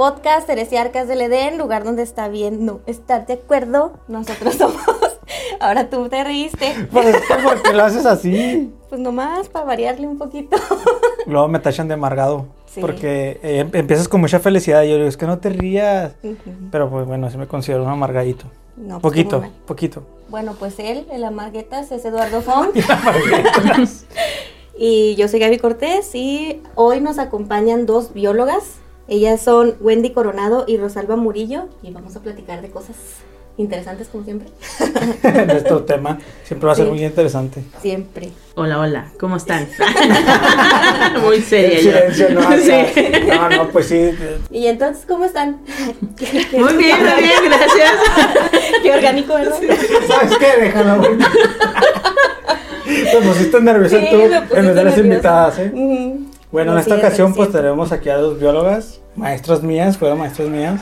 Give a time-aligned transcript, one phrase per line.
[0.00, 3.92] Podcast Heresiarcas del Edén, lugar donde está bien no estar de acuerdo.
[4.08, 4.80] Nosotros somos.
[5.60, 6.72] Ahora tú te reíste.
[6.90, 8.72] Pues es que, ¿por qué lo haces así?
[8.88, 10.56] Pues nomás para variarle un poquito.
[11.26, 12.46] Luego me tachan de amargado.
[12.64, 12.80] Sí.
[12.80, 14.84] Porque eh, empiezas con mucha felicidad.
[14.84, 16.14] Y yo digo, es que no te rías.
[16.70, 18.46] Pero pues bueno, sí me considero un amargadito.
[18.78, 20.02] No, pues, poquito, poquito.
[20.30, 22.70] Bueno, pues él, el Amaguetas, es Eduardo Fong.
[24.78, 28.79] y yo soy Gaby Cortés y hoy nos acompañan dos biólogas.
[29.12, 32.94] Ellas son Wendy Coronado y Rosalba Murillo y vamos a platicar de cosas
[33.56, 34.48] interesantes como siempre.
[35.46, 36.90] Nuestro tema siempre va a ser Sí.
[36.92, 37.64] muy interesante.
[37.82, 38.30] Siempre.
[38.54, 39.66] Hola, hola, ¿cómo están?
[41.24, 41.90] Muy seria yo.
[41.90, 43.02] silencio, no, Sí.
[43.26, 44.10] no, no, pues sí.
[44.52, 45.60] Y entonces, ¿cómo están?
[46.52, 47.92] Muy bien, muy bien, gracias.
[48.84, 49.58] Qué orgánico, ¿verdad?
[50.06, 50.60] ¿Sabes qué?
[50.62, 51.02] Déjalo.
[52.84, 54.20] Te pusiste nerviosa Sí, tú
[54.56, 55.72] en vez de las invitadas, ¿eh?
[56.52, 60.48] Bueno, Lo en esta ocasión pues tenemos aquí a dos biólogas, maestras mías, fueron maestras
[60.48, 60.80] mías.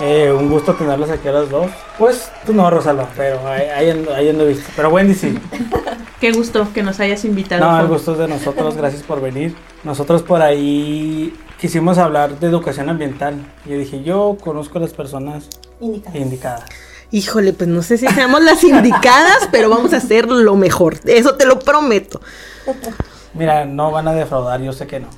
[0.00, 1.70] Eh, un gusto tenerlas aquí a las dos.
[1.98, 4.64] Pues tú no, Rosalba, pero ahí, ahí ando, ahí ando visto.
[4.74, 5.38] Pero Wendy sí.
[6.20, 7.64] Qué gusto que nos hayas invitado.
[7.64, 9.54] No, el gusto es de nosotros, gracias por venir.
[9.84, 13.34] Nosotros por ahí quisimos hablar de educación ambiental.
[13.66, 15.44] Yo dije, yo conozco a las personas
[15.80, 16.16] Indicadas.
[16.20, 16.64] indicadas.
[17.12, 20.98] Híjole, pues no sé si seamos las indicadas, pero vamos a hacer lo mejor.
[21.04, 22.20] Eso te lo prometo.
[23.34, 25.08] Mira, no van a defraudar, yo sé que no.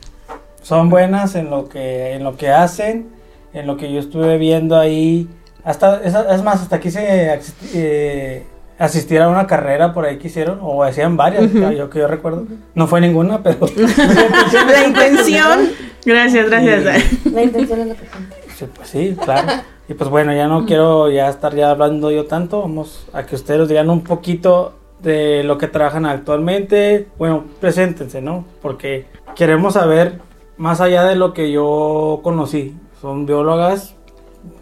[0.62, 3.11] Son buenas en lo que, en lo que hacen,
[3.53, 5.28] en lo que yo estuve viendo ahí.
[5.64, 7.41] Hasta, es, es más, hasta quise
[7.75, 8.47] eh,
[8.78, 12.47] asistir a una carrera por ahí que hicieron, o hacían varias, yo que yo recuerdo.
[12.75, 13.58] No fue ninguna, pero
[14.70, 15.70] La intención.
[16.05, 17.25] Gracias, gracias.
[17.27, 18.36] La intención es lo que cuenta.
[18.56, 19.62] Sí, pues sí, claro.
[19.89, 22.62] Y pues bueno, ya no quiero ya estar ya hablando yo tanto.
[22.62, 27.08] Vamos a que ustedes nos digan un poquito de lo que trabajan actualmente.
[27.18, 28.45] Bueno, preséntense, ¿no?
[28.62, 30.20] Porque queremos saber
[30.57, 32.77] más allá de lo que yo conocí.
[33.01, 33.95] Son biólogas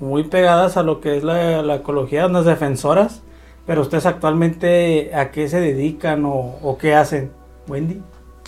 [0.01, 3.23] muy pegadas a lo que es la, la ecología, unas defensoras.
[3.67, 7.31] Pero ustedes actualmente a qué se dedican o, o qué hacen,
[7.67, 8.03] Wendy.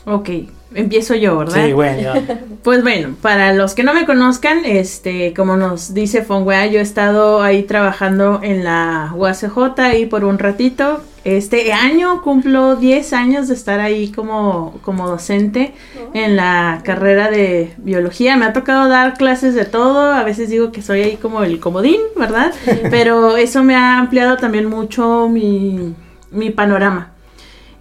[0.06, 0.30] Ok,
[0.72, 1.66] empiezo yo, ¿verdad?
[1.66, 2.12] Sí, bueno.
[2.62, 6.82] Pues bueno, para los que no me conozcan, este, como nos dice Fongwea, yo he
[6.82, 11.00] estado ahí trabajando en la UACJ ahí por un ratito.
[11.22, 15.74] Este año cumplo 10 años de estar ahí como, como docente
[16.12, 18.36] en la carrera de biología.
[18.36, 21.60] Me ha tocado dar clases de todo, a veces digo que soy ahí como el
[21.60, 22.52] comodín, ¿verdad?
[22.90, 25.94] Pero eso me ha ampliado también mucho mi,
[26.32, 27.12] mi panorama.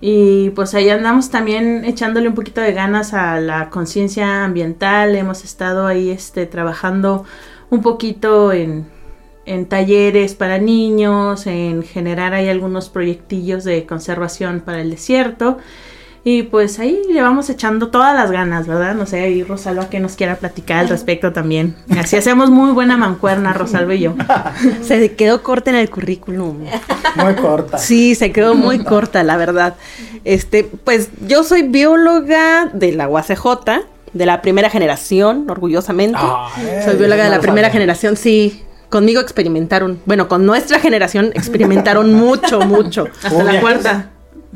[0.02, 5.16] Y pues ahí andamos también echándole un poquito de ganas a la conciencia ambiental.
[5.16, 7.26] Hemos estado ahí este, trabajando
[7.70, 8.86] un poquito en,
[9.46, 15.58] en talleres para niños, en generar ahí algunos proyectillos de conservación para el desierto.
[16.28, 18.96] Y pues ahí le vamos echando todas las ganas, ¿verdad?
[18.96, 21.76] No sé, ahí Rosalba que nos quiera platicar al respecto también.
[22.00, 24.16] Así hacemos muy buena mancuerna, Rosalba y yo.
[24.82, 26.66] Se quedó corta en el currículum.
[27.16, 27.78] Muy corta.
[27.78, 29.76] Sí, se quedó muy corta, la verdad.
[30.24, 36.18] Este, pues yo soy bióloga de la UACJ, de la primera generación, orgullosamente.
[36.20, 38.64] Ay, soy bióloga de la primera generación, sí.
[38.90, 43.06] Conmigo experimentaron, bueno, con nuestra generación experimentaron mucho, mucho.
[43.24, 44.10] Hasta la cuarta.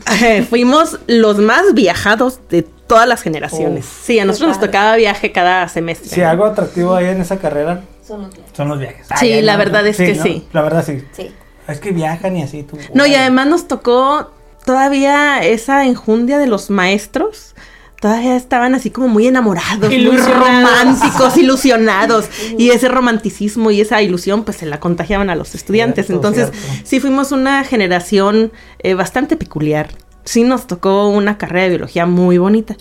[0.50, 3.86] Fuimos los más viajados de todas las generaciones.
[3.86, 4.06] Uf.
[4.06, 6.10] Sí, a nosotros nos tocaba viaje cada semestre.
[6.10, 8.52] Si algo atractivo hay en esa carrera Son los viajes.
[8.58, 9.08] son los viajes.
[9.20, 10.48] Sí, Ay, la no, verdad es que sí.
[10.54, 11.04] La verdad sí.
[11.12, 11.32] Sí.
[11.68, 12.78] Es que viajan y así tú.
[12.94, 14.32] No, y además nos tocó
[14.66, 17.54] todavía esa enjundia de los maestros.
[18.00, 20.38] Todavía estaban así como muy enamorados, muy Ilusionados.
[20.38, 22.30] románticos, ilusionados.
[22.58, 26.06] Y ese romanticismo y esa ilusión, pues se la contagiaban a los estudiantes.
[26.08, 26.82] Cierto, Entonces, cierto.
[26.88, 29.90] sí fuimos una generación eh, bastante peculiar.
[30.24, 32.78] Sí nos tocó una carrera de biología muy bonita.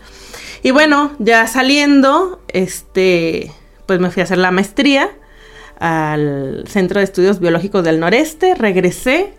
[0.62, 3.50] Y bueno, ya saliendo, este,
[3.87, 5.11] pues me fui a hacer la maestría
[5.81, 9.32] al Centro de Estudios Biológicos del Noreste, regresé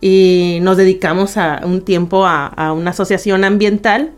[0.00, 4.12] y nos dedicamos a un tiempo a, a una asociación ambiental,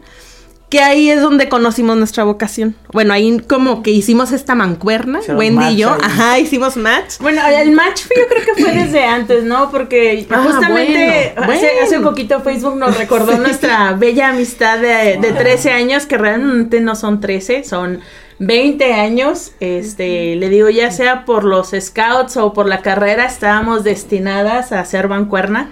[0.69, 2.75] que ahí es donde conocimos nuestra vocación.
[2.93, 6.01] Bueno, ahí como que hicimos esta mancuerna, Hicieron Wendy y yo, ahí.
[6.03, 7.19] ajá, hicimos match.
[7.21, 9.71] Bueno, el match yo creo que fue desde antes, ¿no?
[9.71, 11.83] Porque Ah, justamente bueno, hace, bueno.
[11.85, 16.81] hace un poquito Facebook nos recordó nuestra bella amistad de, de 13 años, que realmente
[16.81, 18.01] no son 13, son
[18.41, 19.53] 20 años.
[19.61, 24.81] Este, le digo, ya sea por los scouts o por la carrera, estábamos destinadas a
[24.81, 25.71] hacer bancuerna.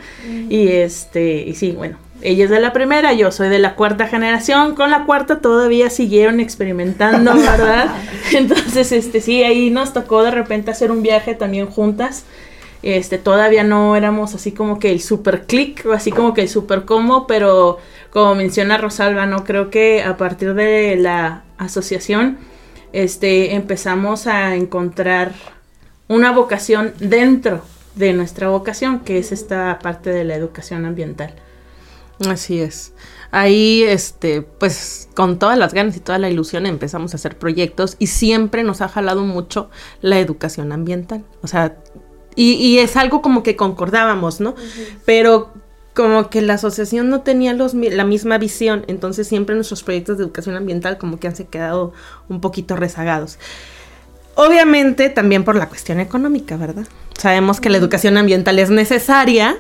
[0.48, 1.98] Y este, y sí, bueno.
[2.24, 4.74] Ella es de la primera, yo soy de la cuarta generación.
[4.74, 7.94] Con la cuarta todavía siguieron experimentando, ¿verdad?
[8.32, 12.24] Entonces, este, sí, ahí nos tocó de repente hacer un viaje también juntas.
[12.82, 16.48] Este, todavía no éramos así como que el super click, o así como que el
[16.48, 17.78] super como, pero
[18.08, 22.38] como menciona Rosalba, no creo que a partir de la asociación
[22.94, 25.32] este, empezamos a encontrar
[26.08, 27.62] una vocación dentro
[27.96, 31.34] de nuestra vocación, que es esta parte de la educación ambiental.
[32.28, 32.92] Así es.
[33.30, 37.96] Ahí, este, pues, con todas las ganas y toda la ilusión empezamos a hacer proyectos
[37.98, 39.70] y siempre nos ha jalado mucho
[40.00, 41.24] la educación ambiental.
[41.42, 41.76] O sea,
[42.36, 44.54] y, es algo como que concordábamos, ¿no?
[45.04, 45.52] Pero
[45.94, 50.24] como que la asociación no tenía los, la misma visión, entonces siempre nuestros proyectos de
[50.24, 51.92] educación ambiental como que han se quedado
[52.28, 53.38] un poquito rezagados.
[54.34, 56.86] Obviamente también por la cuestión económica, ¿verdad?
[57.16, 59.58] Sabemos que la educación ambiental es necesaria,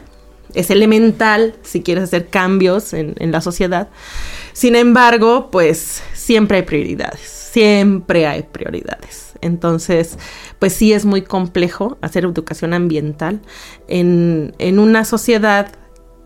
[0.54, 3.88] es elemental si quieres hacer cambios en, en la sociedad.
[4.52, 9.34] Sin embargo, pues siempre hay prioridades, siempre hay prioridades.
[9.40, 10.18] Entonces,
[10.58, 13.40] pues sí es muy complejo hacer educación ambiental
[13.88, 15.72] en, en una sociedad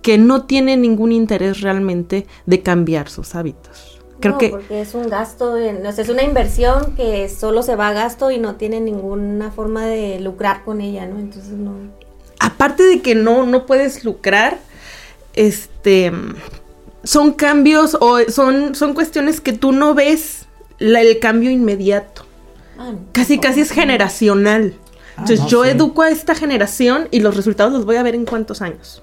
[0.03, 4.01] que no tiene ningún interés realmente de cambiar sus hábitos.
[4.21, 7.93] Creo no, que porque es un gasto, es una inversión que solo se va a
[7.93, 11.19] gasto y no tiene ninguna forma de lucrar con ella, ¿no?
[11.19, 11.73] Entonces no.
[12.40, 14.58] Aparte de que no no puedes lucrar,
[15.35, 16.12] este
[17.05, 20.46] son cambios o son son cuestiones que tú no ves
[20.79, 22.25] el cambio inmediato.
[22.79, 24.75] Ah, casi casi es generacional.
[25.17, 28.25] Ah, Entonces yo educo a esta generación y los resultados los voy a ver en
[28.25, 29.02] cuántos años.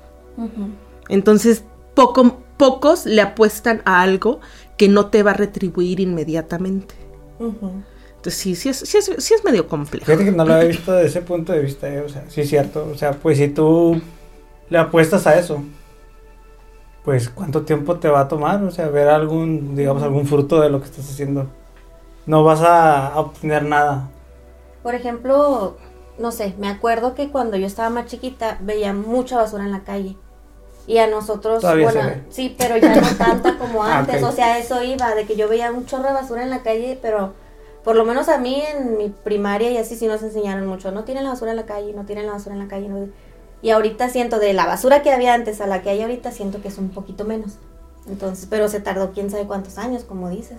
[1.09, 4.39] Entonces, poco, pocos le apuestan a algo
[4.77, 6.95] que no te va a retribuir inmediatamente.
[8.25, 10.07] Entonces, sí, sí es, sí, es, medio complejo.
[10.07, 12.41] Fíjate que no lo había visto desde ese punto de vista, eh, o sea, sí
[12.41, 12.87] es cierto.
[12.91, 14.01] O sea, pues si tú
[14.67, 15.63] le apuestas a eso,
[17.03, 20.71] pues cuánto tiempo te va a tomar, o sea, ver algún, digamos, algún fruto de
[20.71, 21.45] lo que estás haciendo.
[22.25, 24.09] No vas a obtener nada.
[24.81, 25.77] Por ejemplo,
[26.17, 29.83] no sé, me acuerdo que cuando yo estaba más chiquita veía mucha basura en la
[29.83, 30.15] calle.
[30.87, 34.23] Y a nosotros, bueno, sí, pero ya no tanta como ah, antes.
[34.23, 36.97] O sea, eso iba, de que yo veía un chorro de basura en la calle,
[36.99, 37.44] pero
[37.85, 40.91] por lo menos a mí en mi primaria y así sí nos enseñaron mucho.
[40.91, 42.89] No tienen la basura en la calle, no tienen la basura en la calle.
[43.61, 46.63] Y ahorita siento, de la basura que había antes a la que hay ahorita, siento
[46.63, 47.53] que es un poquito menos.
[48.09, 50.57] Entonces, pero se tardó quién sabe cuántos años, como dices.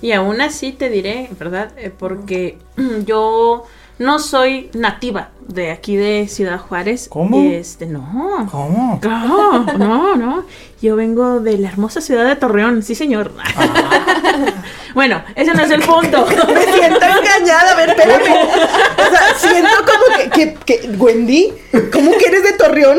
[0.00, 1.70] Y aún así te diré, ¿verdad?
[1.76, 2.58] Eh, porque
[3.04, 3.64] yo
[3.98, 7.06] no soy nativa de aquí de Ciudad Juárez.
[7.08, 7.50] ¿Cómo?
[7.50, 8.48] Este, no.
[8.50, 9.00] ¿Cómo?
[9.02, 10.44] No, no, no.
[10.80, 13.32] Yo vengo de la hermosa ciudad de Torreón, sí, señor.
[13.38, 14.52] Ah.
[14.94, 16.26] bueno, ese no es el punto.
[16.54, 17.72] Me siento engañada.
[17.72, 18.22] A ver, espérame.
[18.22, 21.52] O sea, siento como que, que, Wendy,
[21.92, 22.98] ¿cómo que eres de Torreón?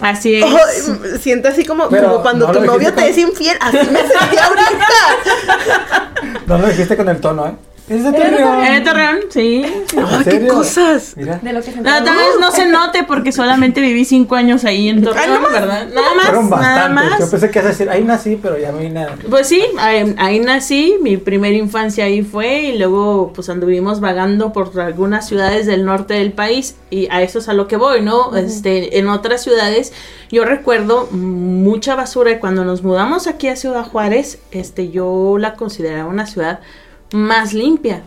[0.00, 0.44] Así es.
[1.20, 3.56] siento así como, como cuando tu novio te es infiel.
[3.60, 4.86] Así me sentí ahorita.
[6.46, 7.52] No lo dijiste con el tono, ¿eh?
[7.88, 8.64] Es de Torreón.
[8.64, 9.64] Es de Torreón, sí.
[9.96, 11.14] Ay, qué cosas.
[11.16, 11.38] Mira.
[11.42, 14.88] De lo que se tal vez no se note porque solamente viví cinco años ahí
[14.88, 15.88] en Torreón, ¿verdad?
[15.94, 16.26] Nada más.
[16.26, 17.18] Fueron nada más.
[17.18, 19.16] Yo pensé que ibas a decir, ahí nací, pero ya no hay nada.
[19.28, 24.78] Pues sí, ahí, nací, mi primera infancia ahí fue y luego pues anduvimos vagando por
[24.80, 28.36] algunas ciudades del norte del país y a eso es a lo que voy, ¿no?
[28.36, 29.92] Este, en otras ciudades
[30.30, 35.54] yo recuerdo mucha basura y cuando nos mudamos aquí a Ciudad Juárez, este, yo la
[35.54, 36.60] consideraba una ciudad
[37.12, 38.02] más limpia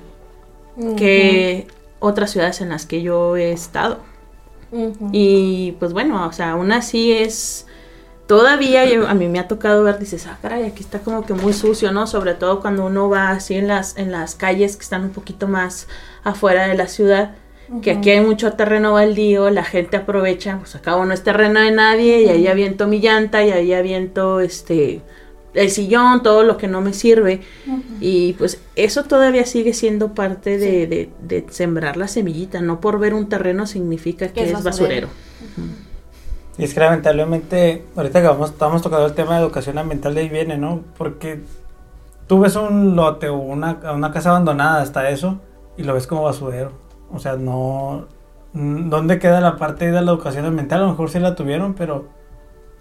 [0.97, 1.67] que
[1.99, 3.99] otras ciudades en las que yo he estado.
[5.11, 7.67] Y pues bueno, o sea, aún así es...
[8.27, 11.51] Todavía a mí me ha tocado ver, dices, ah, caray, aquí está como que muy
[11.51, 12.07] sucio, ¿no?
[12.07, 15.49] Sobre todo cuando uno va así en las, en las calles que están un poquito
[15.49, 15.89] más
[16.23, 17.35] afuera de la ciudad,
[17.81, 21.71] que aquí hay mucho terreno baldío, la gente aprovecha, pues acá no es terreno de
[21.71, 25.01] nadie, y ahí aviento mi llanta, y ahí aviento, este,
[25.53, 27.41] el sillón, todo lo que no me sirve.
[27.99, 32.61] Y pues eso todavía sigue siendo parte de, de, sembrar la semillita.
[32.61, 35.07] No por ver un terreno significa que, es basurero.
[36.57, 40.21] Y es que lamentablemente, ahorita que vamos, estamos tocando el tema de educación ambiental, de
[40.21, 40.81] ahí viene, ¿no?
[40.97, 41.41] Porque
[42.27, 45.39] tú ves un lote o una, una casa abandonada, hasta eso,
[45.77, 46.71] y lo ves como basurero.
[47.11, 48.07] O sea, no...
[48.53, 50.79] ¿Dónde queda la parte de la educación ambiental?
[50.79, 52.09] A lo mejor sí la tuvieron, pero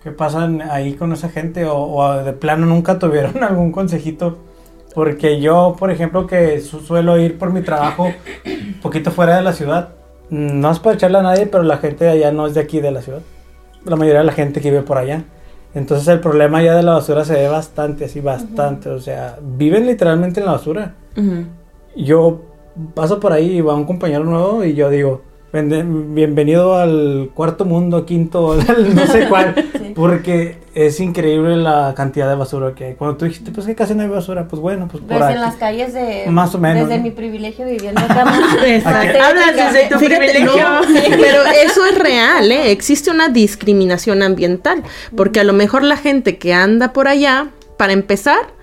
[0.02, 1.66] ¿Qué pasa ahí con esa gente?
[1.66, 4.38] O, de plano nunca tuvieron algún consejito?
[4.94, 8.12] Porque yo, por ejemplo, que suelo ir por mi trabajo
[8.44, 9.90] un poquito fuera de la ciudad,
[10.30, 12.80] no es para echarle a nadie, pero la gente de allá no es de aquí
[12.80, 13.20] de la ciudad.
[13.84, 15.24] La mayoría de la gente que vive por allá.
[15.74, 18.88] Entonces el problema ya de la basura se ve bastante, así bastante.
[18.88, 20.94] O sea, viven literalmente en la basura.
[21.96, 22.42] Yo
[22.94, 28.06] paso por ahí y va un compañero nuevo y yo digo, Bienvenido al cuarto mundo,
[28.06, 28.56] quinto,
[28.94, 29.54] no sé cuál,
[29.96, 32.94] porque es increíble la cantidad de basura que hay.
[32.94, 35.40] Cuando tú dijiste, pues que casi no hay basura, pues bueno, pues por Desde en
[35.40, 36.26] las calles de...
[36.28, 36.88] Más o menos.
[36.88, 38.20] Desde mi privilegio viviendo acá.
[38.22, 40.52] Hablas desde tu privilegio.
[41.10, 42.70] pero eso es real, ¿eh?
[42.70, 44.84] Existe una discriminación ambiental,
[45.16, 48.59] porque a lo mejor la gente que anda por allá, para empezar,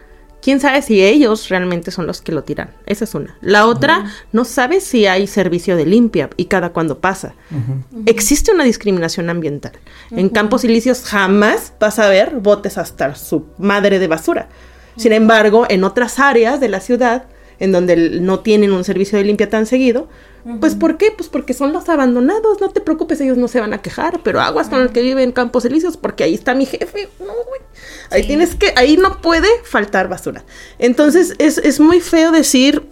[0.48, 2.70] quién sabe si ellos realmente son los que lo tiran.
[2.86, 3.36] Esa es una.
[3.42, 7.36] La otra, no sabe si hay servicio de limpia y cada cuando pasa.
[8.06, 9.74] Existe una discriminación ambiental.
[10.10, 14.48] En campos ilícios jamás vas a ver botes hasta su madre de basura.
[14.96, 17.26] Sin embargo, en otras áreas de la ciudad,
[17.60, 20.08] en donde no tienen un servicio de limpia tan seguido,
[20.60, 21.12] pues ¿por qué?
[21.16, 24.40] Pues porque son los abandonados, no te preocupes, ellos no se van a quejar, pero
[24.40, 27.10] aguas con el que vive en Campos Elíseos porque ahí está mi jefe.
[27.20, 27.62] No, güey.
[28.10, 30.44] Ahí tienes que, ahí no puede faltar basura.
[30.80, 32.84] Entonces es, muy feo decir,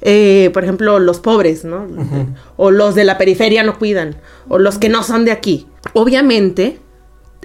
[0.00, 1.86] eh, por ejemplo, los pobres, ¿no?
[2.56, 4.16] O los de la periferia no cuidan,
[4.48, 5.68] o los que no son de aquí.
[5.92, 6.80] Obviamente,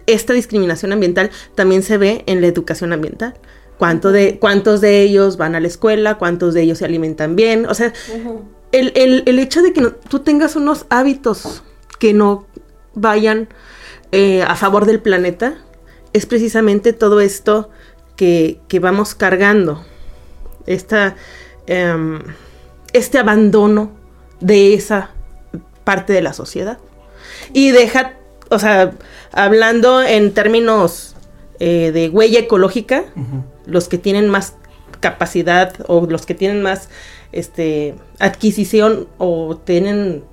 [0.07, 3.35] esta discriminación ambiental también se ve en la educación ambiental.
[3.79, 6.17] de, ¿Cuántos de ellos van a la escuela?
[6.17, 7.65] ¿Cuántos de ellos se alimentan bien?
[7.65, 7.93] O sea,
[8.73, 11.63] el, hecho de que tú tengas unos hábitos
[11.99, 12.47] que no
[12.95, 13.47] vayan
[14.11, 15.55] eh, a favor del planeta
[16.11, 17.69] es precisamente todo esto
[18.15, 19.83] que, vamos cargando.
[20.65, 21.15] Esta,
[21.67, 22.19] em,
[22.93, 23.91] este abandono
[24.39, 25.11] de esa
[25.83, 26.77] parte de la sociedad.
[27.51, 28.13] Y deja,
[28.49, 28.93] o sea,
[29.31, 31.15] hablando en términos
[31.59, 33.05] eh, de huella ecológica,
[33.65, 34.55] los que tienen más
[34.99, 36.89] capacidad o los que tienen más
[37.33, 40.23] este, adquisición o tienen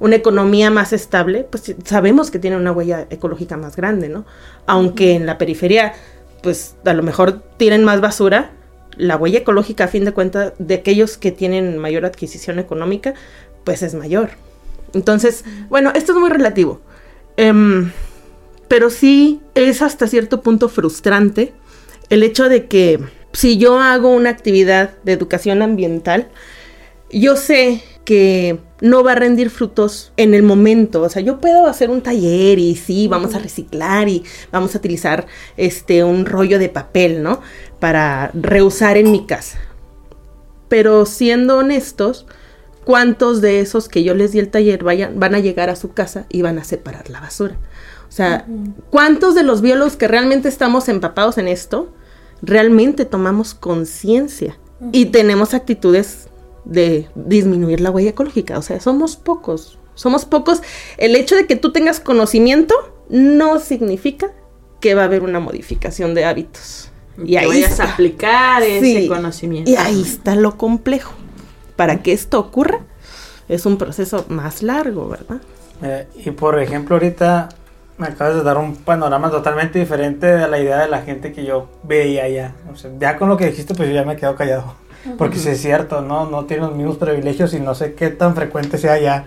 [0.00, 4.26] una economía más estable, pues sabemos que tienen una huella ecológica más grande, ¿no?
[4.66, 5.94] Aunque en la periferia,
[6.42, 8.52] pues a lo mejor tienen más basura,
[8.96, 13.14] la huella ecológica a fin de cuentas de aquellos que tienen mayor adquisición económica,
[13.64, 14.30] pues es mayor.
[14.94, 16.80] Entonces, bueno, esto es muy relativo.
[17.36, 17.92] Em,
[18.68, 21.52] pero sí es hasta cierto punto frustrante
[22.10, 23.00] el hecho de que
[23.38, 26.26] si yo hago una actividad de educación ambiental,
[27.08, 31.02] yo sé que no va a rendir frutos en el momento.
[31.02, 34.78] O sea, yo puedo hacer un taller y sí, vamos a reciclar y vamos a
[34.78, 37.40] utilizar este un rollo de papel, ¿no?
[37.78, 39.60] Para reusar en mi casa.
[40.68, 42.26] Pero siendo honestos,
[42.84, 45.92] ¿cuántos de esos que yo les di el taller vayan, van a llegar a su
[45.92, 47.54] casa y van a separar la basura?
[48.08, 48.46] O sea,
[48.90, 51.92] ¿cuántos de los biólogos que realmente estamos empapados en esto
[52.42, 54.58] realmente tomamos conciencia
[54.92, 56.28] y tenemos actitudes
[56.64, 58.58] de disminuir la huella ecológica.
[58.58, 59.78] O sea, somos pocos.
[59.94, 60.62] Somos pocos.
[60.96, 62.74] El hecho de que tú tengas conocimiento
[63.08, 64.32] no significa
[64.80, 66.90] que va a haber una modificación de hábitos.
[67.24, 69.70] Y ahí vayas a aplicar ese conocimiento.
[69.70, 71.12] Y ahí está lo complejo.
[71.74, 72.80] Para que esto ocurra,
[73.48, 75.40] es un proceso más largo, ¿verdad?
[75.82, 77.48] Eh, y por ejemplo, ahorita
[77.98, 81.44] me acabas de dar un panorama totalmente diferente de la idea de la gente que
[81.44, 82.54] yo veía ya.
[82.72, 84.74] O sea, ya con lo que dijiste, pues yo ya me quedo callado.
[85.16, 86.30] Porque si es cierto, ¿no?
[86.30, 89.24] No tiene los mismos privilegios y no sé qué tan frecuente sea ya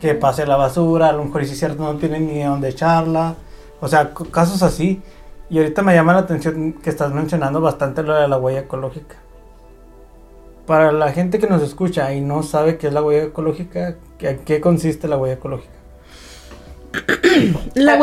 [0.00, 1.08] que pase la basura.
[1.08, 3.34] A lo mejor, si es cierto, no tienen ni dónde echarla.
[3.80, 5.02] O sea, casos así.
[5.50, 9.16] Y ahorita me llama la atención que estás mencionando bastante lo de la huella ecológica.
[10.66, 14.38] Para la gente que nos escucha y no sabe qué es la huella ecológica, ¿en
[14.44, 15.81] qué consiste la huella ecológica?
[17.74, 17.96] La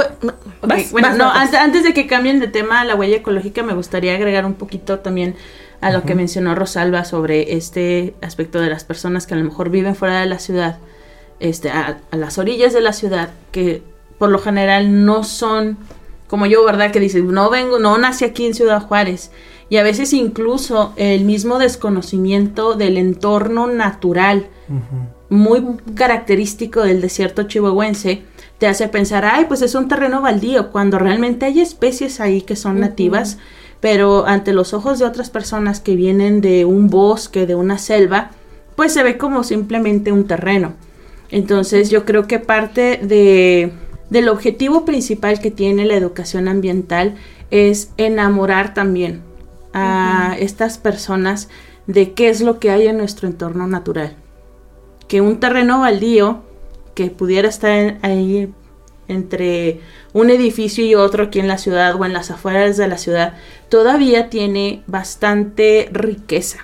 [0.91, 4.99] bueno, antes, de que cambien de tema la huella ecológica, me gustaría agregar un poquito
[4.99, 5.35] también
[5.81, 9.69] a lo que mencionó Rosalba sobre este aspecto de las personas que a lo mejor
[9.69, 10.77] viven fuera de la ciudad,
[11.39, 13.81] este, a, las orillas de la ciudad, que
[14.17, 15.77] por lo general no son
[16.27, 16.91] como yo, ¿verdad?
[16.91, 19.31] Que dicen, no vengo, no nací aquí en Ciudad Juárez.
[19.69, 24.47] Y a veces incluso el mismo desconocimiento del entorno natural,
[25.29, 25.63] muy
[25.95, 28.23] característico del desierto chihuahuense,
[28.59, 32.57] te hace pensar, ay, pues es un terreno baldío, cuando realmente hay especies ahí que
[32.57, 33.37] son nativas,
[33.79, 38.31] pero ante los ojos de otras personas que vienen de un bosque, de una selva,
[38.75, 40.73] pues se ve como simplemente un terreno.
[41.31, 43.71] Entonces yo creo que parte de,
[44.09, 47.15] del objetivo principal que tiene la educación ambiental
[47.51, 49.21] es enamorar también
[49.73, 51.47] a estas personas
[51.87, 54.15] de qué es lo que hay en nuestro entorno natural.
[55.07, 56.43] Que un terreno baldío
[56.99, 58.51] que pudiera estar ahí
[59.07, 59.79] entre
[60.11, 63.37] un edificio y otro aquí en la ciudad o en las afueras de la ciudad,
[63.69, 66.57] todavía tiene bastante riqueza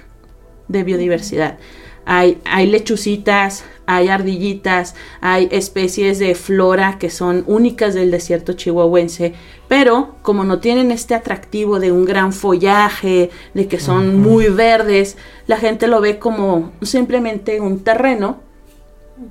[0.68, 1.58] de biodiversidad.
[2.04, 9.36] Hay, hay lechucitas, hay ardillitas, hay especies de flora que son únicas del desierto chihuahuense,
[9.70, 15.16] pero como no tienen este atractivo de un gran follaje, de que son muy verdes,
[15.48, 18.44] la gente lo ve como simplemente un terreno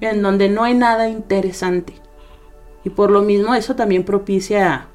[0.00, 1.95] en donde no hay nada interesante.
[2.85, 4.88] Y por lo mismo eso también propicia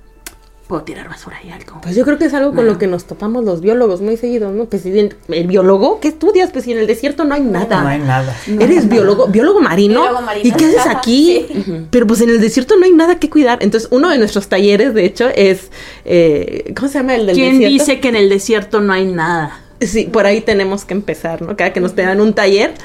[0.70, 1.82] puedo tirar basura ahí algo.
[1.82, 4.52] Pues yo creo que es algo con lo que nos topamos los biólogos muy seguido,
[4.52, 4.66] ¿no?
[4.66, 6.52] Pues el, el, biólogo, ¿qué estudias?
[6.52, 7.82] Pues si en el desierto no hay nada.
[7.82, 8.38] No hay nada.
[8.60, 10.06] Eres biólogo, biólogo marino.
[10.44, 11.48] ¿Y qué haces aquí?
[11.90, 13.58] Pero pues en el desierto no hay nada que cuidar.
[13.64, 15.72] Entonces, uno de nuestros talleres, de hecho, es
[16.06, 19.62] eh, ¿cómo se llama el del ¿Quién dice que en el desierto no hay nada?
[19.82, 21.58] Sí, por ahí tenemos que empezar, ¿no?
[21.58, 22.76] Cada que nos tengan un taller,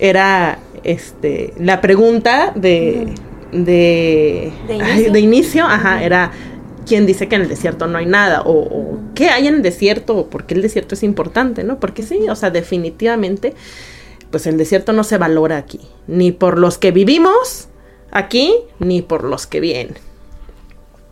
[0.00, 3.14] era este la pregunta de,
[3.52, 4.52] de,
[5.10, 6.30] de inicio, ajá, era
[6.84, 8.42] ¿quién dice que en el desierto no hay nada?
[8.44, 10.16] O, ¿qué hay en el desierto?
[10.16, 11.64] ¿O por qué el desierto es importante?
[11.64, 11.80] ¿No?
[11.80, 13.54] Porque sí, o sea, definitivamente,
[14.30, 17.68] pues el desierto no se valora aquí, ni por los que vivimos
[18.10, 19.94] aquí, ni por los que vienen.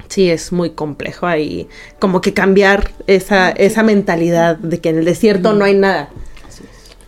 [0.08, 5.04] Sí, es muy complejo ahí, como que cambiar esa, esa mentalidad de que en el
[5.06, 6.10] desierto no hay nada.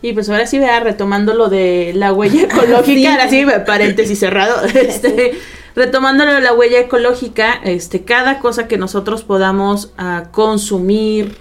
[0.04, 4.62] Y pues ahora sí, vea, retomando lo de la huella ecológica, ahora sí, paréntesis cerrado,
[4.74, 5.32] este,
[5.74, 11.38] retomando lo de la huella ecológica, este, cada cosa que nosotros podamos uh, consumir,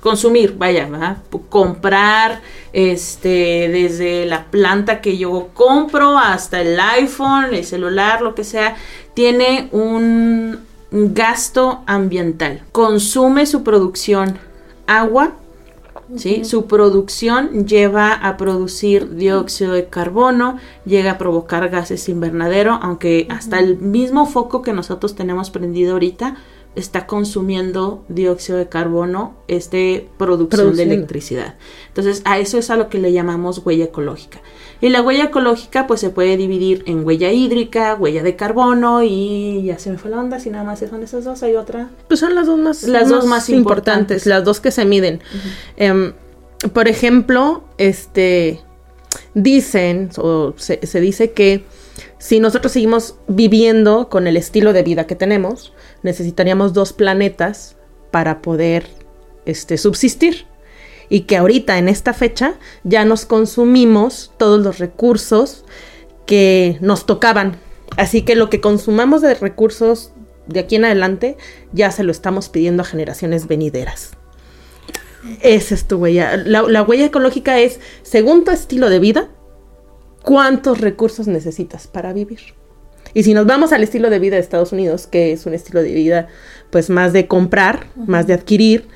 [0.00, 1.18] consumir, vaya, ¿verdad?
[1.48, 2.40] comprar,
[2.72, 8.74] este, desde la planta que yo compro hasta el iPhone, el celular, lo que sea,
[9.14, 10.58] tiene un
[10.90, 12.62] gasto ambiental.
[12.72, 14.40] Consume su producción
[14.88, 15.36] agua,
[16.16, 16.44] ¿sí?
[16.44, 23.58] Su producción lleva a producir dióxido de carbono, llega a provocar gases invernadero, aunque hasta
[23.58, 26.36] el mismo foco que nosotros tenemos prendido ahorita
[26.74, 31.56] está consumiendo dióxido de carbono, este producción de electricidad.
[31.88, 34.40] Entonces, a eso es a lo que le llamamos huella ecológica.
[34.82, 39.62] Y la huella ecológica pues se puede dividir en huella hídrica, huella de carbono y
[39.64, 41.88] ya se me fue la onda, si nada más son esas dos, hay otra.
[42.08, 45.20] Pues son las dos más, las dos más importantes, las dos que se miden.
[45.76, 46.14] Em,
[46.72, 48.60] por ejemplo, este
[49.34, 51.64] dicen o se, se dice que
[52.18, 55.72] si nosotros seguimos viviendo con el estilo de vida que tenemos,
[56.02, 57.76] necesitaríamos dos planetas
[58.10, 58.86] para poder
[59.44, 60.46] este, subsistir
[61.08, 62.54] y que ahorita en esta fecha
[62.84, 65.64] ya nos consumimos todos los recursos
[66.26, 67.56] que nos tocaban.
[67.96, 70.12] Así que lo que consumamos de recursos
[70.46, 71.36] de aquí en adelante
[71.72, 74.12] ya se lo estamos pidiendo a generaciones venideras.
[75.40, 76.36] Esa es tu huella.
[76.36, 79.28] La, la, huella ecológica es, según tu estilo de vida,
[80.22, 82.54] cuántos recursos necesitas para vivir.
[83.14, 85.82] Y si nos vamos al estilo de vida de Estados Unidos, que es un estilo
[85.82, 86.28] de vida
[86.70, 88.88] pues más de comprar, más de adquirir,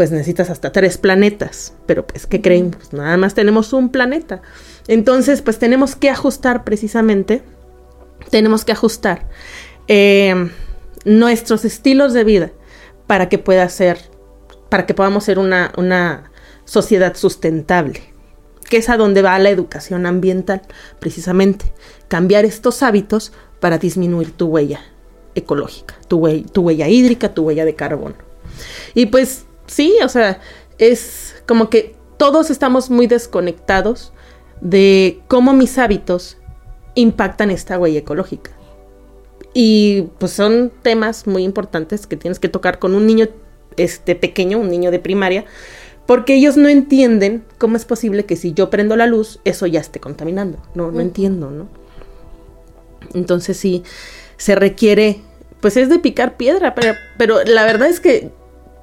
[0.00, 1.74] pues necesitas hasta tres planetas.
[1.84, 2.70] Pero pues, ¿qué creen?
[2.70, 4.40] Pues nada más tenemos un planeta.
[4.88, 7.42] Entonces, pues tenemos que ajustar precisamente,
[8.30, 9.28] tenemos que ajustar
[9.88, 10.50] eh,
[11.04, 12.50] nuestros estilos de vida
[13.06, 13.98] para que pueda ser,
[14.70, 16.30] para que podamos ser una, una
[16.64, 18.00] sociedad sustentable
[18.70, 20.62] que es a donde va la educación ambiental,
[20.98, 21.74] precisamente.
[22.08, 24.80] Cambiar estos hábitos para disminuir tu huella
[25.34, 28.14] ecológica, tu, tu huella hídrica, tu huella de carbono.
[28.94, 30.40] Y pues sí, o sea,
[30.78, 34.12] es como que todos estamos muy desconectados
[34.60, 36.36] de cómo mis hábitos
[36.94, 38.50] impactan esta huella ecológica.
[39.54, 43.28] Y pues son temas muy importantes que tienes que tocar con un niño
[43.76, 45.44] este pequeño, un niño de primaria,
[46.06, 49.80] porque ellos no entienden cómo es posible que si yo prendo la luz, eso ya
[49.80, 50.58] esté contaminando.
[50.74, 51.68] No, no entiendo, ¿no?
[53.14, 53.82] Entonces sí,
[54.36, 55.20] se requiere,
[55.60, 58.30] pues es de picar piedra, pero, pero la verdad es que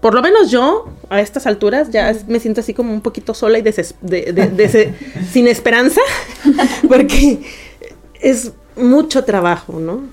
[0.01, 3.59] por lo menos yo, a estas alturas, ya me siento así como un poquito sola
[3.59, 3.63] y
[5.31, 6.01] sin esperanza,
[6.87, 7.41] porque
[8.21, 10.03] es mucho trabajo, ¿no?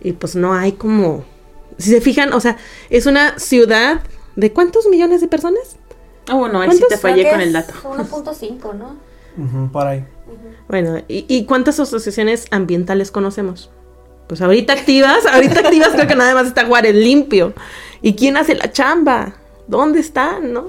[0.00, 1.24] Y pues no hay como,
[1.78, 2.56] si se fijan, o sea,
[2.88, 4.00] es una ciudad
[4.36, 5.76] de cuántos millones de personas?
[6.28, 7.74] Ah, bueno, ahí sí te fallé con el dato.
[7.82, 9.10] 1.5, ¿no?
[9.72, 10.04] por ahí.
[10.68, 13.70] Bueno, ¿y, ¿y cuántas asociaciones ambientales conocemos?
[14.28, 17.52] Pues ahorita activas, ahorita activas creo que nada más está Juárez limpio.
[18.02, 19.34] ¿Y quién hace la chamba?
[19.66, 20.68] ¿Dónde están, no?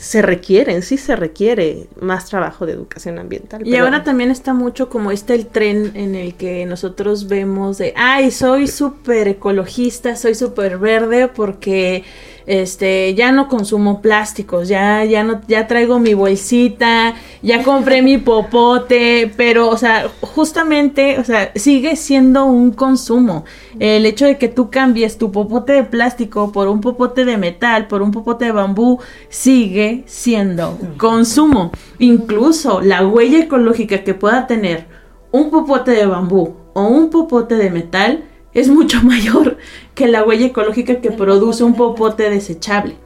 [0.00, 3.66] se requieren, sí se requiere más trabajo de educación ambiental.
[3.66, 7.92] Y ahora también está mucho como este el tren en el que nosotros vemos de,
[7.96, 12.04] ay, soy súper ecologista, soy súper verde porque
[12.46, 18.18] este, ya no consumo plásticos, ya, ya no, ya traigo mi bolsita, ya compré mi
[18.18, 23.44] popote, pero, o sea, justamente, o sea, sigue siendo un consumo.
[23.78, 27.86] El hecho de que tú cambies tu popote de plástico por un popote de metal,
[27.86, 31.72] por un popote de bambú, sigue siendo consumo.
[31.98, 34.86] Incluso la huella ecológica que pueda tener
[35.32, 38.24] un popote de bambú o un popote de metal
[38.54, 39.58] es mucho mayor
[39.94, 42.96] que la huella ecológica que produce un popote desechable.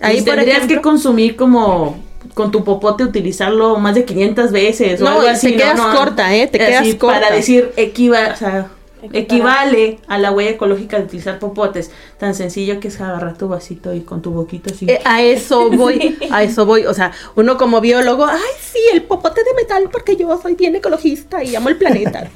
[0.00, 2.02] Ahí tendrías que consumir como
[2.34, 5.52] con tu popote utilizarlo más de 500 veces o algo así.
[5.52, 6.46] Te quedas corta, ¿eh?
[6.46, 7.20] Te quedas corta.
[7.20, 8.70] Para decir equiva, o sea,
[9.12, 11.90] equivale a la huella ecológica de utilizar popotes.
[12.18, 14.86] Tan sencillo que es agarrar tu vasito y con tu boquito así.
[14.90, 16.86] Eh, a eso voy, a eso voy.
[16.86, 20.76] O sea, uno como biólogo, ay, sí, el popote de metal porque yo soy bien
[20.76, 22.28] ecologista y amo el planeta.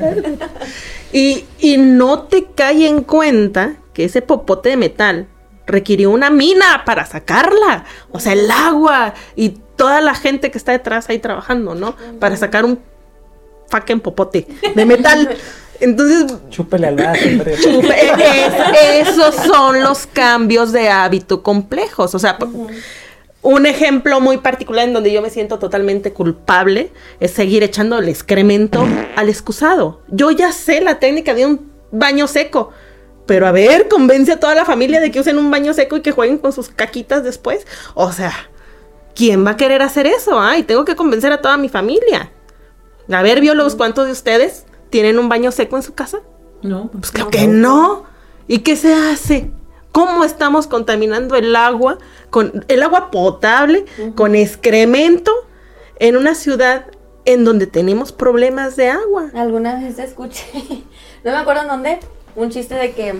[1.13, 5.29] y, y no te cae en cuenta que ese popote de metal
[5.67, 7.85] requirió una mina para sacarla.
[8.11, 11.97] O sea, el agua y toda la gente que está detrás ahí trabajando, ¿no?
[12.21, 12.81] Para sacar un
[13.69, 15.37] fucking popote de metal.
[15.81, 16.39] Entonces.
[16.51, 17.55] Chúpele al hombre.
[19.01, 22.15] esos son los cambios de hábito complejos.
[22.15, 22.39] O sea,
[23.43, 28.09] un ejemplo muy particular en donde yo me siento totalmente culpable es seguir echando el
[28.09, 30.01] excremento al excusado.
[30.09, 32.71] Yo ya sé la técnica de un baño seco.
[33.27, 36.03] Pero a ver, convence a toda la familia de que usen un baño seco y
[36.03, 37.67] que jueguen con sus caquitas después.
[37.95, 38.33] O sea,
[39.15, 40.39] ¿quién va a querer hacer eso?
[40.39, 42.31] Ay, tengo que convencer a toda mi familia.
[43.11, 46.21] A ver, biólogos, ¿cuántos de ustedes tienen un baño seco en su casa?
[46.63, 48.05] No, pues creo que no.
[48.47, 49.51] ¿Y qué se hace?
[49.91, 51.99] ¿Cómo estamos contaminando el agua
[52.31, 55.33] con el agua potable, con excremento
[55.99, 56.87] en una ciudad
[57.25, 59.33] en donde tenemos problemas de agua?
[59.35, 60.45] Alguna vez escuché,
[61.25, 61.99] no me acuerdo en dónde,
[62.37, 63.17] un chiste de que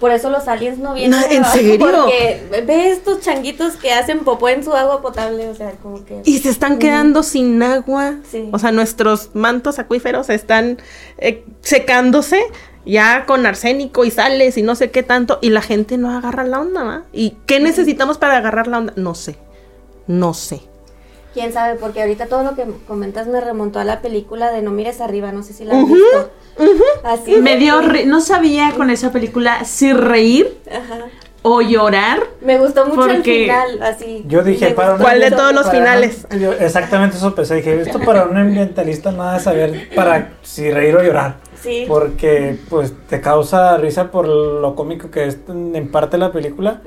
[0.00, 1.20] por eso los aliens no vienen.
[1.30, 1.78] ¿En serio?
[1.78, 6.22] Porque ve estos changuitos que hacen popó en su agua potable, o sea, como que...
[6.24, 8.14] Y se están quedando sin agua.
[8.30, 8.48] Sí.
[8.50, 10.78] O sea, nuestros mantos acuíferos están
[11.18, 12.40] eh, secándose
[12.86, 16.44] ya con arsénico y sales y no sé qué tanto, y la gente no agarra
[16.44, 17.04] la onda, ¿va?
[17.12, 18.92] ¿Y qué necesitamos para agarrar la onda?
[18.96, 19.36] No sé,
[20.06, 20.60] no sé.
[21.34, 24.70] Quién sabe, porque ahorita todo lo que comentas me remontó a la película de No
[24.70, 26.30] mires arriba, no sé si la has visto.
[27.02, 30.56] Así me dio, no sabía con esa película si reír
[31.42, 32.22] o llorar.
[32.40, 34.24] Me gustó mucho el final, así.
[34.28, 36.24] Yo dije, para ¿Cuál de todos los finales?
[36.60, 41.02] exactamente eso pensé, dije, esto para un ambientalista nada de saber para si reír o
[41.02, 41.38] llorar.
[41.60, 41.84] Sí.
[41.88, 46.80] Porque pues te causa risa por lo cómico que es en parte la película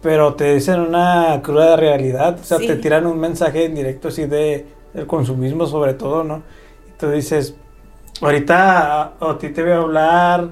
[0.00, 4.26] pero te dicen una cruda realidad, o sea, te tiran un mensaje en directo así
[4.26, 6.42] de el consumismo sobre todo, ¿no?
[6.88, 7.54] Y tú dices,
[8.20, 10.48] ahorita a, ti te voy a hablar,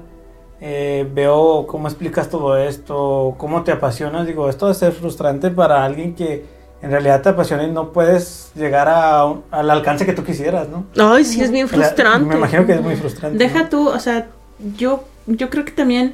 [0.59, 5.83] eh, veo cómo explicas todo esto, cómo te apasionas, digo, esto debe ser frustrante para
[5.85, 10.23] alguien que en realidad te apasiona y no puedes llegar a, al alcance que tú
[10.23, 10.85] quisieras, ¿no?
[10.97, 12.27] Ay, sí, es bien frustrante.
[12.27, 13.37] me imagino que es muy frustrante.
[13.37, 14.27] Deja tú, o sea,
[14.75, 16.13] yo, yo creo que también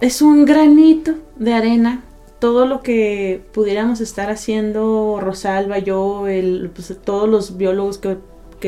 [0.00, 2.02] es un granito de arena
[2.38, 8.18] todo lo que pudiéramos estar haciendo, Rosalba, yo, el, pues, todos los biólogos que,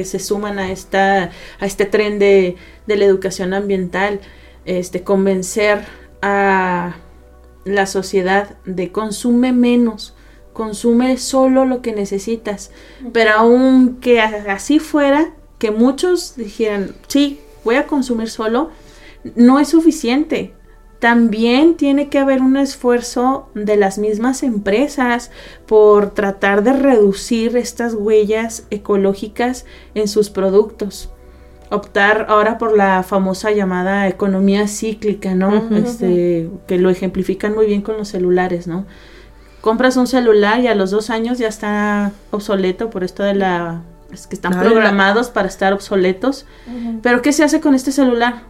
[0.05, 4.21] se suman a, esta, a este tren de, la educación ambiental,
[4.67, 5.87] este, convencer
[6.21, 6.97] a
[7.65, 10.15] la sociedad de consume menos,
[10.53, 12.71] consume solo lo que necesitas.
[13.13, 18.71] Pero aunque así fuera, que muchos dijeran, sí, voy a consumir solo,
[19.35, 20.53] no es suficiente
[20.99, 25.31] también tiene que haber un esfuerzo de las mismas empresas
[25.67, 31.11] por tratar de reducir estas huellas ecológicas en sus productos.
[31.69, 35.69] Optar ahora por la famosa llamada economía cíclica, ¿no?
[35.77, 38.87] este, que lo ejemplifican muy bien con los celulares, ¿no?
[39.61, 43.83] Compras un celular y a los dos años ya está obsoleto por esto de la...
[44.13, 46.47] Es que están programados para estar obsoletos.
[47.03, 48.45] Pero ¿qué se hace con este celular?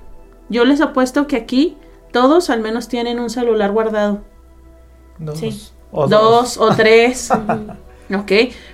[0.50, 1.78] Yo les apuesto que aquí
[2.12, 4.22] todos al menos tienen un celular guardado.
[5.18, 5.74] Dos.
[5.90, 6.58] O dos.
[6.58, 7.30] o tres.
[8.14, 8.32] ok.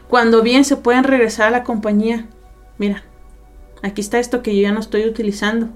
[0.08, 2.26] Cuando bien se pueden regresar a la compañía.
[2.78, 3.04] Mira,
[3.82, 5.68] aquí está esto que yo ya no estoy utilizando.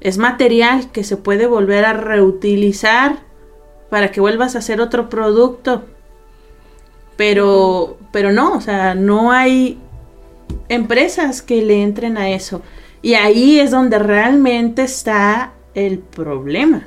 [0.00, 3.20] Es material que se puede volver a reutilizar
[3.90, 5.84] para que vuelvas a hacer otro producto.
[7.16, 9.80] Pero, pero no, o sea, no hay
[10.68, 12.62] empresas que le entren a eso.
[13.02, 16.86] Y ahí es donde realmente está el problema.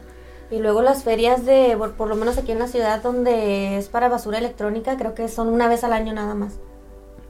[0.51, 4.09] Y luego las ferias de, por, lo menos aquí en la ciudad, donde es para
[4.09, 6.59] basura electrónica, creo que son una vez al año nada más.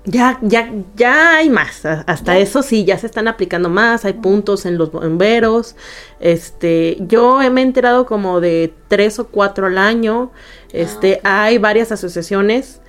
[0.03, 1.85] Ya, ya, ya hay más.
[1.85, 4.03] Hasta eso sí, ya se están aplicando más.
[4.03, 5.75] Hay puntos en los bomberos.
[6.19, 10.31] Este, yo me he enterado como de tres o cuatro al año.
[10.73, 12.81] Este, ah, hay varias asociaciones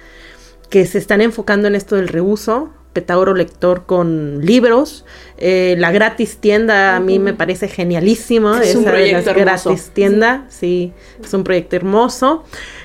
[0.70, 2.70] que se están enfocando en esto del reuso.
[2.92, 5.04] Petauro Lector con libros.
[5.38, 8.56] Eh, la gratis tienda a mí me parece genialísimo.
[8.56, 12.44] Es un proyecto gratis tienda, sí, es un proyecto hermoso.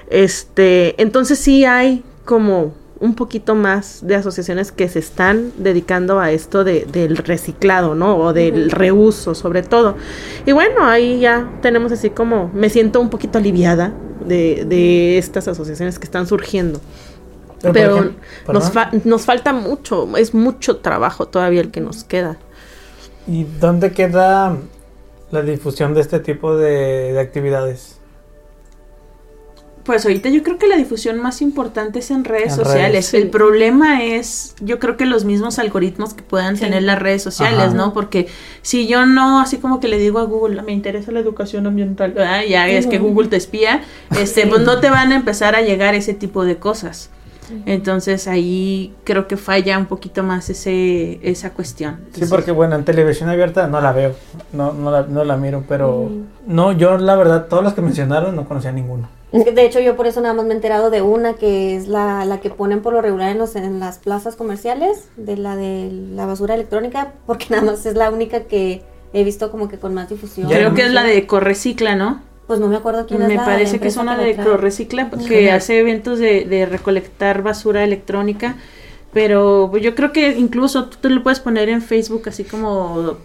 [0.10, 6.32] Este, entonces sí hay como un poquito más de asociaciones que se están dedicando a
[6.32, 8.18] esto de, del reciclado, ¿no?
[8.18, 9.96] O del reuso, sobre todo.
[10.46, 13.94] Y bueno, ahí ya tenemos así como, me siento un poquito aliviada
[14.26, 16.82] de, de estas asociaciones que están surgiendo.
[17.74, 18.12] Pero,
[18.52, 18.72] nos,
[19.06, 22.38] nos falta mucho, es mucho trabajo todavía el que nos queda.
[23.28, 24.58] ¿Y dónde queda
[25.32, 27.98] la difusión de este tipo de actividades?
[29.88, 33.14] Pues ahorita yo creo que la difusión más importante es en redes sociales.
[33.14, 37.74] El problema es, yo creo que los mismos algoritmos que puedan tener las redes sociales,
[37.74, 37.94] ¿no?
[37.94, 38.28] Porque
[38.62, 42.16] si yo no, así como que le digo a Google, me interesa la educación ambiental,
[42.16, 43.82] ya es que Google te espía,
[44.20, 47.10] este, pues no te van a empezar a llegar ese tipo de cosas.
[47.66, 52.00] Entonces ahí creo que falla un poquito más ese esa cuestión.
[52.14, 54.14] sí, porque bueno, en televisión abierta no la veo,
[54.54, 56.10] no, no, la, no la miro, pero
[56.46, 59.10] no, yo la verdad, todos los que mencionaron no conocía ninguno.
[59.32, 62.24] De hecho, yo por eso nada más me he enterado de una que es la,
[62.24, 65.90] la que ponen por lo regular en, los, en las plazas comerciales, de la de
[65.92, 68.84] la basura electrónica, porque nada más es la única que
[69.14, 70.48] he visto como que con más difusión.
[70.48, 72.22] Creo que es la de Correcicla, ¿no?
[72.48, 75.80] Pues no me acuerdo quién es Me parece que es una de Correcicla que hace
[75.80, 78.56] eventos de, de recolectar basura electrónica.
[79.14, 83.18] Pero yo creo que incluso tú te lo puedes poner en Facebook así como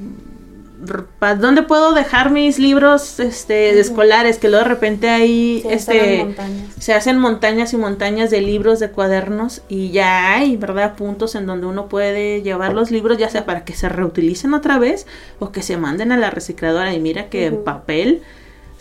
[1.39, 4.39] ¿dónde puedo dejar mis libros este, escolares?
[4.39, 6.35] Que luego de repente ahí este,
[6.79, 10.97] se hacen montañas y montañas de libros, de cuadernos y ya hay, ¿verdad?
[10.97, 14.79] Puntos en donde uno puede llevar los libros, ya sea para que se reutilicen otra
[14.79, 15.07] vez
[15.39, 16.93] o que se manden a la recicladora.
[16.95, 18.23] Y mira que en papel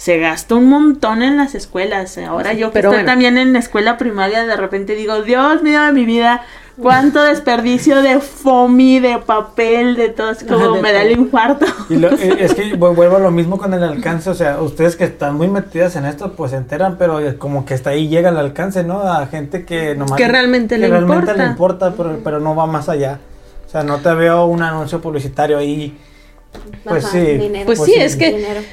[0.02, 2.18] se gasta un montón en las escuelas.
[2.18, 6.06] Ahora yo que estoy también en escuela primaria, de repente digo, Dios mío de mi
[6.06, 6.42] vida,
[6.82, 11.68] cuánto desperdicio de foamy, de papel, de todo, es como me da el infarto.
[11.88, 15.04] Y eh, es que vuelvo a lo mismo con el alcance, o sea, ustedes que
[15.04, 18.38] están muy metidas en esto, pues se enteran, pero como que hasta ahí llega el
[18.38, 19.04] alcance, ¿no?
[19.04, 20.18] A gente que nomás...
[20.18, 21.44] Que realmente le realmente importa.
[21.44, 23.20] le importa, pero, pero no va más allá.
[23.68, 25.96] O sea, no te veo un anuncio publicitario ahí.
[26.86, 27.38] Pues sí.
[27.66, 28.64] Pues, pues, sí, es que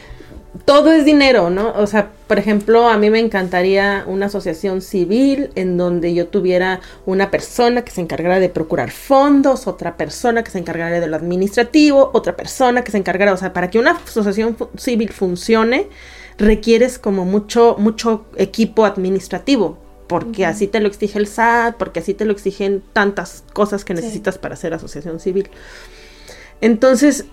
[0.65, 1.73] todo es dinero, ¿no?
[1.73, 6.81] O sea, por ejemplo, a mí me encantaría una asociación civil en donde yo tuviera
[7.07, 11.17] una persona que se encargara de procurar fondos, otra persona que se encargara de lo
[11.17, 15.89] administrativo, otra persona que se encargara, o sea, para que una asociación civil funcione,
[16.39, 22.15] requieres como mucho, mucho equipo administrativo, porque así te lo exige el SAT, porque así
[22.15, 25.51] te lo exigen tantas cosas que necesitas para ser asociación civil.
[26.61, 27.27] Entonces,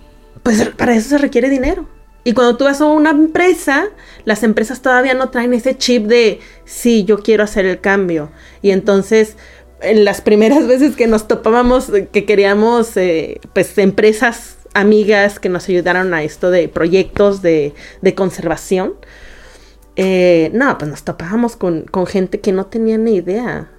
[0.44, 1.88] pues para eso se requiere dinero.
[2.26, 3.86] Y cuando tú vas a una empresa,
[4.26, 8.32] las empresas todavía no traen ese chip de, sí, yo quiero hacer el cambio.
[8.64, 9.38] Y entonces,
[9.80, 15.70] en las primeras veces que nos topábamos, que queríamos, eh, pues, empresas amigas que nos
[15.70, 18.96] ayudaron a esto de proyectos de, de conservación,
[19.96, 23.70] eh, no, pues nos topábamos con, con gente que no tenía ni idea.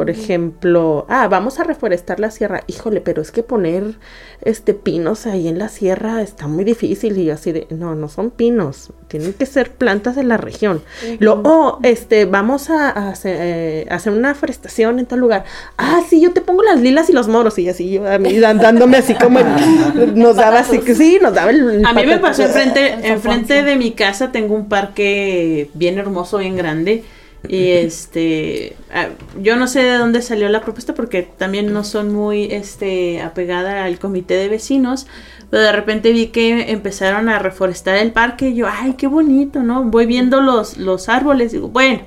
[0.00, 2.62] Por ejemplo, ah, vamos a reforestar la sierra.
[2.68, 3.96] Híjole, pero es que poner
[4.40, 7.18] este pinos ahí en la sierra está muy difícil.
[7.18, 10.80] Y yo así de, no, no son pinos, tienen que ser plantas de la región.
[11.18, 15.44] Lo, oh, este, vamos a, eh, hacer, una forestación en tal lugar.
[15.76, 17.58] Ah, sí, yo te pongo las lilas y los moros.
[17.58, 19.38] Y así, yo a mí dándome así como
[20.14, 21.84] nos daba así que sí, nos daba el.
[21.84, 26.56] a mí me pasó enfrente, enfrente de mi casa, tengo un parque bien hermoso, bien
[26.56, 27.04] grande
[27.48, 29.08] y este, ah,
[29.40, 33.84] yo no sé de dónde salió la propuesta porque también no son muy este apegada
[33.84, 35.06] al comité de vecinos,
[35.48, 39.62] pero de repente vi que empezaron a reforestar el parque y yo, ay, qué bonito,
[39.62, 39.84] ¿no?
[39.84, 42.02] Voy viendo los, los árboles, digo, bueno,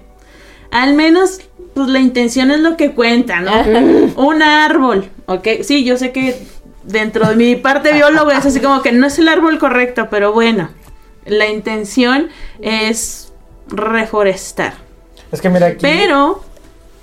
[0.71, 1.41] al menos
[1.73, 3.51] pues la intención es lo que cuenta, ¿no?
[4.15, 5.47] Un árbol, ¿ok?
[5.63, 6.37] Sí, yo sé que
[6.83, 10.31] dentro de mi parte bióloga es así como que no es el árbol correcto, pero
[10.31, 10.69] bueno,
[11.25, 12.29] la intención
[12.61, 13.33] es
[13.67, 14.82] reforestar.
[15.33, 15.79] Es que mira aquí.
[15.81, 16.41] Pero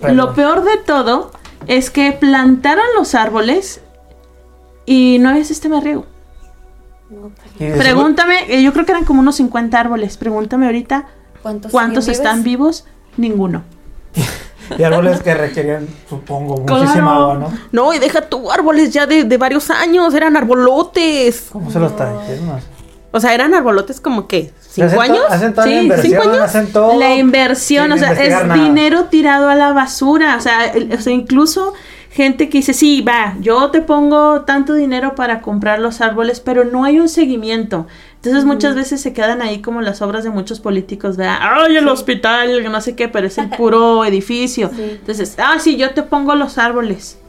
[0.00, 1.32] lo peor de todo
[1.66, 3.80] es que plantaron los árboles
[4.86, 6.06] y no había sistema de riego.
[7.58, 10.16] Pregúntame, eh, yo creo que eran como unos 50 árboles.
[10.16, 11.06] Pregúntame ahorita
[11.72, 12.86] cuántos, están vivos.
[13.16, 13.64] Ninguno.
[14.78, 17.52] y árboles que requerían, supongo, muchísima agua, ¿no?
[17.72, 21.48] No, y deja tú árboles ya de, varios años, eran arbolotes.
[21.50, 22.60] ¿Cómo se los trajeron?
[23.12, 25.20] O sea, eran arbolotes como que cinco años.
[25.28, 26.44] Hacen toda sí, la inversión, cinco años.
[26.44, 30.36] Hacen todo la inversión, o sea, es dinero tirado a la basura.
[30.36, 31.74] O sea, o sea, incluso
[32.10, 36.64] gente que dice, sí, va, yo te pongo tanto dinero para comprar los árboles, pero
[36.64, 37.86] no hay un seguimiento.
[38.16, 41.38] Entonces muchas veces se quedan ahí como las obras de muchos políticos, ¿verdad?
[41.40, 44.70] Ay, el hospital, no sé qué, pero es el puro edificio.
[44.76, 47.19] Entonces, ah, sí, yo te pongo los árboles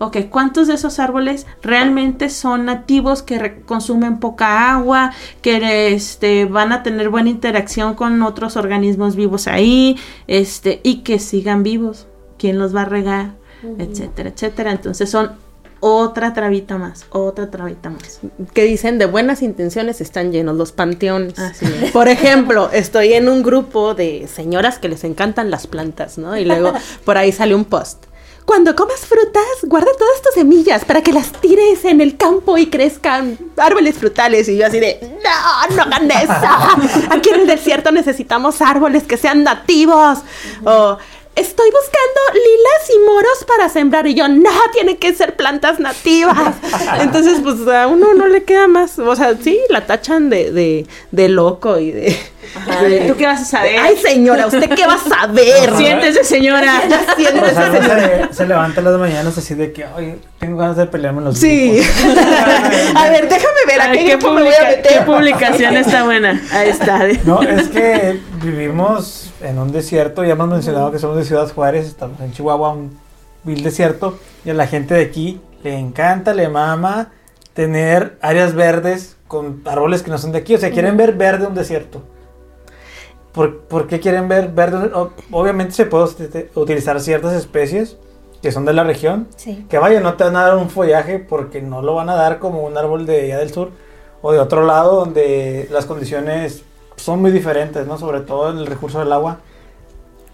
[0.00, 6.72] ok, ¿cuántos de esos árboles realmente son nativos que consumen poca agua, que este, van
[6.72, 12.06] a tener buena interacción con otros organismos vivos ahí, este, y que sigan vivos?
[12.38, 13.34] ¿Quién los va a regar?
[13.78, 14.72] Etcétera, etcétera.
[14.72, 15.32] Entonces son
[15.80, 18.20] otra trabita más, otra trabita más.
[18.54, 21.34] Que dicen de buenas intenciones están llenos los panteones.
[21.92, 26.38] Por ejemplo, estoy en un grupo de señoras que les encantan las plantas, ¿no?
[26.38, 26.72] Y luego
[27.04, 28.06] por ahí sale un post
[28.44, 32.66] cuando comas frutas, guarda todas tus semillas para que las tires en el campo y
[32.66, 34.48] crezcan árboles frutales.
[34.48, 37.08] Y yo así de, no, no hagan eso.
[37.10, 40.18] Aquí en el desierto necesitamos árboles que sean nativos.
[40.64, 40.98] O
[41.36, 44.06] estoy buscando lilas y moros para sembrar.
[44.06, 46.54] Y yo, no, tienen que ser plantas nativas.
[47.00, 48.98] Entonces, pues a uno no le queda más.
[48.98, 52.16] O sea, sí, la tachan de, de, de loco y de
[53.06, 53.78] ¿Tú qué vas a saber?
[53.78, 55.72] Ay, señora, ¿usted qué va a saber?
[55.76, 56.82] Siéntese, señora.
[57.16, 58.28] Siéntese, señora.
[58.32, 61.80] Se, levanta las mañanas así de que, ay, tengo ganas de pelearme los Sí.
[62.94, 64.18] a ver, déjame ver a, qué, qué,
[64.88, 66.42] qué publicación está buena.
[66.52, 67.06] Ahí está.
[67.24, 71.86] No, es que vivimos en un desierto, ya hemos mencionado que somos de Ciudad Juárez,
[71.86, 72.98] estamos en Chihuahua, un
[73.44, 77.12] vil desierto, y a la gente de aquí le encanta, le mama
[77.54, 81.46] tener áreas verdes con árboles que no son de aquí, o sea, quieren ver verde
[81.46, 82.02] un desierto.
[83.32, 84.90] ¿Por, qué quieren ver verde?
[85.30, 87.96] Obviamente se puede utilizar ciertas especies
[88.42, 89.28] que son de la región.
[89.68, 92.40] Que vaya, no te van a dar un follaje porque no lo van a dar
[92.40, 93.70] como un árbol de allá del sur
[94.22, 96.64] o de otro lado donde las condiciones
[97.00, 97.98] son muy diferentes, ¿no?
[97.98, 99.38] Sobre todo el recurso del agua.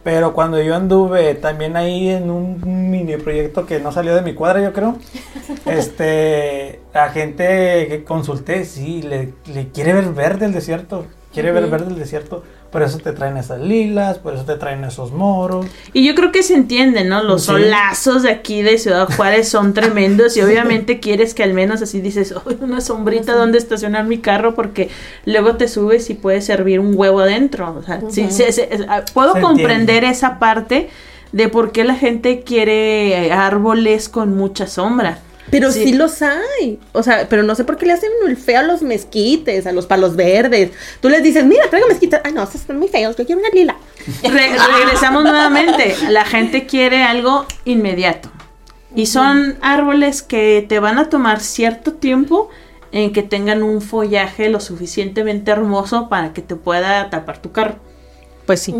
[0.02, 4.34] Pero cuando yo anduve también ahí en un mini proyecto que no salió de mi
[4.34, 4.98] cuadra, yo creo,
[5.66, 11.68] este, la gente que consulté, sí, le, le quiere ver verde el desierto, quiere ver
[11.68, 12.44] verde el desierto.
[12.76, 15.64] Por eso te traen esas lilas, por eso te traen esos moros.
[15.94, 17.22] Y yo creo que se entiende, ¿no?
[17.22, 21.80] Los solazos de aquí de Ciudad Juárez son tremendos y obviamente quieres que al menos
[21.80, 24.90] así dices, oh, una sombrita donde estacionar mi carro porque
[25.24, 27.76] luego te subes y puede servir un huevo adentro.
[27.78, 28.28] O sea, sí,
[28.90, 30.90] ah, puedo comprender esa parte
[31.32, 35.20] de por qué la gente quiere árboles con mucha sombra.
[35.50, 35.92] Pero sí.
[35.92, 36.78] los hay.
[36.92, 39.72] O sea, pero no sé por qué le hacen el feo a los mezquites, a
[39.72, 40.72] los palos verdes.
[41.00, 42.20] Tú les dices, mira, traigo mezquites.
[42.24, 43.76] Ay, no, esos están muy feos, yo quiero una lila.
[44.22, 45.96] regresamos nuevamente.
[46.10, 48.30] La gente quiere algo inmediato.
[48.94, 52.48] Y son árboles que te van a tomar cierto tiempo
[52.92, 57.76] en que tengan un follaje lo suficientemente hermoso para que te pueda tapar tu carro.
[58.46, 58.74] Pues sí.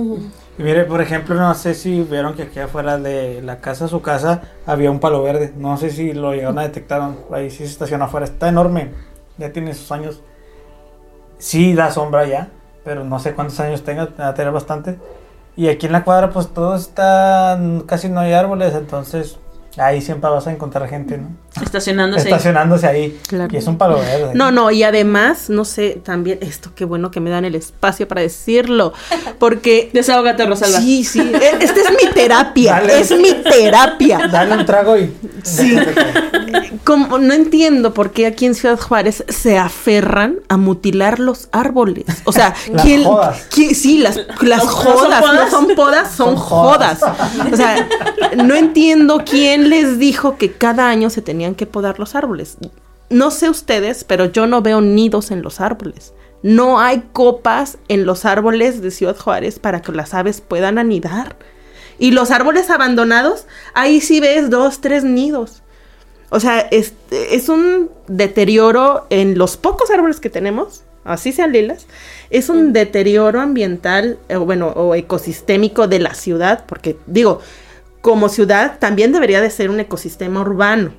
[0.59, 4.01] Y mire, por ejemplo, no sé si vieron que aquí afuera de la casa, su
[4.01, 5.53] casa, había un palo verde.
[5.57, 7.03] No sé si lo llegaron a detectar.
[7.33, 8.25] Ahí sí se estaciona afuera.
[8.25, 8.93] Está enorme.
[9.39, 10.23] Ya tiene sus años.
[11.39, 12.49] Sí da sombra ya,
[12.85, 14.09] pero no sé cuántos años tenga.
[14.19, 14.99] Va a tener bastante.
[15.57, 17.59] Y aquí en la cuadra, pues todo está.
[17.87, 19.39] Casi no hay árboles, entonces
[19.79, 21.29] Ahí siempre vas a encontrar gente, ¿no?
[21.63, 22.25] Estacionándose.
[22.25, 23.19] Estacionándose ahí.
[23.29, 23.53] Claro.
[23.53, 24.33] Y es un palo verde.
[24.35, 28.07] No, no, y además, no sé, también, esto qué bueno que me dan el espacio
[28.09, 28.93] para decirlo.
[29.39, 29.91] Porque.
[29.95, 30.81] Desahógate, Rosalba.
[30.81, 31.21] Sí, sí.
[31.21, 32.79] E, esta es mi terapia.
[32.79, 34.29] es mi terapia.
[34.31, 35.13] Dale un trago y.
[35.43, 35.77] Sí.
[36.85, 42.05] Como, no entiendo por qué aquí en Ciudad Juárez se aferran a mutilar los árboles.
[42.25, 43.47] O sea, las ¿quién, jodas.
[43.51, 45.25] sí, las, las jodas.
[45.35, 47.01] No son podas, son, jodas.
[47.53, 47.89] O sea,
[48.37, 51.23] no entiendo quién les dijo que cada año se
[51.55, 52.57] que podar los árboles.
[53.09, 56.13] No sé ustedes, pero yo no veo nidos en los árboles.
[56.43, 61.37] No hay copas en los árboles de Ciudad Juárez para que las aves puedan anidar.
[61.99, 65.63] Y los árboles abandonados, ahí sí ves dos, tres nidos.
[66.31, 71.87] O sea, es, es un deterioro en los pocos árboles que tenemos, así sean lilas,
[72.31, 77.41] es un deterioro ambiental, eh, bueno, o ecosistémico de la ciudad, porque digo,
[78.01, 80.93] como ciudad también debería de ser un ecosistema urbano,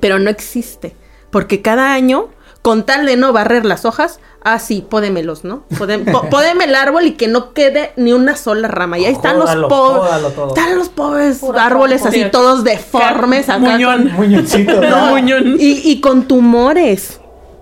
[0.00, 0.94] pero no existe,
[1.30, 2.28] porque cada año,
[2.62, 5.64] con tal de no barrer las hojas, ah, sí, pódemelos, ¿no?
[5.78, 8.98] Pódeme, el árbol y que no quede ni una sola rama.
[8.98, 14.04] Y ahí están los pobres, están los pobres árboles así todos deformes, acá muñón,
[14.90, 15.06] ¿no?
[15.08, 15.56] muñón.
[15.58, 17.20] Y, y con tumores,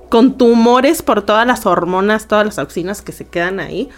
[0.08, 3.88] con tumores por todas las hormonas, todas las auxinas que se quedan ahí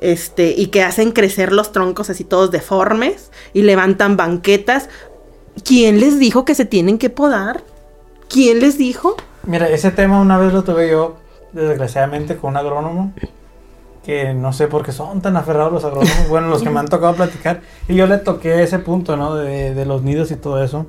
[0.00, 4.88] este, y que hacen crecer los troncos así todos deformes y levantan banquetas.
[5.64, 7.64] ¿Quién les dijo que se tienen que podar?
[8.28, 9.16] ¿Quién les dijo?
[9.44, 11.16] Mira, ese tema una vez lo tuve yo,
[11.52, 13.12] desgraciadamente, con un agrónomo,
[14.04, 16.88] que no sé por qué son tan aferrados los agrónomos, bueno, los que me han
[16.88, 19.34] tocado platicar, y yo le toqué ese punto, ¿no?
[19.34, 20.86] De, los nidos y todo eso.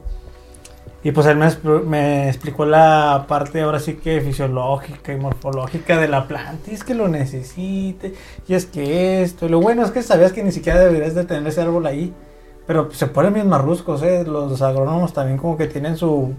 [1.04, 1.38] Y pues él
[1.86, 6.70] me, explicó la parte ahora sí que fisiológica y morfológica de la planta.
[6.70, 8.14] Y es que lo necesite.
[8.48, 9.46] Y es que esto.
[9.46, 12.14] Y lo bueno es que sabías que ni siquiera deberías de tener ese árbol ahí.
[12.68, 14.24] Pero se ponen bien marruscos, ¿eh?
[14.26, 16.34] Los agrónomos también como que tienen su...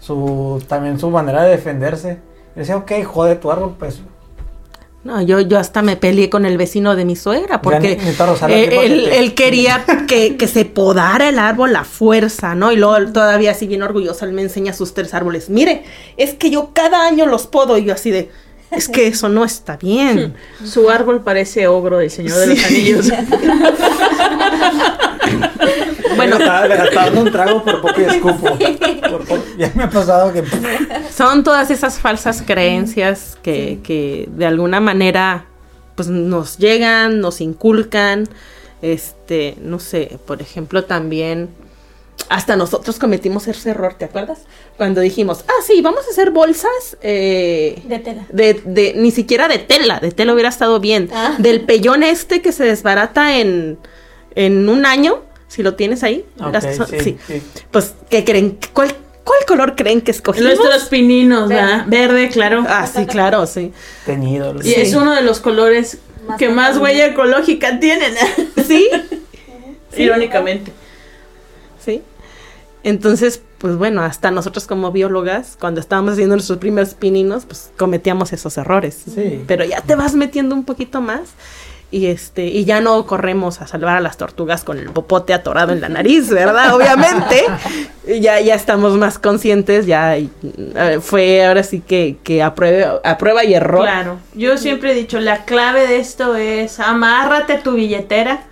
[0.00, 2.18] su también su manera de defenderse.
[2.56, 4.02] Y decía, ok, jode tu árbol, pues
[5.06, 9.34] no, yo, yo hasta me peleé con el vecino de mi suegra porque eh, él,
[9.34, 12.72] quería que, se podara el árbol a fuerza, ¿no?
[12.72, 15.48] Y luego todavía así bien orgulloso él me enseña sus tres árboles.
[15.48, 15.84] Mire,
[16.16, 18.30] es que yo cada año los podo y yo así de...
[18.72, 20.34] Es que eso no está bien.
[20.64, 23.08] Su árbol parece ogro del Señor de los Anillos.
[26.16, 26.38] bueno.
[26.38, 26.46] Me
[26.94, 28.58] dando un trago por poco y escupo.
[29.58, 30.44] ya me ha pasado que...
[31.10, 35.46] Son todas esas falsas creencias que, que de alguna manera
[35.94, 38.28] pues nos llegan, nos inculcan,
[38.82, 41.48] este, no sé, por ejemplo también
[42.28, 44.40] hasta nosotros cometimos ese error, ¿te acuerdas?
[44.76, 46.96] Cuando dijimos, ah, sí, vamos a hacer bolsas.
[47.00, 48.26] Eh, de tela.
[48.30, 51.08] De, ni siquiera de tela, de tela hubiera estado bien.
[51.12, 51.36] Ah.
[51.38, 53.78] Del pellón este que se desbarata en,
[54.36, 56.24] en un año, si lo tienes ahí.
[57.00, 57.18] sí,
[57.72, 58.58] Pues, ¿qué creen?
[58.72, 60.54] ¿Cuál, ¿Cuál color creen que escogimos?
[60.56, 61.84] Nuestros pininos, ¿verdad?
[61.88, 62.64] Verde, claro.
[62.68, 63.72] Ah, sí, claro, sí.
[64.04, 64.54] Teñido.
[64.62, 65.98] Y es uno de los colores
[66.38, 68.14] que más huella ecológica tienen.
[68.66, 68.88] ¿Sí?
[69.96, 70.72] Irónicamente.
[71.84, 72.02] Sí.
[72.82, 78.32] Entonces, pues bueno, hasta nosotros como biólogas, cuando estábamos haciendo nuestros primeros pininos, pues cometíamos
[78.32, 79.02] esos errores.
[79.12, 79.42] Sí.
[79.46, 81.30] Pero ya te vas metiendo un poquito más
[81.90, 85.72] y este y ya no corremos a salvar a las tortugas con el popote atorado
[85.72, 86.74] en la nariz, ¿verdad?
[86.74, 87.44] Obviamente.
[88.20, 90.16] ya ya estamos más conscientes, ya
[91.00, 93.82] fue ahora sí que que a prueba, a prueba y error.
[93.82, 94.18] Claro.
[94.34, 98.42] Yo siempre he dicho, la clave de esto es amárrate tu billetera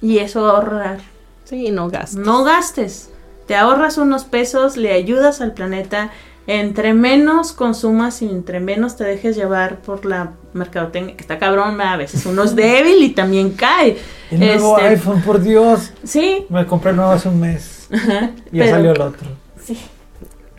[0.00, 0.98] y eso ahorrar
[1.46, 2.16] Sí, no gastes.
[2.16, 3.10] No gastes.
[3.46, 6.10] Te ahorras unos pesos, le ayudas al planeta.
[6.48, 11.80] Entre menos consumas y entre menos te dejes llevar por la mercadotecnia, que está cabrón,
[11.80, 13.98] a veces uno es débil y también cae.
[14.30, 15.92] El nuevo este, iPhone, por Dios.
[16.04, 16.46] Sí.
[16.48, 17.88] Me compré nuevo hace un mes.
[18.52, 19.28] y ya salió el otro.
[19.60, 19.78] Sí.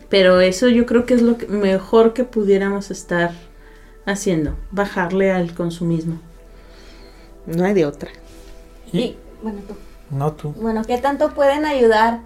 [0.08, 3.32] Pero eso yo creo que es lo mejor que pudiéramos estar
[4.06, 6.18] haciendo, bajarle al consumismo.
[7.46, 8.10] No hay de otra.
[8.92, 9.74] Y, bueno, tú.
[10.10, 10.52] No tú.
[10.52, 12.20] Bueno, ¿qué tanto pueden ayudar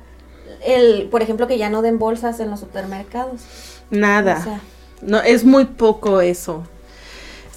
[0.64, 3.42] el, por ejemplo, que ya no den bolsas en los supermercados?
[3.90, 4.60] Nada.
[5.02, 6.64] no, es muy poco eso.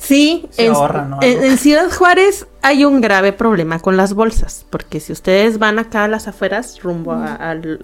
[0.06, 5.80] Sí, en, Ciudad Juárez hay un grave problema con las bolsas, porque si ustedes van
[5.80, 7.80] acá a las afueras, rumbo al,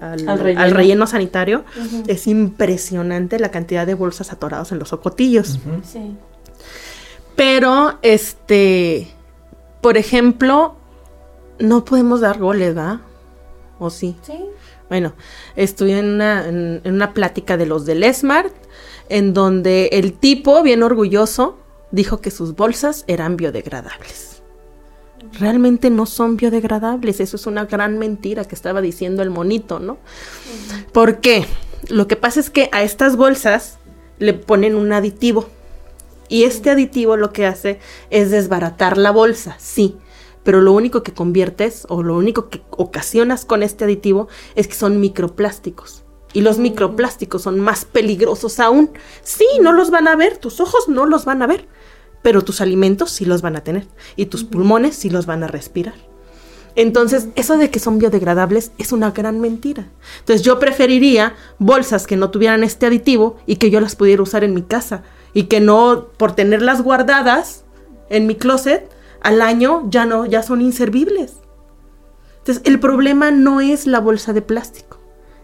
[0.72, 1.08] relleno.
[1.08, 1.64] sanitario,
[2.06, 5.60] es impresionante la cantidad de bolsas atoradas en los ocotillos.
[5.84, 6.16] Sí.
[7.36, 9.08] Pero, este,
[9.82, 10.76] por ejemplo,
[11.58, 12.99] no podemos dar goles, ¿verdad?
[13.80, 14.16] ¿O sí?
[14.22, 14.45] Sí.
[14.92, 15.14] Bueno,
[15.56, 18.54] estuve en una, en, una plática de los del Smart,
[19.08, 21.58] en donde el tipo, bien orgulloso,
[21.92, 24.42] dijo que sus bolsas eran biodegradables.
[25.39, 29.98] Realmente no son biodegradables, eso es una gran mentira que estaba diciendo el monito, ¿no?
[30.92, 31.46] ¿Por qué?
[31.88, 33.80] Lo que pasa es que a estas bolsas
[34.20, 35.48] le ponen un aditivo.
[36.28, 37.80] Y este aditivo lo que hace
[38.10, 39.96] es desbaratar la bolsa, sí,
[40.44, 44.76] pero lo único que conviertes o lo único que ocasionas con este aditivo es que
[44.76, 46.04] son microplásticos.
[46.34, 48.92] Y los microplásticos son más peligrosos aún.
[49.22, 51.68] Sí, no los van a ver, tus ojos no los van a ver,
[52.22, 55.48] pero tus alimentos sí los van a tener y tus pulmones sí los van a
[55.48, 55.96] respirar.
[56.76, 59.89] Entonces, eso de que son biodegradables es una gran mentira.
[60.20, 64.46] Entonces, yo preferiría bolsas que no tuvieran este aditivo y que yo las pudiera usar
[64.46, 67.66] en mi casa y que no por tenerlas guardadas
[68.10, 68.89] en mi closet
[69.22, 71.36] al año ya no, ya son inservibles.
[72.40, 74.98] Entonces, el problema no es la bolsa de plástico.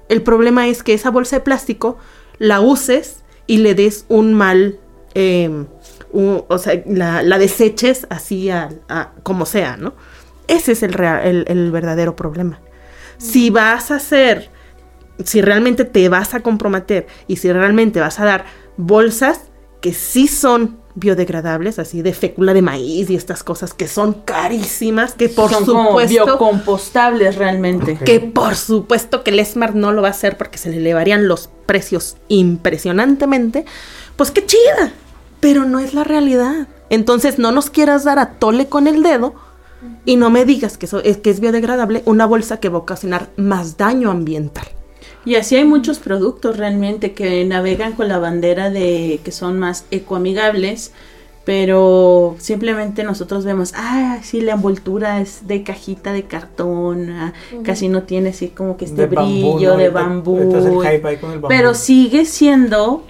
[0.09, 1.97] El problema es que esa bolsa de plástico
[2.39, 4.79] la uses y le des un mal,
[5.13, 5.67] em,
[6.11, 8.49] o sea, la, deseches así
[9.23, 9.93] como sea, ¿no?
[10.47, 12.59] Ese es el, real, el, verdadero problema.
[13.17, 14.49] Si vas a hacer,
[15.23, 18.45] si realmente te vas a comprometer y si realmente vas a dar
[18.77, 19.41] bolsas
[19.81, 25.13] que sí son biodegradables, así de fécula de maíz y estas cosas que son carísimas,
[25.13, 26.25] que por son supuesto...
[26.25, 27.97] biocompostables realmente.
[27.97, 31.27] Que por supuesto que el Smart no lo va a hacer porque se le elevarían
[31.27, 33.65] los precios impresionantemente.
[34.15, 34.91] Pues qué chida,
[35.39, 36.67] pero no es la realidad.
[36.89, 39.35] Entonces no nos quieras dar a tole con el dedo
[40.05, 42.81] y no me digas que, eso es, que es biodegradable una bolsa que va a
[42.81, 44.65] ocasionar más daño ambiental.
[45.25, 49.85] Y así hay muchos productos realmente que navegan con la bandera de que son más
[49.91, 50.93] ecoamigables,
[51.43, 57.87] pero simplemente nosotros vemos, ah, sí, la envoltura es de cajita de cartón, ah, casi
[57.87, 60.53] no tiene así como que este brillo de bambú,
[61.47, 63.03] pero sigue siendo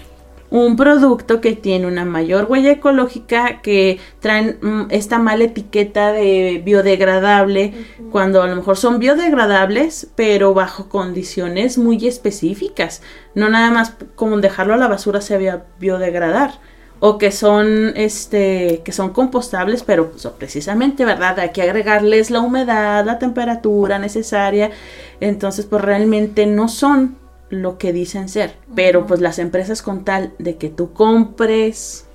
[0.50, 6.62] un producto que tiene una mayor huella ecológica, que traen mm, esta mala etiqueta de
[6.64, 7.74] biodegradable,
[8.12, 13.02] cuando a lo mejor son biodegradables, pero bajo condiciones muy específicas.
[13.36, 16.60] No nada más como dejarlo a la basura se vea biodegradar.
[17.00, 21.38] O que son, este, que son compostables, pero pues, precisamente, ¿verdad?
[21.38, 24.72] Hay que agregarles la humedad, la temperatura necesaria.
[25.20, 27.18] Entonces, pues realmente no son
[27.50, 28.56] lo que dicen ser.
[28.76, 32.06] Pero pues las empresas con tal de que tú compres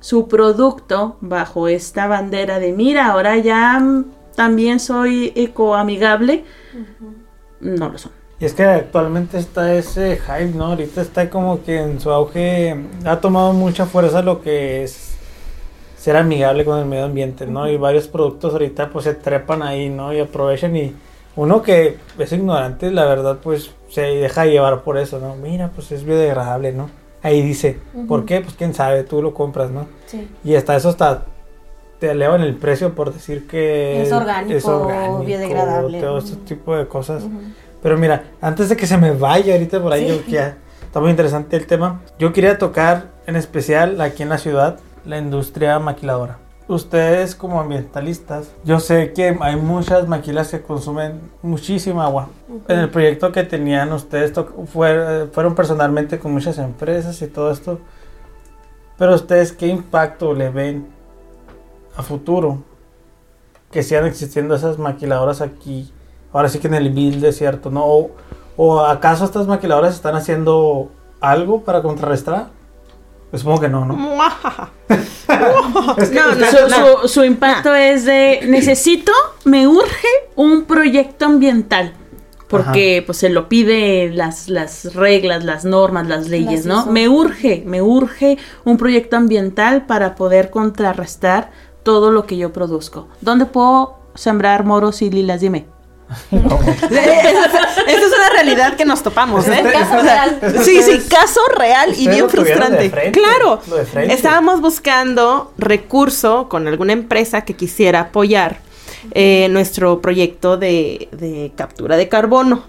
[0.00, 3.80] su producto bajo esta bandera de mira, ahora ya
[4.34, 6.44] también soy ecoamigable,
[7.60, 8.12] no lo son.
[8.40, 10.66] Y es que actualmente está ese hype, ¿no?
[10.66, 15.12] Ahorita está como que en su auge ha tomado mucha fuerza lo que es
[15.96, 17.68] ser amigable con el medio ambiente, ¿no?
[17.68, 20.12] Y varios productos ahorita pues se trepan ahí, ¿no?
[20.12, 20.92] Y aprovechan y
[21.36, 25.34] uno que es ignorante, la verdad, pues se deja llevar por eso, ¿no?
[25.36, 26.90] Mira, pues es biodegradable, ¿no?
[27.22, 27.78] Ahí dice,
[28.08, 28.40] ¿por qué?
[28.40, 29.86] Pues quién sabe, tú lo compras, ¿no?
[30.06, 30.28] Sí.
[30.44, 31.24] Y hasta eso hasta
[32.00, 36.00] te elevan el precio por decir que es orgánico, es orgánico biodegradable.
[36.00, 37.24] Todo este tipo de cosas.
[37.80, 41.00] Pero mira, antes de que se me vaya ahorita por ahí, yo, que ya está
[41.00, 45.78] muy interesante el tema, yo quería tocar en especial aquí en la ciudad la industria
[45.78, 46.41] maquiladora
[46.74, 52.28] ustedes como ambientalistas, yo sé que hay muchas maquilas que consumen muchísima agua.
[52.68, 54.32] En el proyecto que tenían ustedes
[54.72, 57.78] fueron personalmente con muchas empresas y todo esto.
[58.98, 60.86] Pero ustedes, ¿qué impacto le ven
[61.96, 62.62] a futuro
[63.70, 65.92] que sigan existiendo esas maquiladoras aquí?
[66.32, 67.84] Ahora sí que en el vil desierto, ¿no?
[67.84, 68.10] ¿O,
[68.56, 72.48] o acaso estas maquiladoras están haciendo algo para contrarrestar?
[73.34, 73.96] Supongo que no, ¿no?
[76.70, 79.12] no, su, impacto es de necesito,
[79.44, 81.94] me urge un proyecto ambiental.
[82.48, 86.84] Porque pues se lo pide las, las reglas, las normas, las leyes, ¿no?
[86.84, 91.50] Me urge, me urge un proyecto ambiental para poder contrarrestar
[91.82, 93.08] todo lo que yo produzco.
[93.22, 95.40] ¿Dónde puedo sembrar moros y lilas?
[95.40, 95.64] Dime.
[97.86, 99.62] Esa es una realidad que nos topamos, ¿eh?
[100.62, 102.90] sí, sí, caso real y bien frustrante.
[103.12, 103.60] claro,
[104.08, 108.58] estábamos buscando recurso con alguna empresa que quisiera apoyar
[109.12, 112.64] eh, nuestro proyecto de, captura de carbono.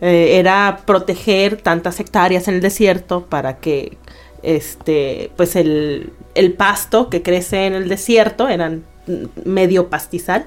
[0.00, 3.96] Eh, era proteger tantas hectáreas en el desierto para que
[4.42, 6.12] este pues el,
[6.58, 8.84] pasto que crece en el desierto eran
[9.46, 10.44] medio pastizal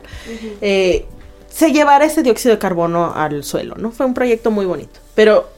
[1.49, 3.91] se llevara ese dióxido de carbono al suelo, ¿no?
[3.91, 4.99] Fue un proyecto muy bonito.
[5.15, 5.49] Pero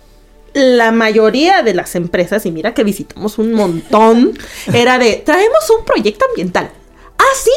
[0.53, 4.37] la mayoría de las empresas, y mira que visitamos un montón,
[4.73, 6.71] era de, traemos un proyecto ambiental.
[7.17, 7.51] Ah, sí,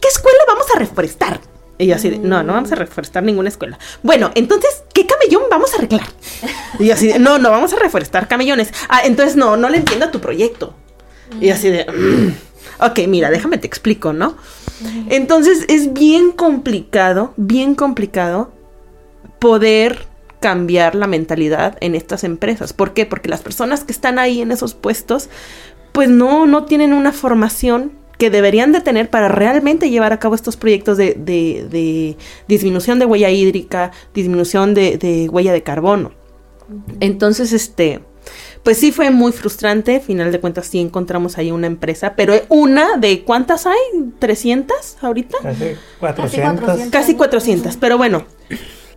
[0.00, 1.40] ¿qué escuela vamos a reforestar?
[1.78, 3.78] Y yo así de, no, no vamos a reforestar ninguna escuela.
[4.02, 6.08] Bueno, entonces, ¿qué camellón vamos a arreglar?
[6.80, 8.72] Y yo así de, no, no vamos a reforestar camellones.
[8.88, 10.74] Ah, entonces no, no le entiendo a tu proyecto.
[11.40, 12.32] Y así de, mm,
[12.80, 14.36] ok, mira, déjame te explico, ¿no?
[15.08, 18.52] Entonces es bien complicado, bien complicado
[19.38, 20.06] poder
[20.40, 22.72] cambiar la mentalidad en estas empresas.
[22.72, 23.06] ¿Por qué?
[23.06, 25.28] Porque las personas que están ahí en esos puestos,
[25.92, 30.34] pues no, no tienen una formación que deberían de tener para realmente llevar a cabo
[30.34, 32.16] estos proyectos de, de,
[32.48, 36.12] disminución de huella hídrica, disminución de, de huella de carbono.
[37.00, 38.00] Entonces, este,
[38.68, 39.98] pues sí fue muy frustrante.
[39.98, 43.78] Final de cuentas sí encontramos ahí una empresa, pero una de cuántas hay?
[44.20, 44.66] ¿300
[45.00, 45.38] ahorita?
[45.38, 46.90] Casi 400.
[46.90, 47.78] Casi 400.
[47.78, 48.26] Pero bueno,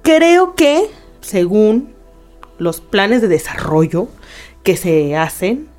[0.02, 0.90] creo que
[1.22, 1.94] según
[2.58, 4.10] los planes de desarrollo
[4.62, 5.70] que se hacen,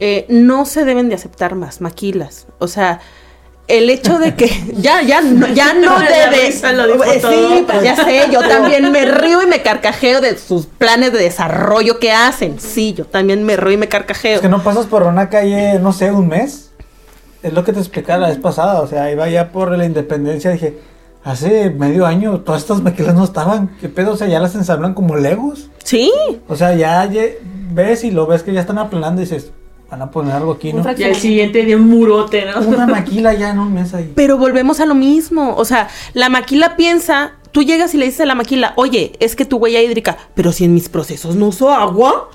[0.00, 2.48] eh, no se deben de aceptar más maquilas.
[2.58, 3.00] O sea,
[3.66, 6.52] el hecho de que ya, ya, no, ya no debe.
[6.52, 11.18] sí, pues ya sé, yo también me río y me carcajeo de sus planes de
[11.18, 12.60] desarrollo que hacen.
[12.60, 14.36] Sí, yo también me río y me carcajeo.
[14.36, 16.70] Es que no pasas por una calle, no sé, un mes.
[17.42, 18.80] Es lo que te explicaba la vez pasada.
[18.80, 20.78] O sea, iba ya por la independencia, dije,
[21.24, 23.76] hace medio año todas estas maquilas no estaban.
[23.80, 24.12] ¿Qué pedo?
[24.12, 25.68] O sea, ya las ensamblan como legos.
[25.82, 26.10] Sí.
[26.48, 27.22] O sea, ya, ya
[27.70, 29.50] ves y lo ves que ya están aplanando y dices,
[29.90, 30.84] Van a poner algo aquí, ¿no?
[30.96, 32.60] Y el siguiente de un murote, ¿no?
[32.66, 34.12] Una maquila ya en un mes ahí.
[34.14, 35.54] Pero volvemos a lo mismo.
[35.56, 39.36] O sea, la maquila piensa, tú llegas y le dices a la maquila, oye, es
[39.36, 42.30] que tu huella hídrica, pero si en mis procesos no uso agua.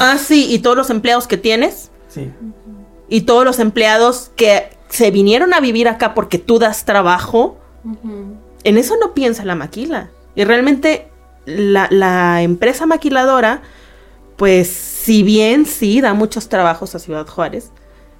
[0.00, 1.90] ah, sí, y todos los empleados que tienes.
[2.08, 2.30] Sí.
[3.08, 7.58] Y todos los empleados que se vinieron a vivir acá porque tú das trabajo.
[8.64, 10.10] En eso no piensa la maquila.
[10.34, 11.08] Y realmente
[11.44, 13.62] la, la empresa maquiladora
[14.36, 17.72] pues si bien sí da muchos trabajos a Ciudad Juárez,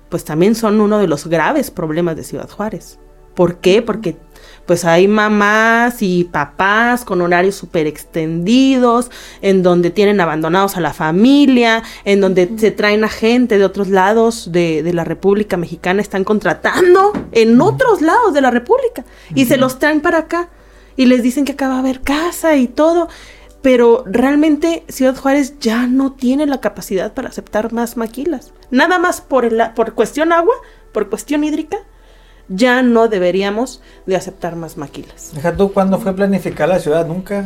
[0.09, 2.99] pues también son uno de los graves problemas de Ciudad Juárez.
[3.35, 3.83] ¿Por qué?
[3.83, 4.17] Porque
[4.65, 9.11] pues hay mamás y papás con horarios súper extendidos,
[9.43, 13.89] en donde tienen abandonados a la familia, en donde se traen a gente de otros
[13.89, 19.05] lados de, de la República Mexicana, están contratando en otros lados de la República
[19.35, 20.49] y se los traen para acá
[20.97, 23.09] y les dicen que acaba de haber casa y todo
[23.67, 28.53] pero realmente Ciudad Juárez ya no tiene la capacidad para aceptar más maquilas.
[28.71, 30.55] Nada más por, el, por cuestión agua,
[30.93, 31.79] por cuestión hídrica,
[32.47, 35.33] ya no deberíamos de aceptar más maquilas.
[35.35, 37.09] Deja tú, ¿cuándo fue planificada la ciudad?
[37.09, 37.45] Nunca.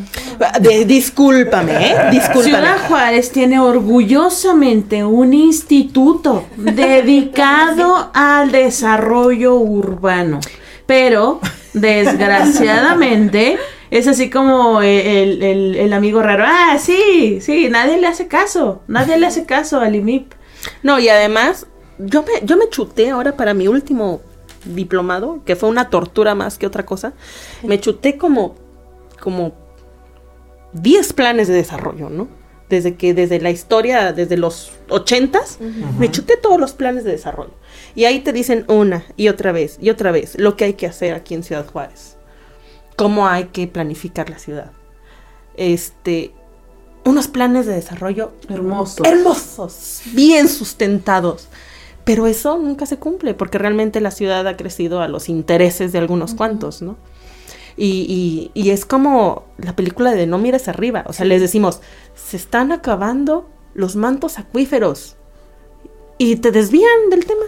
[0.84, 1.96] discúlpame, ¿eh?
[2.10, 2.44] Discúlpame.
[2.44, 10.40] Ciudad Juárez tiene orgullosamente un instituto dedicado al desarrollo urbano,
[10.84, 11.40] pero
[11.72, 13.56] desgraciadamente,
[13.90, 16.44] es así como el, el, amigo raro.
[16.46, 18.82] Ah, sí, sí, nadie le hace caso.
[18.86, 20.32] Nadie le hace caso al IMIP.
[20.82, 21.66] No, y además,
[21.98, 24.20] yo me, yo me chuté ahora para mi último
[24.64, 27.14] diplomado, que fue una tortura más que otra cosa.
[27.64, 28.54] Me chuté como,
[29.20, 29.54] como
[30.72, 32.28] 10 planes de desarrollo, ¿no?
[32.68, 35.58] Desde que, desde la historia, desde los ochentas,
[35.98, 37.54] me chuté todos los planes de desarrollo.
[37.96, 40.86] Y ahí te dicen una y otra vez y otra vez lo que hay que
[40.86, 42.19] hacer aquí en Ciudad Juárez.
[43.00, 44.72] Cómo hay que planificar la ciudad.
[45.56, 46.32] Este,
[47.04, 49.06] unos planes de desarrollo hermosos.
[49.06, 51.48] Hermosos, bien sustentados.
[52.04, 55.98] Pero eso nunca se cumple porque realmente la ciudad ha crecido a los intereses de
[55.98, 56.96] algunos cuantos, ¿no?
[57.76, 61.04] Y, y, es como la película de No mires arriba.
[61.06, 61.80] O sea, les decimos,
[62.14, 65.16] se están acabando los mantos acuíferos.
[66.18, 67.44] Y te desvían del tema.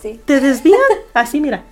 [0.00, 0.20] Sí.
[0.24, 0.78] Te desvían.
[1.14, 1.64] Así, mira.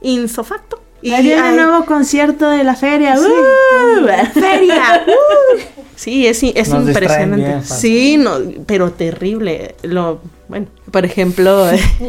[0.00, 0.80] Insofacto.
[1.02, 3.16] Y hay un nuevo concierto de la feria.
[3.16, 3.26] Sí.
[3.26, 4.06] ¡Uh!
[4.40, 5.04] ¡Feria!
[5.06, 5.60] ¡Uh!
[5.96, 7.62] Sí, es, es impresionante.
[7.64, 8.32] sí, no,
[8.66, 9.74] pero terrible.
[9.82, 11.66] Lo, bueno, por ejemplo,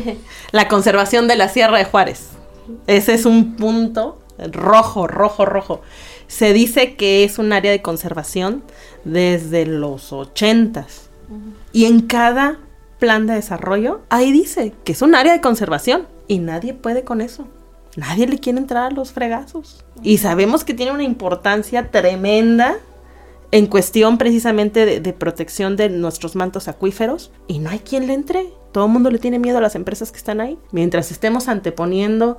[0.52, 2.30] la conservación de la Sierra de Juárez.
[2.88, 4.20] Ese es un punto
[4.52, 5.82] rojo, rojo, rojo.
[6.28, 8.64] Se dice que es un área de conservación
[9.04, 11.10] desde los ochentas.
[11.72, 12.60] Y en cada
[13.00, 16.08] plan de desarrollo, ahí dice que es un área de conservación.
[16.28, 17.48] Y nadie puede con eso.
[17.96, 19.84] Nadie le quiere entrar a los fregazos.
[20.02, 22.78] Y sabemos que tiene una importancia tremenda
[23.52, 27.32] en cuestión precisamente de, protección de nuestros mantos acuíferos.
[27.48, 28.52] Y no hay quien le entre.
[28.72, 30.58] Todo el mundo le tiene miedo a las empresas que están ahí.
[30.72, 32.38] Mientras estemos anteponiendo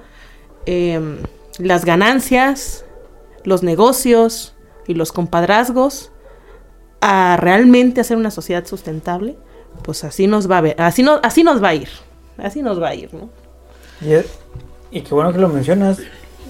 [0.67, 1.19] em,
[1.59, 2.85] las ganancias,
[3.45, 4.55] los negocios
[4.89, 6.11] y los compadrazgos
[7.01, 9.37] a realmente hacer una sociedad sustentable,
[9.83, 11.89] pues así nos va a ver, así, no, así nos va a ir,
[12.39, 13.29] así nos va a ir, ¿no?
[14.01, 14.25] Y,
[15.03, 15.99] qué bueno que lo mencionas,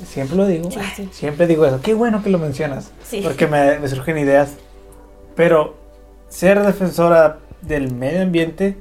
[0.07, 0.69] siempre lo digo,
[1.11, 2.93] siempre digo eso, qué bueno que lo mencionas,
[3.23, 4.55] porque me, me, surgen ideas,
[5.35, 5.75] pero
[6.29, 8.77] ser defensora del medio ambiente,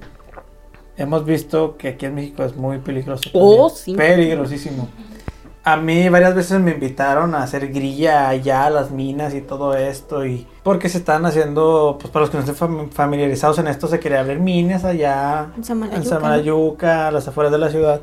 [0.97, 3.29] hemos visto que aquí en México es muy peligroso.
[3.33, 3.95] Oh, sí.
[3.95, 4.89] Peligrosísimo.
[5.65, 9.75] A mí varias veces me invitaron a hacer grilla allá a las minas y todo
[9.75, 13.87] esto y porque se están haciendo, pues para los que no estén familiarizados en esto,
[13.87, 18.01] se quería abrir minas allá en Samalayuca, a las afueras de la ciudad.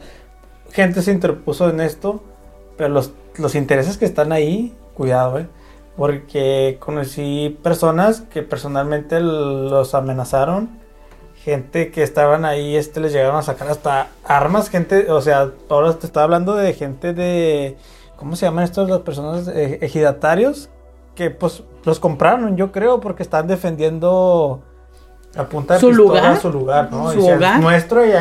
[0.72, 2.22] Gente se interpuso en esto,
[2.76, 5.46] pero los, los intereses que están ahí, cuidado, eh,
[5.96, 10.80] porque conocí personas que personalmente los amenazaron
[11.42, 15.94] gente que estaban ahí, este les llegaron a sacar hasta armas, gente, o sea, ahora
[15.94, 17.78] te estaba hablando de gente de,
[18.16, 20.68] ¿cómo se llaman estos las personas eh, ejidatarios?
[21.14, 24.60] Que pues los compraron, yo creo, porque están defendiendo
[25.34, 26.38] a punta de ¿Su lugar?
[26.38, 27.10] su lugar, ¿no?
[27.12, 27.58] ¿Su hogar?
[27.58, 28.12] nuestro y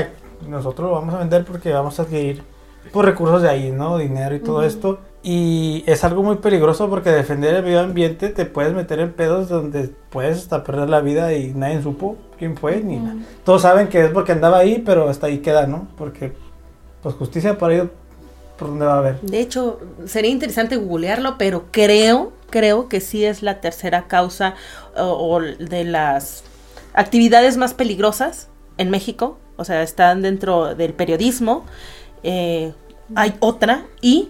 [0.48, 2.44] nosotros lo vamos a vender porque vamos a adquirir
[2.92, 3.98] por recursos de ahí, ¿no?
[3.98, 5.00] Dinero y todo esto.
[5.22, 9.50] Y es algo muy peligroso porque defender el medio ambiente te puedes meter en pedos
[9.50, 13.18] donde puedes hasta perder la vida y nadie supo quién fue ni nada.
[13.44, 15.88] Todos saben que es porque andaba ahí, pero hasta ahí queda, ¿no?
[15.98, 16.34] Porque
[17.04, 17.90] pues justicia por ahí
[18.58, 19.22] por donde va a haber.
[19.22, 24.56] De hecho, sería interesante googlearlo, pero creo, creo que sí es la tercera causa
[24.98, 26.44] o, de las
[26.94, 29.38] actividades más peligrosas en México.
[29.60, 31.66] O sea, están dentro del periodismo.
[32.24, 32.74] Eh,
[33.16, 34.30] hay otra y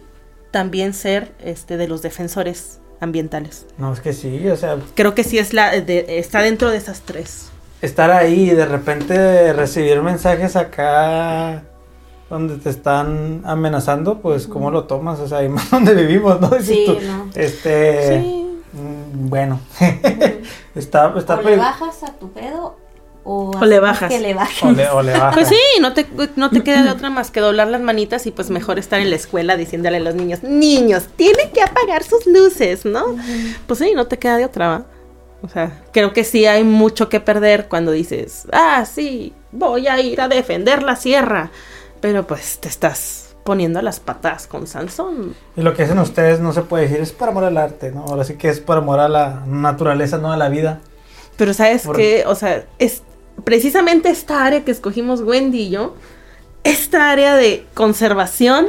[0.52, 3.68] también ser este de los defensores ambientales.
[3.78, 4.78] No, es que sí, o sea...
[4.96, 7.50] Creo que sí es la está dentro de esas tres.
[7.82, 11.64] Estar ahí y de repente recibir mensajes acá
[12.30, 16.52] donde te están amenazando, pues cómo lo tomas, o sea, ahí más donde vivimos, ¿no?
[16.60, 17.30] Sí, no.
[17.36, 18.20] Este...
[18.74, 19.60] Mm, bueno,
[20.76, 21.36] está, está...
[21.36, 22.89] O le bajas a tu pedo
[23.24, 24.12] o, le bajas.
[24.12, 25.34] Que le O, le, bajas.
[25.34, 28.32] Pues sí, no te, no te queda de otra más que doblar las manitas y
[28.32, 32.26] pues mejor estar en la escuela diciéndole a los niños, niños, tienen que apagar sus
[32.26, 33.16] luces, ¿no?
[33.68, 34.86] Pues sí, no te queda de otra, ¿va?
[35.42, 40.00] O sea, creo que sí hay mucho que perder cuando dices, ah, sí, voy a
[40.02, 41.52] ir a defender la sierra.
[42.02, 45.36] Pero pues te estás poniendo las patas con Sansón.
[45.56, 48.04] Y lo que hacen ustedes no se puede decir, es por amor al arte, ¿no?
[48.04, 50.82] Ahora sí que es por amor a la naturaleza, no a la vida.
[51.38, 53.02] Pero sabes que, o sea, es,
[53.44, 55.96] precisamente esta área que escogimos Wendy y yo,
[56.64, 58.68] esta área de conservación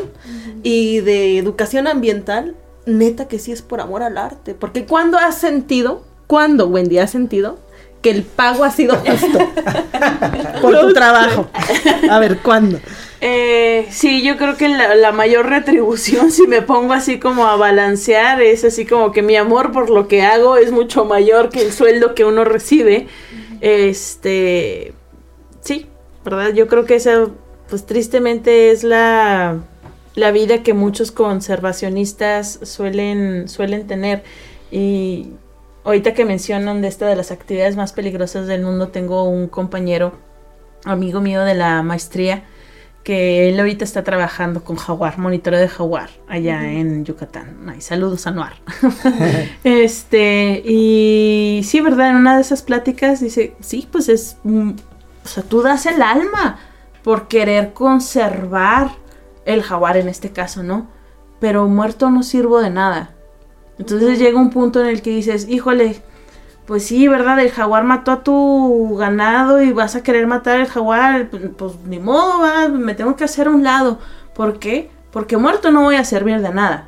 [0.63, 2.55] y de educación ambiental,
[2.87, 4.55] neta que sí es por amor al arte.
[4.55, 7.59] Porque cuando has sentido, cuando Wendy has sentido
[8.03, 9.39] que el pago ha sido justo
[10.63, 11.49] por tu trabajo.
[12.09, 12.79] A ver, ¿cuándo?
[13.21, 17.57] Eh, sí, yo creo que la, la, mayor retribución, si me pongo así como a
[17.57, 21.61] balancear, es así como que mi amor por lo que hago es mucho mayor que
[21.61, 23.09] el sueldo que uno recibe.
[23.61, 24.95] Este,
[25.61, 25.87] sí,
[26.25, 26.53] ¿verdad?
[26.53, 27.27] Yo creo que esa,
[27.69, 29.59] pues tristemente es la,
[30.15, 34.23] la vida que muchos conservacionistas suelen, suelen tener.
[34.71, 35.29] Y
[35.85, 40.13] ahorita que mencionan de esta de las actividades más peligrosas del mundo, tengo un compañero,
[40.85, 42.45] amigo mío de la maestría,
[43.05, 47.57] que él ahorita está trabajando con jaguar, monitoreo de jaguar, allá en Yucatán.
[47.69, 48.53] Ay, saludos a Noir.
[49.65, 52.11] este, y sí, ¿verdad?
[52.11, 56.59] En una de esas pláticas dice, sí, pues es, o sea, tú das el alma
[57.03, 58.91] por querer conservar
[59.47, 60.89] el jaguar en este caso, ¿no?
[61.41, 63.15] Pero muerto no sirvo de nada.
[63.79, 66.03] Entonces llega un punto en el que dices, híjole,
[66.71, 67.41] pues sí, ¿verdad?
[67.41, 71.73] El jaguar mató a tu ganado y vas a querer matar al jaguar, pues, pues
[71.85, 73.99] ni modo, me tengo que hacer a un lado.
[74.37, 74.89] ¿Por qué?
[75.11, 76.87] Porque muerto no voy a servir de nada.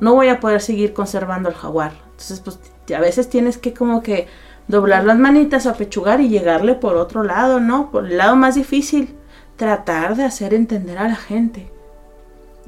[0.00, 1.92] No voy a poder seguir conservando el jaguar.
[2.10, 2.58] Entonces, pues
[2.94, 4.28] a veces tienes que como que
[4.68, 7.90] doblar las manitas, apechugar y llegarle por otro lado, ¿no?
[7.90, 9.16] Por el lado más difícil.
[9.56, 11.72] Tratar de hacer entender a la gente.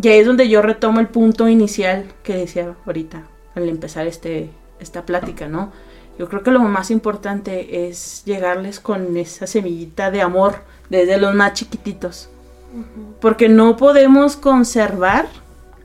[0.00, 3.24] Y ahí es donde yo retomo el punto inicial que decía ahorita,
[3.54, 5.72] al empezar este, esta plática, ¿no?
[6.18, 10.56] Yo creo que lo más importante es llegarles con esa semillita de amor
[10.90, 12.28] desde los más chiquititos.
[13.20, 15.26] Porque no podemos conservar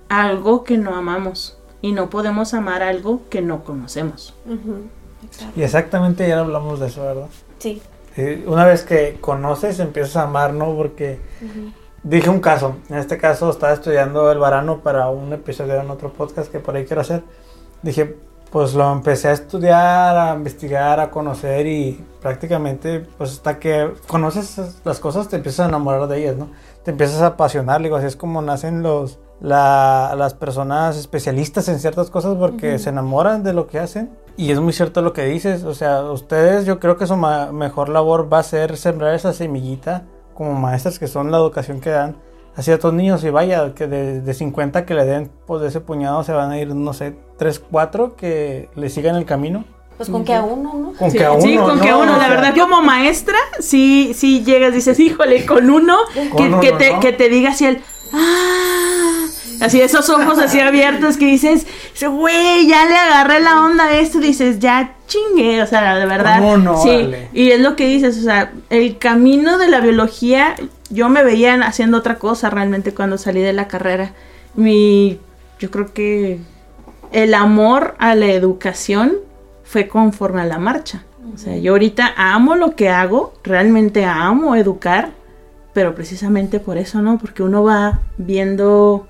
[0.09, 4.33] algo que no amamos y no podemos amar algo que no conocemos.
[5.55, 7.27] Y exactamente ya hablamos de eso, ¿verdad?
[7.59, 7.81] Sí.
[8.45, 10.75] una vez que conoces, empiezas a amar, ¿no?
[10.75, 11.19] Porque
[12.03, 12.77] dije un caso.
[12.89, 16.75] En este caso estaba estudiando el varano para un episodio en otro podcast que por
[16.75, 17.23] ahí quiero hacer.
[17.81, 18.15] Dije,
[18.51, 24.79] pues lo empecé a estudiar, a investigar, a conocer y prácticamente pues hasta que conoces
[24.83, 26.49] las cosas te empiezas a enamorar de ellas, ¿no?
[26.83, 32.09] Te empiezas a apasionar, digo, así es como nacen los, las personas especialistas en ciertas
[32.09, 34.09] cosas porque se enamoran de lo que hacen.
[34.37, 37.89] Y es muy cierto lo que dices, o sea, ustedes yo creo que su mejor
[37.89, 42.15] labor va a ser sembrar esa semillita como maestras que son la educación que dan
[42.57, 45.79] a otros niños y vaya, que de, de 50 que le den, pues de ese
[45.79, 49.65] puñado se van a ir, no sé, 3, 4 que le sigan el camino.
[49.97, 50.93] Pues con que a uno, ¿no?
[50.93, 51.41] Con que a uno.
[51.41, 52.17] Sí, con que a uno.
[52.17, 55.97] La verdad, como maestra, sí, sí llegas, dices, híjole, con uno,
[56.61, 57.81] que, te, que te diga así el,
[58.13, 59.25] ¡ah!
[59.59, 61.65] Así esos ojos así abiertos que dices,
[61.99, 66.39] güey, ya le agarré la onda a esto, dices, ya chingue, o sea, de verdad.
[66.39, 70.55] No, no, sí, y es lo que dices, o sea, el camino de la biología,
[70.89, 74.13] yo me veía haciendo otra cosa realmente cuando salí de la carrera.
[74.55, 75.19] Mi,
[75.59, 76.39] yo creo que
[77.11, 79.13] el amor a la educación
[79.63, 81.03] fue conforme a la marcha.
[81.33, 85.11] O sea, yo ahorita amo lo que hago, realmente amo educar,
[85.73, 87.17] pero precisamente por eso, ¿no?
[87.17, 89.06] Porque uno va viendo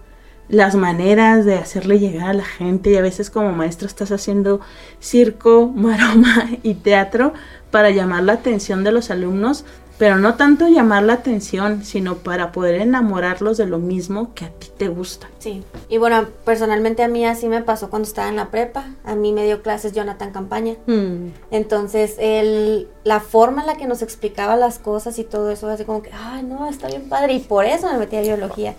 [0.49, 4.61] las maneras de hacerle llegar a la gente y a veces como maestro estás haciendo
[4.99, 7.33] circo, maroma y teatro
[7.71, 9.65] para llamar la atención de los alumnos,
[9.97, 14.49] pero no tanto llamar la atención, sino para poder enamorarlos de lo mismo que a
[14.49, 15.27] ti te gusta.
[15.39, 19.15] Sí, y bueno, personalmente a mí así me pasó cuando estaba en la prepa, a
[19.15, 21.29] mí me dio clases Jonathan Campaña, mm.
[21.51, 25.83] entonces el, la forma en la que nos explicaba las cosas y todo eso, así
[25.83, 28.75] como que, ay no, está bien padre, y por eso me metí a biología.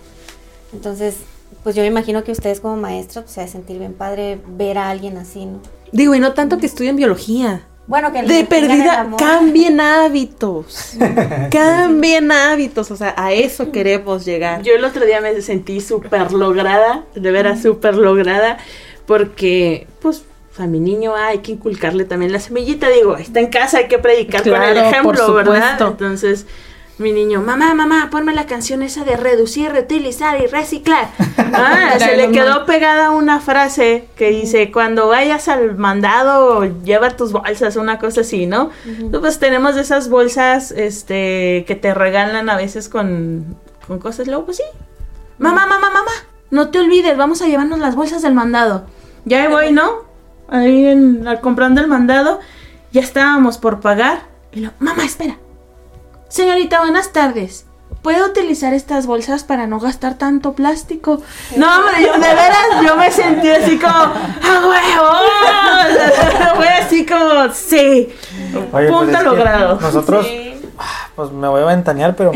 [0.71, 1.17] Entonces,
[1.63, 4.77] pues yo me imagino que ustedes como maestros, pues se a sentir bien padre ver
[4.77, 5.59] a alguien así, ¿no?
[5.91, 7.63] Digo, y no tanto que estudien biología.
[7.87, 10.93] Bueno, que de perdida cambien hábitos.
[11.51, 14.61] cambien hábitos, o sea, a eso queremos llegar.
[14.61, 18.59] Yo el otro día me sentí súper lograda, de veras súper lograda,
[19.07, 20.23] porque pues
[20.59, 23.97] a mi niño hay que inculcarle también la semillita, digo, está en casa, hay que
[23.97, 25.79] predicar con el ejemplo, ¿verdad?
[25.81, 26.45] Entonces,
[26.99, 31.09] mi niño, mamá, mamá, ponme la canción esa de reducir, reutilizar y reciclar.
[31.51, 37.31] Ah, se le quedó pegada una frase que dice, cuando vayas al mandado, lleva tus
[37.31, 38.69] bolsas, una cosa así, ¿no?
[39.19, 44.57] Pues tenemos esas bolsas este, que te regalan a veces con, con cosas, luego pues
[44.57, 44.63] sí.
[45.39, 46.11] Mamá, mamá, mamá,
[46.51, 48.85] no te olvides, vamos a llevarnos las bolsas del mandado.
[49.25, 50.03] Ya voy, ¿no?
[50.49, 52.39] Ahí en, comprando el mandado,
[52.91, 54.21] ya estábamos por pagar.
[54.51, 55.37] Y lo, mamá, espera
[56.29, 57.65] Señorita, buenas tardes.
[58.03, 61.21] ¿Puedo utilizar estas bolsas para no gastar tanto plástico?
[61.57, 66.55] No, hombre, yo de veras, yo me sentí así como, ¡ah, huevo!
[66.55, 68.09] Fue así como, sí.
[68.71, 69.79] Pues Punto logrado.
[69.81, 70.27] Nosotros,
[70.77, 72.31] ah, pues me voy a ventanear, pero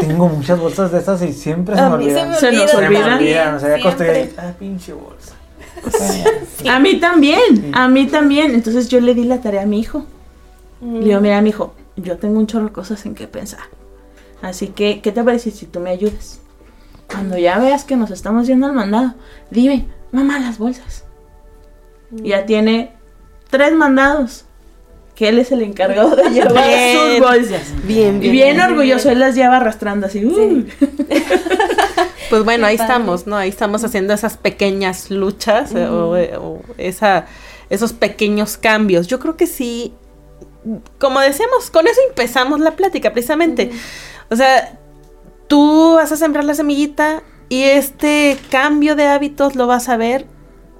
[0.00, 2.34] tengo muchas bolsas de estas y siempre se me olvidan.
[2.34, 3.54] Se, nos olvidan.
[3.54, 5.34] O sea, ya costé, ah, pinche bolsa.
[6.70, 8.54] A mí también, a mí también.
[8.54, 10.04] Entonces yo le di la tarea a mi hijo.
[10.80, 13.60] Le digo, mira, mi hijo, yo tengo un chorro de cosas en que pensar.
[14.40, 16.40] Así que, ¿qué te parece si tú me ayudas?
[17.06, 19.14] Cuando ya veas que nos estamos yendo al mandado,
[19.50, 21.04] dime, mamá, las bolsas.
[22.10, 22.92] Ya tiene
[23.50, 24.44] tres mandados.
[25.14, 26.64] Que él es el encargado de llevar
[26.94, 27.86] sus bolsas.
[27.86, 28.32] Bien, bien.
[28.32, 30.24] Bien orgulloso, él las lleva arrastrando así.
[30.24, 30.64] Uh.
[32.30, 33.36] pues bueno, ahí estamos, ¿no?
[33.36, 37.26] Ahí estamos haciendo esas pequeñas luchas eh, eh, o, esa,
[37.68, 39.06] esos pequeños cambios.
[39.06, 39.92] Yo creo que sí,
[40.98, 43.70] como decíamos, con eso empezamos la plática precisamente.
[44.30, 44.78] O sea,
[45.48, 50.26] tú vas a sembrar la semillita y este cambio de hábitos lo vas a ver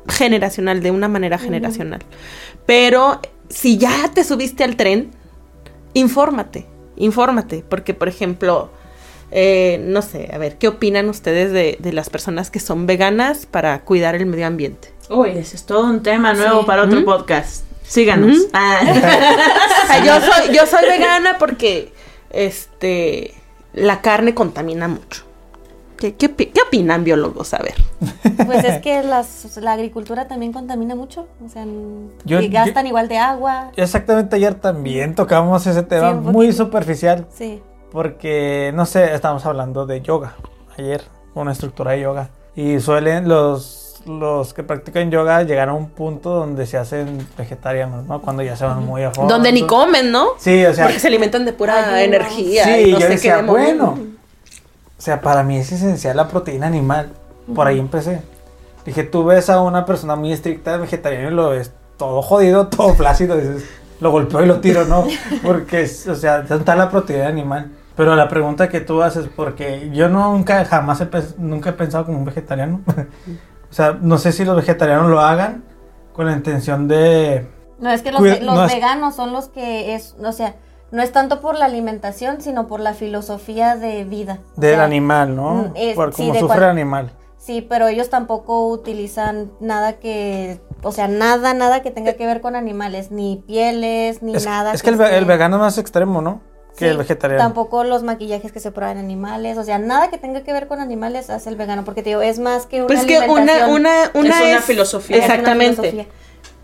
[0.08, 2.00] generacional, de una manera generacional.
[2.66, 5.10] Pero si ya te subiste al tren,
[5.94, 6.66] infórmate,
[6.96, 8.70] infórmate, porque por ejemplo,
[9.30, 13.84] eh, no sé, a ver, ¿qué opinan ustedes de, las personas que son veganas para
[13.84, 14.92] cuidar el medio ambiente?
[15.10, 17.64] Uy, ese es todo un tema nuevo para otro podcast.
[17.92, 18.46] Síganos.
[18.54, 18.80] Ah.
[20.06, 21.92] yo soy, yo soy vegana porque
[22.30, 23.34] este
[23.74, 25.24] la carne contamina mucho.
[25.98, 26.32] ¿Qué, qué,
[26.66, 27.52] opinan biólogos?
[27.52, 27.74] A ver.
[28.46, 31.28] Pues es que las, la agricultura también contamina mucho.
[31.44, 31.66] O sea,
[32.26, 33.72] que gastan igual de agua.
[33.76, 37.26] Exactamente, ayer también tocamos ese tema muy superficial.
[37.30, 37.62] Sí.
[37.90, 40.34] Porque, no sé, estábamos hablando de yoga
[40.78, 41.02] ayer,
[41.34, 42.30] una estructura de yoga.
[42.56, 48.06] Y suelen los, los que practican yoga llegar a un punto donde se hacen vegetarianos,
[48.06, 48.20] ¿no?
[48.22, 49.32] Cuando ya se van muy a fondo.
[49.32, 50.30] Donde ni comen, ¿no?
[50.38, 50.84] Sí, o sea.
[50.84, 52.64] Porque se alimentan de pura energía.
[52.64, 54.12] Sí, y no yo decía, bueno
[55.02, 57.10] o sea, para mí es esencial la proteína animal.
[57.52, 58.22] Por ahí empecé.
[58.86, 62.94] Dije, tú ves a una persona muy estricta vegetariana y lo ves todo jodido, todo
[62.94, 63.36] flácido.
[63.36, 63.64] Dices,
[63.98, 65.04] lo golpeo y lo tiro, ¿no?
[65.42, 67.72] Porque, o sea, ¿dónde está la proteína animal?
[67.96, 72.18] Pero la pregunta que tú haces, porque yo nunca, jamás he, nunca he pensado como
[72.18, 72.80] un vegetariano.
[73.72, 75.64] O sea, no sé si los vegetarianos lo hagan
[76.12, 77.48] con la intención de...
[77.78, 80.56] No, es que los, veganos son los que es, o sea,
[80.90, 84.40] no es tanto por la alimentación, sino por la filosofía de vida.
[84.56, 85.54] Del animal, ¿no?
[85.54, 87.12] Mm, es, por cómo sufre el animal.
[87.38, 92.42] Sí, pero ellos tampoco utilizan nada que, o sea, nada, nada que tenga que ver
[92.42, 94.74] con animales, ni pieles, ni nada.
[94.74, 96.42] Es que, el, vegano es más extremo, ¿no?
[96.76, 97.42] Que el vegetariano.
[97.42, 100.80] Tampoco los maquillajes que se prueban animales, o sea, nada que tenga que ver con
[100.80, 104.10] animales hace el vegano, porque te digo, es más que una pues que una, una,
[104.14, 105.18] una, es una filosofía.
[105.18, 106.06] Exactamente.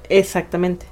[0.09, 0.87] Exactamente.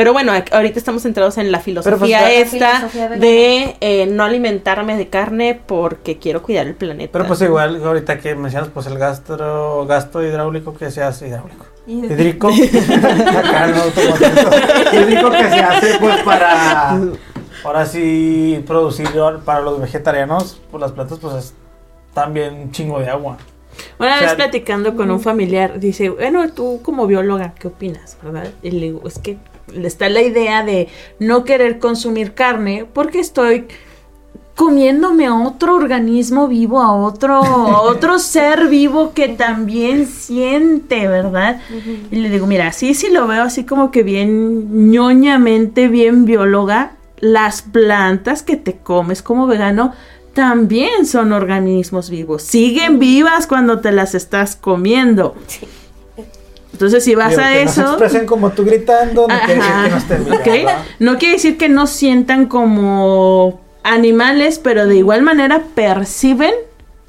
[0.00, 2.88] Pero bueno, ahorita estamos centrados en la pues, filosofía esta
[3.18, 7.12] de eh, no alimentarme de carne porque quiero cuidar el planeta.
[7.12, 11.66] Pero pues igual, ahorita que mencionas, pues el gastro, gasto hidráulico que se hace hidráulico.
[11.86, 12.50] Hídrico.
[12.50, 12.90] Hídrico
[15.30, 16.98] que se hace pues para
[17.64, 19.08] ahora sí producir
[19.44, 21.54] para los vegetarianos, pues las plantas pues es
[22.14, 23.38] también un chingo de agua.
[23.98, 28.18] Una vez platicando con un familiar, dice, bueno, tú como bióloga, ¿qué opinas?
[28.22, 28.50] ¿Verdad?
[28.62, 29.38] Y le digo, es que
[29.74, 30.88] está la idea de
[31.18, 33.66] no querer consumir carne porque estoy
[34.60, 37.40] comiéndome a otro organismo vivo, a otro,
[37.82, 41.60] otro ser vivo que también siente, ¿verdad?
[42.10, 46.92] Y le digo, mira, sí, sí lo veo así como que bien ñoñamente, bien bióloga,
[47.20, 49.92] las plantas que te comes como vegano
[50.32, 55.34] también son organismos vivos, siguen vivas cuando te las estás comiendo.
[56.72, 57.82] Entonces, si vas a eso.
[57.82, 60.24] No se expresen como tú gritando, no quiere decir que no estén
[60.98, 66.54] No quiere decir que no sientan como animales, pero de igual manera perciben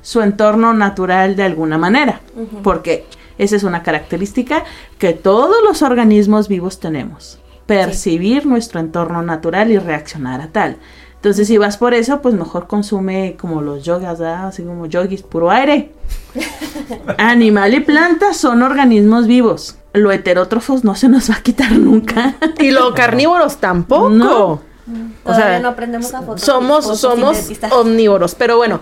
[0.01, 2.21] su entorno natural de alguna manera.
[2.63, 3.05] Porque
[3.37, 4.63] esa es una característica
[4.97, 7.40] que todos los organismos vivos tenemos.
[7.75, 10.77] Percibir nuestro entorno natural y reaccionar a tal.
[11.15, 15.51] Entonces, si vas por eso, pues mejor consume como los yogas, así como yogis, puro
[15.51, 15.91] aire.
[17.17, 19.77] Animal y planta son organismos vivos.
[19.93, 22.35] Lo heterótrofos no se nos va a quitar nunca.
[22.59, 24.09] y los carnívoros tampoco.
[24.09, 24.70] No.
[25.23, 28.35] O sea, no aprendemos a Somos, somos omnívoros.
[28.35, 28.79] Pero bueno,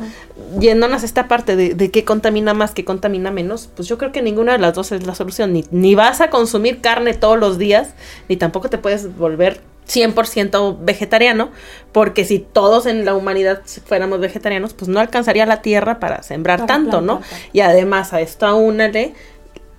[0.59, 4.11] yéndonos a esta parte de, de, qué contamina más, qué contamina menos, pues yo creo
[4.11, 5.53] que ninguna de las dos es la solución.
[5.53, 7.89] Ni, ni vas a consumir carne todos los días,
[8.27, 11.49] ni tampoco te puedes volver 100% vegetariano,
[11.91, 16.65] porque si todos en la humanidad fuéramos vegetarianos, pues no alcanzaría la tierra para sembrar
[16.65, 17.21] tanto, ¿no?
[17.53, 19.13] Y además a esto aúnale,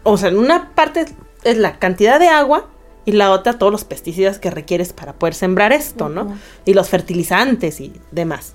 [0.03, 1.07] o sea, en una parte
[1.45, 2.69] es la cantidad de agua
[3.11, 6.39] y la otra todos los pesticidas que requieres para poder sembrar esto, ¿no?
[6.65, 8.55] Y los fertilizantes y demás.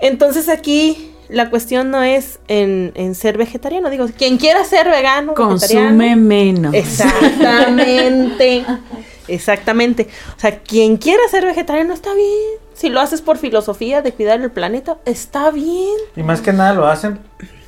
[0.00, 3.90] Entonces aquí la cuestión no es en, ser vegetariano.
[3.90, 6.72] Digo, quien quiera ser vegano, consume menos.
[6.72, 8.64] Exactamente.
[9.28, 10.08] Exactamente.
[10.36, 12.60] O sea, quien quiera ser vegetariano está bien.
[12.74, 15.96] Si lo haces por filosofía de cuidar el planeta, está bien.
[16.14, 17.18] Y más que nada lo hacen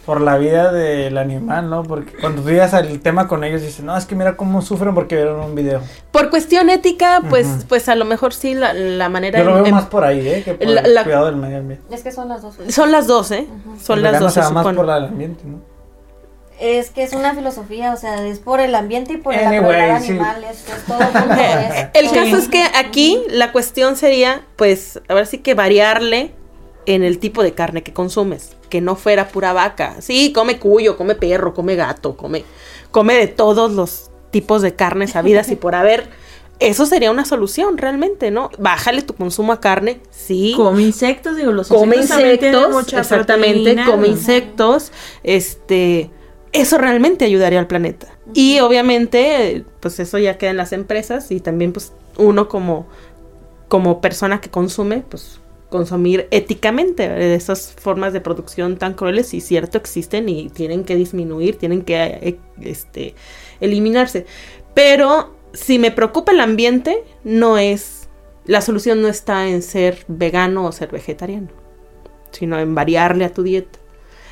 [0.05, 1.83] por la vida del animal, ¿no?
[1.83, 4.95] Porque cuando tú llegas al tema con ellos dices, no, es que mira cómo sufren
[4.95, 5.81] porque vieron un video.
[6.11, 9.39] Por cuestión ética, pues, pues a lo mejor sí la, manera...
[9.39, 10.43] Yo lo veo más por ahí, ¿eh?
[10.45, 11.95] Que por el cuidado del medio ambiente.
[11.95, 12.57] Es que son las dos.
[12.69, 13.47] Son las dos, ¿eh?
[13.83, 14.35] Son las dos.
[14.35, 15.75] Se va más por el ambiente, ¿no?
[16.61, 20.45] Es que es una filosofía, o sea, es por el ambiente y por el animal,
[20.45, 20.99] es, todo
[21.95, 26.33] El caso es que aquí la cuestión sería, pues, a ver si que variarle
[26.87, 29.97] en el tipo de carne que consumes, que no fuera pura vaca.
[30.01, 32.45] Sí, come cuyo, come perro, come gato, come,
[32.91, 36.09] come de todos los tipos de carnes habidas y por haber.
[36.61, 38.49] Eso sería una solución realmente, ¿no?
[38.59, 40.55] Bájale tu consumo a carne, sí.
[40.57, 44.93] Come insectos, digo, los come insectos, exactamente, come insectos,
[45.25, 46.11] este,
[46.53, 48.07] eso realmente ayudaría al planeta.
[48.35, 52.87] Y obviamente, pues eso ya queda en las empresas y también pues uno como
[53.69, 55.41] como persona que consume, pues
[55.75, 60.95] consumir éticamente de esas formas de producción tan crueles y cierto existen y tienen que
[60.95, 63.17] disminuir, tienen que eh, este,
[63.59, 64.25] eliminarse.
[64.73, 68.09] Pero si me preocupa el ambiente, no es,
[68.45, 71.49] la solución no está en ser vegano o ser vegetariano,
[72.31, 73.81] sino en variarle a tu dieta.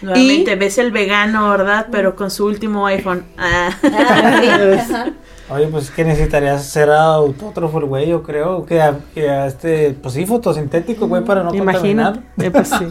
[0.01, 1.88] Nuevamente ves el vegano, ¿verdad?
[1.90, 3.24] Pero con su último iPhone.
[3.36, 3.76] Ah.
[5.53, 10.25] Oye, pues que necesitarías ser autótrofo el güey, yo creo, que, a, este, pues sí,
[10.25, 12.23] fotosintético, güey, para no contaminar.
[12.39, 12.87] Eh, pues sí.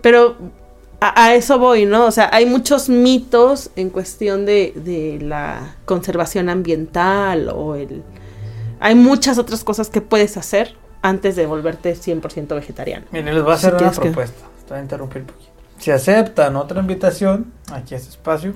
[0.00, 0.36] Pero
[1.00, 2.06] a, eso voy, ¿no?
[2.06, 8.02] O sea, hay muchos mitos en cuestión de, de la conservación ambiental o el...
[8.80, 13.06] Hay muchas otras cosas que puedes hacer antes de volverte 100% vegetariano.
[13.10, 14.46] Miren, les voy a hacer una propuesta.
[14.58, 15.50] Estoy a interrumpir un poquito.
[15.78, 18.54] Si aceptan otra invitación, aquí a este espacio,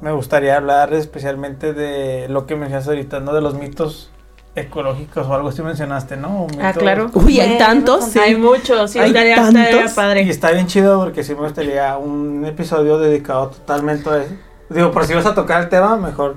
[0.00, 3.32] me gustaría hablar especialmente de lo que mencionaste ahorita, ¿no?
[3.34, 4.10] De los mitos
[4.54, 6.46] ecológicos o algo así mencionaste, ¿no?
[6.60, 7.10] ah, claro.
[7.14, 8.06] Uy, hay tantos.
[8.06, 8.18] Sí.
[8.18, 9.92] Hay muchos, sí, hay tantos.
[9.92, 10.22] padre.
[10.22, 14.34] Y está bien chido porque sí me gustaría un episodio dedicado totalmente a eso.
[14.68, 16.36] Digo, por si vas a tocar el tema, mejor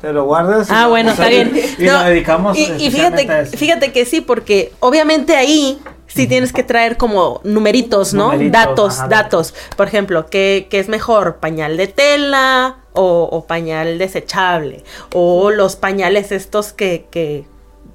[0.00, 0.68] te lo guardas.
[0.70, 1.52] Ah, bueno, está bien.
[1.78, 2.56] Y lo dedicamos.
[2.56, 8.14] Y, y fíjate, fíjate que sí, porque obviamente ahí sí tienes que traer como numeritos,
[8.14, 8.32] ¿no?
[8.50, 9.54] datos, datos.
[9.76, 11.36] Por ejemplo, ¿qué, ¿qué, es mejor?
[11.36, 14.84] ¿Pañal de tela o, pañal desechable?
[15.12, 17.44] O los pañales estos que, que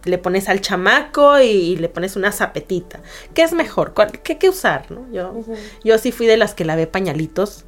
[0.05, 2.99] le pones al chamaco y, le pones una zapetita.
[3.33, 3.93] ¿Qué es mejor?
[4.23, 4.89] ¿Qué, qué usar?
[4.91, 5.05] ¿no?
[5.11, 5.43] Yo,
[5.83, 7.65] yo sí fui de las que lavé pañalitos.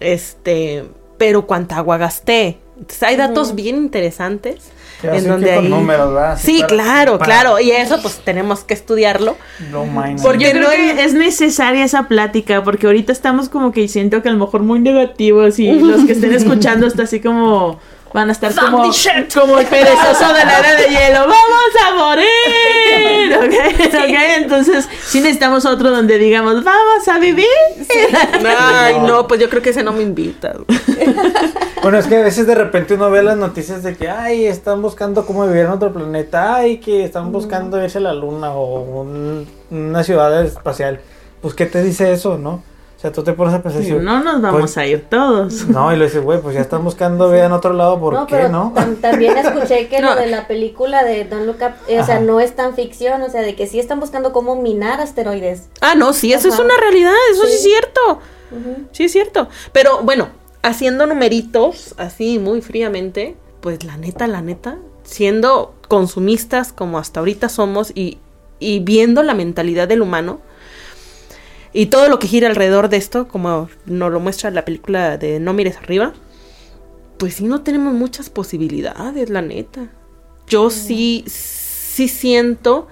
[0.00, 0.84] Este,
[1.18, 2.58] pero cuánta agua gasté.
[2.76, 4.70] Entonces, hay datos bien interesantes
[5.02, 5.68] en donde hay...
[5.68, 7.60] números, Sí, claro, claro.
[7.60, 9.36] Y eso pues tenemos que estudiarlo.
[9.70, 9.86] No
[10.22, 14.32] Porque creo que es necesaria esa plática, porque ahorita estamos como que siento que a
[14.32, 17.78] lo mejor muy negativos y los que estén escuchando está así como
[18.12, 18.78] van a estar como,
[19.34, 21.20] como el perezoso de la era de hielo.
[21.20, 23.36] ¡Vamos a morir!
[23.38, 24.14] ¿Ok?
[24.36, 27.46] Entonces, sí necesitamos otro donde digamos, ¡vamos a vivir!
[28.58, 30.54] Ay, no, pues yo creo que ese no me invita.
[31.82, 34.82] Bueno, es que a veces de repente uno ve las noticias de que, ay, están
[34.82, 39.06] buscando cómo vivir en otro planeta, ay, que están buscando irse a la luna o
[39.70, 41.00] una ciudad espacial.
[41.40, 42.62] Pues, ¿qué te dice eso, no?
[43.00, 43.82] O sea, tú te pones a pensar.
[44.02, 45.64] no nos vamos pues, a ir todos.
[45.68, 48.26] No, y le dices, güey, pues ya están buscando vida en otro lado, ¿por no,
[48.26, 48.74] qué no?
[49.00, 52.54] También escuché que lo de la película de Look Up, eh, o sea, no es
[52.54, 55.70] tan ficción, o sea, de que sí están buscando cómo minar asteroides.
[55.80, 58.18] Ah, no, sí, eso es una realidad, eso sí, es cierto.
[58.92, 59.48] Sí es cierto.
[59.72, 60.28] Pero bueno,
[60.60, 67.48] haciendo numeritos así muy fríamente, pues la neta, la neta, siendo consumistas como hasta ahorita
[67.48, 68.18] somos y,
[68.58, 70.40] y viendo la mentalidad del humano,
[71.72, 75.40] y todo lo que gira alrededor de esto, como nos lo muestra la película de
[75.40, 76.12] No mires arriba,
[77.18, 79.88] pues sí no tenemos muchas posibilidades, la neta.
[80.46, 82.88] Yo sí, sí siento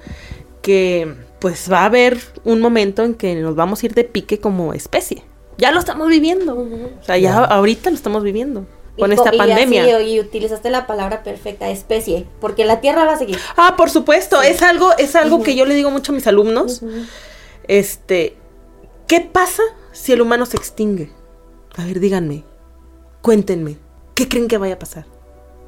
[0.63, 4.39] que pues va a haber un momento en que nos vamos a ir de pique
[4.39, 5.23] como especie.
[5.57, 6.57] Ya lo estamos viviendo.
[6.57, 8.67] O sea, ya ahorita lo estamos viviendo
[8.99, 10.01] con esta pandemia.
[10.03, 13.39] y utilizaste la palabra perfecta, especie, porque la Tierra va a seguir.
[13.57, 16.83] Ah, por supuesto, es algo, es algo que yo le digo mucho a mis alumnos.
[17.67, 18.37] Este,
[19.09, 21.11] ¿Qué pasa si el humano se extingue?
[21.77, 22.45] A ver, díganme,
[23.23, 23.79] cuéntenme,
[24.15, 25.07] ¿qué creen que vaya a pasar?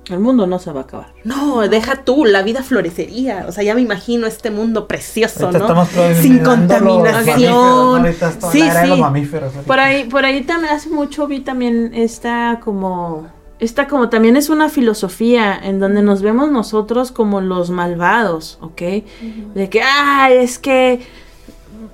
[0.08, 1.14] El mundo no se va a acabar.
[1.24, 3.44] No, deja tú, la vida florecería.
[3.48, 5.86] O sea, ya me imagino este mundo precioso, ¿no?
[6.20, 8.06] Sin contaminación.
[8.50, 9.02] Sí, sí.
[9.66, 13.28] Por ahí, por ahí también hace mucho vi también esta como
[13.60, 18.82] esta como también es una filosofía en donde nos vemos nosotros como los malvados, ¿ok?
[19.54, 21.00] De que, ah, es que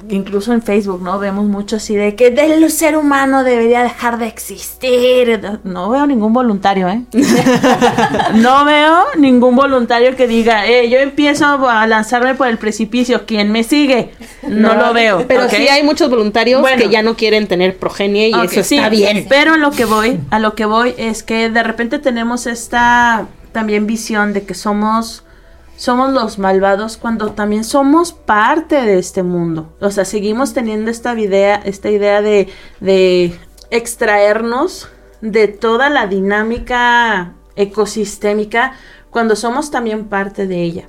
[0.08, 1.18] incluso en Facebook, ¿no?
[1.18, 5.40] Vemos mucho así de que el ser humano debería dejar de existir.
[5.64, 7.02] No veo ningún voluntario, ¿eh?
[8.34, 13.50] no veo ningún voluntario que diga, eh, yo empiezo a lanzarme por el precipicio, ¿quién
[13.50, 14.10] me sigue?
[14.46, 15.24] No, lo veo.
[15.26, 19.26] Pero sí hay muchos voluntarios que ya no quieren tener progenie y eso está bien.
[19.28, 23.26] Pero a lo que voy, a lo que voy es que de repente tenemos esta
[23.52, 25.24] también visión de que somos
[25.76, 29.72] somos los malvados cuando también somos parte de este mundo.
[29.80, 32.48] O sea, seguimos teniendo esta idea, esta idea de,
[32.80, 33.38] de
[33.70, 34.88] extraernos
[35.20, 38.72] de toda la dinámica ecosistémica
[39.10, 40.88] cuando somos también parte de ella.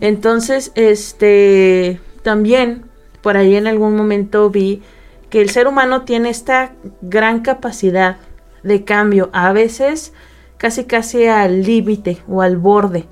[0.00, 2.84] Entonces, este, también
[3.22, 4.82] por ahí en algún momento vi
[5.30, 8.18] que el ser humano tiene esta gran capacidad
[8.62, 10.12] de cambio, a veces
[10.58, 13.06] casi casi al límite o al borde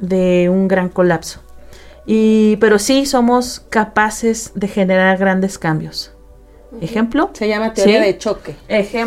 [0.00, 1.40] de un gran colapso.
[2.06, 6.12] Y, pero sí somos capaces de generar grandes cambios.
[6.80, 7.30] ¿Ejemplo?
[7.32, 8.54] Se llama teoría de choque.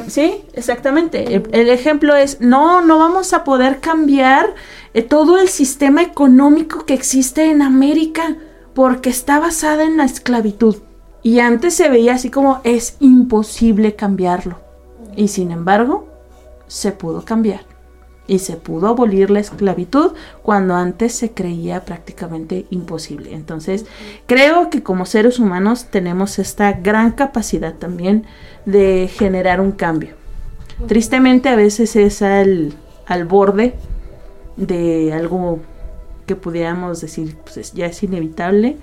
[0.09, 1.35] sí, exactamente.
[1.35, 4.53] El, ejemplo es, no, no vamos a poder cambiar
[4.93, 8.35] eh, todo el sistema económico que existe en América
[8.73, 10.77] porque está basada en la esclavitud.
[11.21, 14.59] Y antes se veía así como es imposible cambiarlo.
[15.15, 16.07] Y sin embargo,
[16.67, 17.72] se pudo cambiar.
[18.25, 23.33] Y se pudo abolir la esclavitud cuando antes se creía prácticamente imposible.
[23.33, 23.85] Entonces,
[24.27, 28.25] creo que como seres humanos tenemos esta gran capacidad también
[28.65, 30.15] de generar un cambio.
[30.87, 32.73] Tristemente a veces es al,
[33.05, 33.75] al borde
[34.55, 35.59] de algo
[36.25, 38.77] que pudiéramos decir, pues ya es inevitable,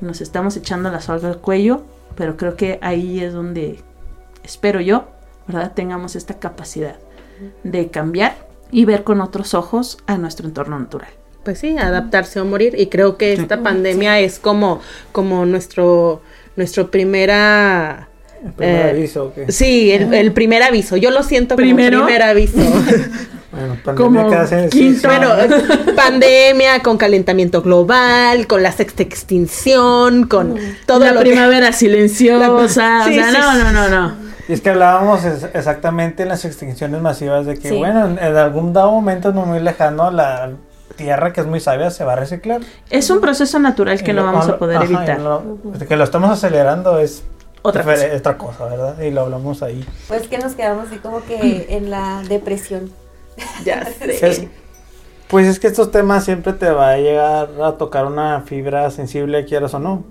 [0.00, 1.82] nos estamos echando la soga al cuello,
[2.14, 3.80] pero creo que ahí es donde
[4.42, 5.08] espero yo,
[5.46, 5.72] ¿verdad?
[5.74, 6.96] Tengamos esta capacidad
[7.64, 11.10] de cambiar y ver con otros ojos a nuestro entorno natural.
[11.44, 12.74] Pues sí, adaptarse o morir.
[12.76, 14.80] Y creo que esta pandemia es como,
[15.12, 16.20] como nuestro,
[16.56, 18.08] nuestro primera
[18.44, 19.32] el primer eh, aviso.
[19.48, 20.96] Sí, el, primer aviso.
[20.96, 22.58] Yo lo siento como primer aviso.
[23.52, 24.48] bueno, pandemia
[25.02, 25.28] Bueno,
[25.96, 30.56] pandemia, con calentamiento global, con la sexta extinción, con
[30.86, 32.52] todo la primavera silenciosa.
[32.52, 34.25] o sea, no, no, no, no.
[34.48, 38.92] Y es que hablábamos exactamente en las extinciones masivas de que, bueno, en, algún dado
[38.92, 40.52] momento no muy lejano, la
[40.96, 42.60] tierra que es muy sabia se va a reciclar.
[42.90, 45.20] Es un proceso natural que no vamos a poder evitar.
[45.88, 47.24] que lo estamos acelerando es
[47.62, 48.06] otra cosa.
[48.16, 49.00] otra cosa, ¿verdad?
[49.00, 49.84] Y lo hablamos ahí.
[50.06, 52.90] Pues que nos quedamos así como que en la depresión.
[53.64, 54.48] Ya sé.
[55.28, 59.44] pues es que estos temas siempre te va a llegar a tocar una fibra sensible,
[59.44, 60.04] quieras o no.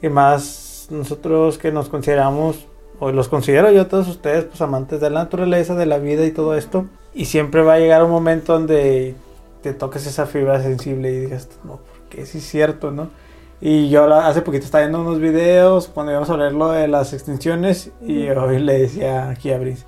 [0.00, 2.66] Y más nosotros que nos consideramos,
[3.04, 6.30] o los considero yo todos ustedes, pues amantes de la naturaleza, de la vida y
[6.30, 6.86] todo esto.
[7.12, 9.16] Y siempre va a llegar un momento donde
[9.60, 13.10] te toques esa fibra sensible y digas, no, porque sí es cierto, ¿no?
[13.60, 17.12] Y yo hace poquito estaba viendo unos videos cuando íbamos a hablar lo de las
[17.12, 19.84] extinciones y hoy le decía aquí a Brice,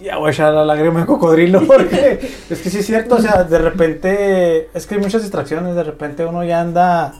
[0.00, 3.20] ya voy a echar la lágrima de cocodrilo porque es que sí es cierto, o
[3.20, 7.12] sea, de repente es que hay muchas distracciones, de repente uno ya anda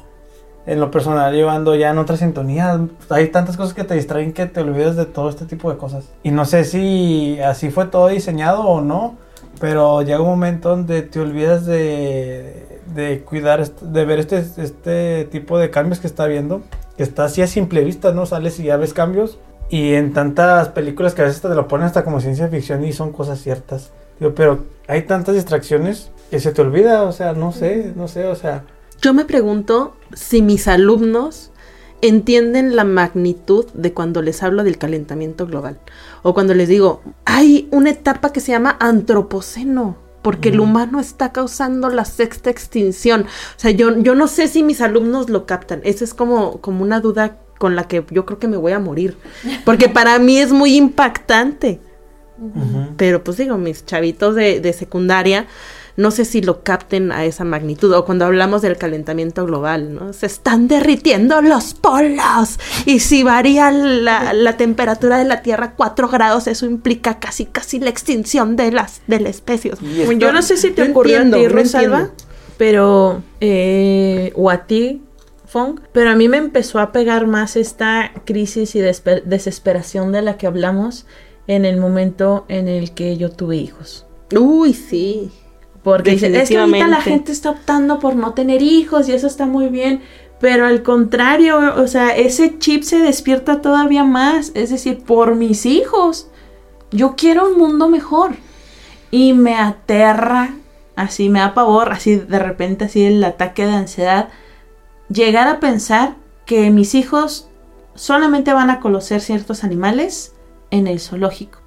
[0.67, 4.47] en lo personal llevando ya en otra sintonía, hay tantas cosas que te distraen que
[4.47, 6.05] te olvidas de todo este tipo de cosas.
[6.23, 9.17] Y no sé si así fue todo diseñado o no,
[9.61, 15.59] pero llega un momento donde te olvidas de de cuidar, de ver este, este tipo
[15.59, 16.63] de cambios que está viendo,
[16.97, 18.27] que está así a simple vista, ¿no?
[18.27, 19.39] Sales y ya ves cambios.
[19.69, 22.93] Y en tantas películas que a veces te lo ponen hasta como ciencia ficción y
[22.93, 23.93] son cosas ciertas.
[24.35, 28.35] Pero hay tantas distracciones que se te olvida, o sea, no sé, no sé, o
[28.35, 28.65] sea.
[29.01, 31.51] Yo me pregunto si mis alumnos
[32.03, 35.79] entienden la magnitud de cuando les hablo del calentamiento global.
[36.23, 41.33] O cuando les digo, hay una etapa que se llama antropoceno porque el humano está
[41.33, 43.23] causando la sexta extinción.
[43.23, 45.81] O sea, yo, yo no sé si mis alumnos lo captan.
[45.85, 48.79] Esa es como, como una duda con la que yo creo que me voy a
[48.79, 49.17] morir.
[49.65, 51.81] Porque para mí es muy impactante.
[52.97, 55.47] Pero pues digo, mis chavitos de, de secundaria
[56.01, 60.13] no sé si lo capten a esa magnitud o cuando hablamos del calentamiento global, ¿no?
[60.13, 66.47] Se están derritiendo los polos y si varía la, temperatura de la Tierra 4 grados,
[66.47, 69.73] eso implica casi casi la extinción de las de la especie.
[70.19, 72.11] Yo no sé si te ocurrió a ti, Rosalba,
[72.57, 75.03] pero eh, o a ti,
[75.47, 80.39] Fong, pero a mí me empezó a pegar más esta crisis y desesperación de la
[80.39, 81.07] que hablamos
[81.47, 84.07] en el momento en el que yo tuve hijos.
[84.33, 85.33] Uy, sí.
[85.83, 89.47] Porque es que ahorita la gente está optando por no tener hijos y eso está
[89.47, 90.03] muy bien.
[90.39, 94.53] Pero al contrario, o sea, ese chip se despierta todavía más.
[94.55, 96.29] Es decir, por mis hijos.
[96.91, 98.33] Yo quiero un mundo mejor.
[99.11, 100.55] Y me aterra,
[100.97, 104.29] así me da pavor, así de repente, así el ataque de ansiedad.
[105.09, 106.15] Llegar a pensar
[106.47, 107.49] que mis hijos
[107.95, 110.35] solamente van a conocer ciertos animales
[110.71, 111.59] en el zoológico.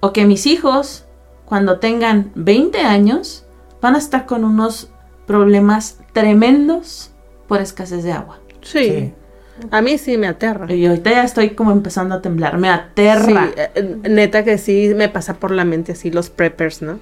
[0.00, 1.05] O que mis hijos
[1.46, 3.46] cuando tengan 20 años,
[3.80, 4.90] van a estar con unos
[5.26, 7.12] problemas tremendos
[7.48, 8.40] por escasez de agua.
[8.62, 9.14] Sí.
[9.70, 10.70] A mí sí me aterra.
[10.72, 12.58] Y ahorita ya estoy como empezando a temblar.
[12.58, 13.46] Me aterra.
[13.46, 16.98] Sí, eh, neta que sí me pasa por la mente así los preppers, ¿no?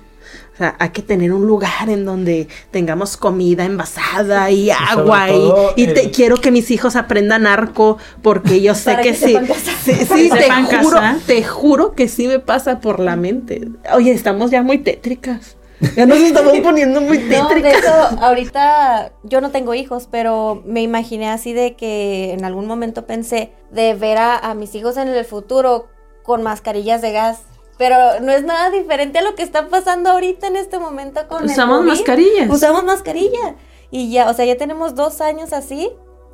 [0.55, 5.28] O sea, hay que tener un lugar en donde tengamos comida envasada y agua
[5.77, 9.36] y, te, quiero que mis hijos aprendan arco porque yo sé que, sí.
[9.85, 10.51] Sí, te
[10.81, 13.69] juro, te juro que sí me pasa por la mente.
[13.93, 15.56] Oye, estamos ya muy tétricas.
[15.97, 17.44] Ya nos estamos poniendo muy tétricas.
[17.55, 22.44] No, de hecho, ahorita yo no tengo hijos, pero me imaginé así de que en
[22.44, 25.89] algún momento pensé de ver a, mis hijos en el futuro
[26.23, 27.43] con mascarillas de gas.
[27.76, 31.44] Pero no es nada diferente a lo que está pasando ahorita en este momento con
[31.44, 32.48] Usamos mascarillas.
[32.48, 33.56] Usamos mascarilla.
[33.90, 35.90] Y ya, o sea, ya tenemos dos años así.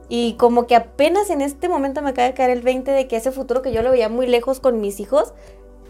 [0.08, 3.16] Y como que apenas en este momento me acaba de caer el 20 de que
[3.16, 5.32] ese futuro que yo lo veía muy lejos con mis hijos,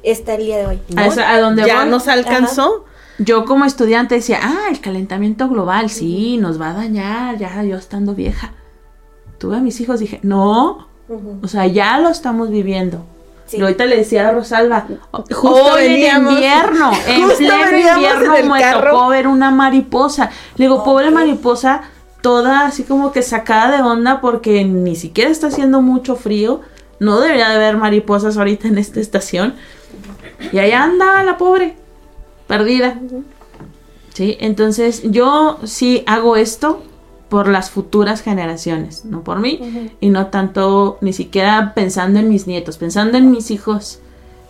[0.02, 0.80] está el día de hoy.
[0.96, 2.84] ¿A, dónde ya nos alcanzó?
[3.18, 7.76] Yo como estudiante decía, ah, el calentamiento global, sí, nos va a dañar, ya yo
[7.76, 8.54] estando vieja.
[9.38, 10.88] Tuve a mis hijos, dije, no,
[11.42, 13.04] o sea, ya lo estamos viviendo.
[13.52, 19.26] Y ahorita le decía a Rosalba, justo en invierno, en pleno invierno me tocó ver
[19.26, 20.30] una mariposa.
[20.56, 21.82] Le digo, pobre mariposa,
[22.22, 26.60] toda así como que sacada de onda porque ni siquiera está haciendo mucho frío.
[26.98, 29.54] No debería de haber mariposas ahorita en esta estación.
[30.52, 31.76] Y allá andaba la pobre
[32.46, 32.98] perdida.
[34.12, 34.36] ¿Sí?
[34.40, 36.82] Entonces yo sí hago esto
[37.30, 42.46] por las futuras generaciones, no por mí, y no tanto ni siquiera pensando en mis
[42.46, 44.00] nietos, pensando en mis hijos.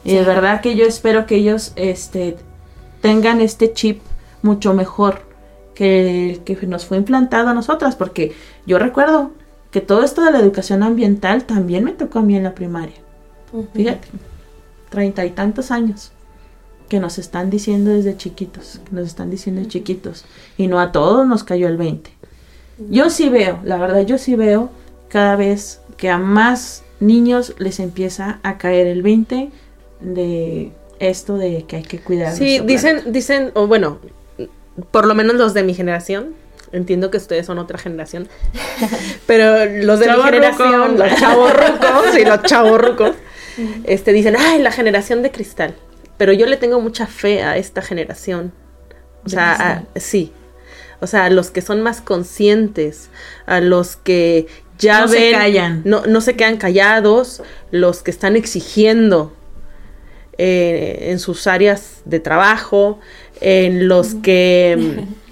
[0.03, 2.39] Y de verdad que yo espero que ellos este,
[3.03, 4.01] tengan este chip
[4.43, 5.23] mucho mejor
[5.75, 8.33] que el que nos fue implantado a nosotras, porque
[8.67, 9.33] yo recuerdo
[9.71, 12.97] que todo esto de la educación ambiental también me tocó a mí en la primaria.
[13.75, 14.09] Fíjate,
[14.89, 16.13] treinta y tantos años
[16.89, 20.25] que nos están diciendo desde chiquitos, que nos están diciendo chiquitos,
[20.57, 22.20] y no a todos nos cayó el 20.
[22.89, 24.71] Yo sí veo, la verdad, yo sí veo
[25.09, 29.51] cada vez que a más niños les empieza a caer el 20
[30.01, 32.35] de esto de que hay que cuidar.
[32.35, 33.99] Sí, dicen, dicen, o bueno,
[34.91, 36.35] por lo menos los de mi generación,
[36.73, 38.29] entiendo que ustedes son otra generación,
[39.27, 43.13] pero los de mi generación, los chavorrucos y los chavorrucos,
[43.85, 45.75] este, dicen, ay, la generación de cristal.
[46.17, 48.53] Pero yo le tengo mucha fe a esta generación.
[49.25, 50.33] O sea, sí.
[51.01, 53.11] O sea, a los que son más conscientes,
[53.47, 54.47] a los que
[54.79, 55.83] ya no Se callan.
[55.85, 59.35] No, no se quedan callados, los que están exigiendo
[60.39, 62.99] eh, en sus áreas de trabajo,
[63.41, 65.05] en los que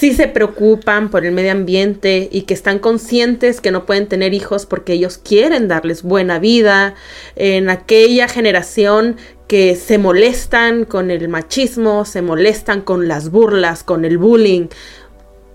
[0.00, 4.32] sí se preocupan por el medio ambiente y que están conscientes que no pueden tener
[4.32, 6.94] hijos porque ellos quieren darles buena vida,
[7.36, 14.06] en aquella generación que se molestan con el machismo, se molestan con las burlas, con
[14.06, 14.68] el bullying.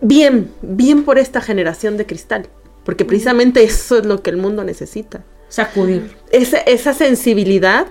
[0.01, 2.47] Bien, bien por esta generación de cristal,
[2.83, 5.23] porque precisamente eso es lo que el mundo necesita.
[5.47, 6.15] Sacudir.
[6.31, 7.87] Esa, esa sensibilidad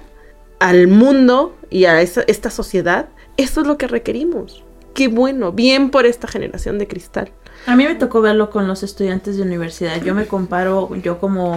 [0.61, 4.63] al mundo y a esta sociedad, eso es lo que requerimos.
[4.95, 7.31] Qué bueno, bien por esta generación de cristal.
[7.67, 10.03] A mí me tocó verlo con los estudiantes de universidad.
[10.03, 11.57] Yo me comparo, yo como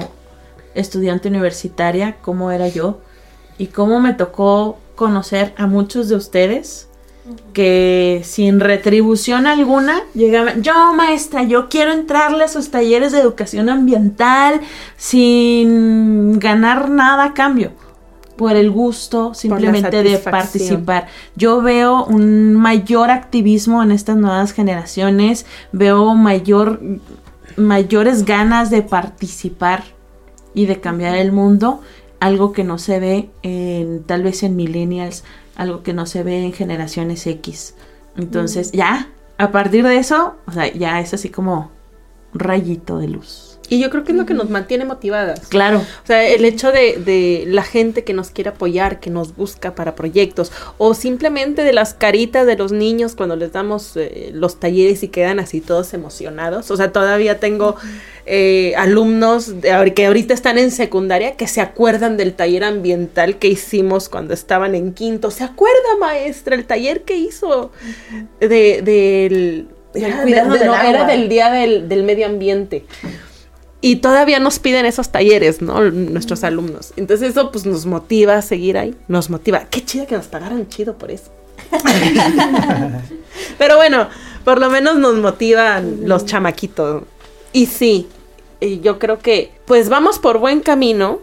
[0.74, 3.00] estudiante universitaria, cómo era yo
[3.58, 6.88] y cómo me tocó conocer a muchos de ustedes
[7.54, 13.70] que sin retribución alguna llegaban, yo maestra, yo quiero entrarle a sus talleres de educación
[13.70, 14.62] ambiental
[14.96, 17.72] sin ganar nada a cambio,
[18.38, 21.08] por el gusto simplemente de participar.
[21.36, 26.80] Yo veo un mayor activismo en estas nuevas generaciones, veo mayor,
[27.58, 29.84] mayores ganas de participar
[30.54, 31.82] y de cambiar el mundo
[32.20, 35.24] algo que no se ve en, tal vez en millennials,
[35.56, 37.76] algo que no se ve en generaciones X.
[38.16, 41.72] Entonces, ya, a partir de eso, o sea, ya es así como
[42.34, 43.47] rayito de luz.
[43.70, 45.42] Y yo creo que es lo que nos mantiene motivadas.
[45.48, 45.80] Claro.
[45.80, 49.76] O sea, el hecho de, de, la gente que nos quiere apoyar, que nos busca
[49.76, 54.60] para proyectos, o simplemente de las caritas de los niños cuando les damos eh, los
[54.60, 56.72] talleres y quedan así todos emocionados.
[56.72, 57.76] O sea, todavía tengo
[58.26, 59.54] eh, alumnos
[59.96, 64.76] que ahorita están en secundaria que se acuerdan del taller ambiental que hicimos cuando estaban
[64.76, 65.30] en quinto.
[65.30, 67.72] ¿Se acuerda, maestra, el taller que hizo
[68.40, 69.68] de, del...
[69.94, 72.86] Era, del día del, del medio ambiente
[73.82, 75.82] y todavía nos piden esos talleres, ¿no?
[75.92, 76.94] Nuestros alumnos.
[76.96, 79.66] Entonces eso pues nos motiva a seguir ahí, nos motiva.
[79.70, 81.32] Qué chido que nos pagaran chido por eso.
[83.58, 84.08] Pero bueno,
[84.44, 87.04] por lo menos nos motivan los chamaquitos.
[87.54, 88.08] Y sí,
[88.82, 91.20] yo creo que pues vamos por buen camino,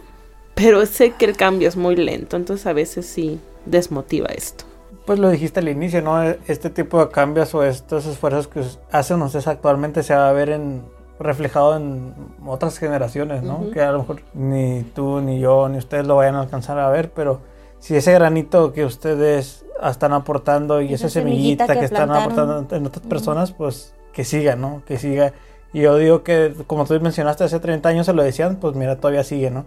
[0.53, 4.65] pero sé que el cambio es muy lento, entonces a veces sí desmotiva esto.
[5.05, 6.21] Pues lo dijiste al inicio, ¿no?
[6.47, 8.61] Este tipo de cambios o estos esfuerzos que
[8.91, 10.81] hacen ustedes actualmente se va a ver en
[11.19, 12.13] reflejado en
[12.45, 13.71] otras generaciones, ¿no?
[13.71, 16.89] Que a lo mejor ni tú, ni yo, ni ustedes lo vayan a alcanzar a
[16.89, 17.41] ver, pero
[17.79, 23.05] si ese granito que ustedes están aportando y esa, semillita, que, están aportando en otras
[23.05, 24.81] personas, pues que siga, ¿no?
[24.85, 25.33] Que siga.
[25.73, 28.97] Y yo digo que, como tú mencionaste, hace 30 años se lo decían, pues mira,
[28.97, 29.65] todavía sigue, ¿no?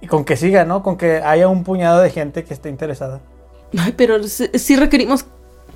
[0.00, 0.82] y, con que siga, ¿no?
[0.82, 3.20] Con que haya un puñado de gente que esté interesada.
[3.78, 5.26] Ay, pero sí requerimos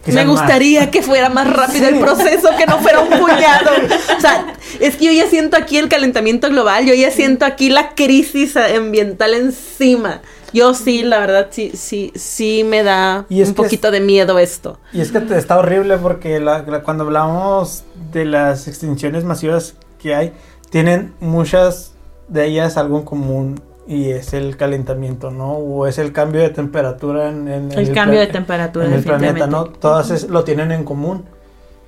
[0.06, 3.70] Me gustaría que fuera más rápido el proceso, que no fuera un puñado.
[4.16, 7.70] O sea, es que yo ya siento aquí el calentamiento global, yo ya siento aquí
[7.70, 10.22] la crisis ambiental encima.
[10.52, 14.78] Yo sí, la verdad, sí, sí, sí me da un poquito de miedo esto.
[14.92, 16.40] Y es que está horrible porque
[16.84, 20.32] cuando hablamos de las extinciones masivas que hay,
[20.70, 21.92] tienen muchas
[22.28, 25.52] de ellas algo en común y es el calentamiento, ¿no?
[25.52, 29.66] O es el cambio de temperatura en, el, cambio de temperatura en el planeta, ¿no?
[29.66, 31.24] Todas lo tienen en común.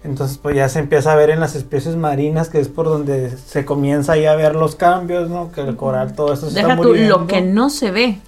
[0.09, 3.30] Entonces, pues ya se empieza a ver en las especies marinas, que es por donde
[3.30, 5.52] se comienza ahí a ver los cambios, ¿no?
[5.52, 7.18] Que el coral, todo eso se está muriendo.
[7.18, 8.20] lo que no se ve.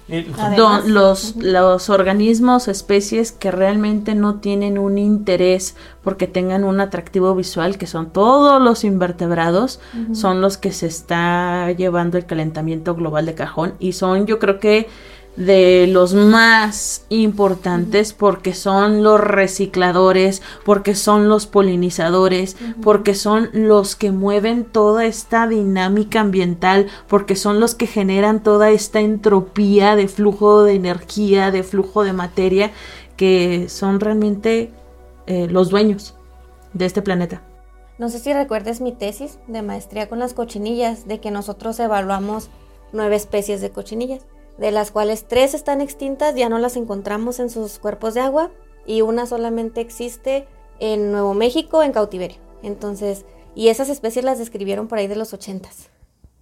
[0.87, 7.77] los, los organismos, especies que realmente no tienen un interés porque tengan un atractivo visual,
[7.77, 9.79] que son todos los invertebrados,
[10.13, 14.59] son los que se está llevando el calentamiento global de cajón y son, yo creo
[14.59, 14.87] que
[15.35, 23.95] de los más importantes porque son los recicladores, porque son los polinizadores, porque son los
[23.95, 30.07] que mueven toda esta dinámica ambiental, porque son los que generan toda esta entropía de
[30.07, 32.71] flujo de energía, de flujo de materia,
[33.15, 34.71] que son realmente
[35.27, 36.15] eh, los dueños
[36.73, 37.41] de este planeta.
[37.97, 42.49] No sé si recuerdes mi tesis de maestría con las cochinillas, de que nosotros evaluamos
[42.91, 44.25] nueve especies de cochinillas
[44.61, 48.51] de las cuales tres están extintas, ya no las encontramos en sus cuerpos de agua
[48.85, 50.47] y una solamente existe
[50.79, 52.37] en Nuevo México en cautiverio.
[52.61, 53.25] Entonces,
[53.55, 55.89] y esas especies las describieron por ahí de los ochentas.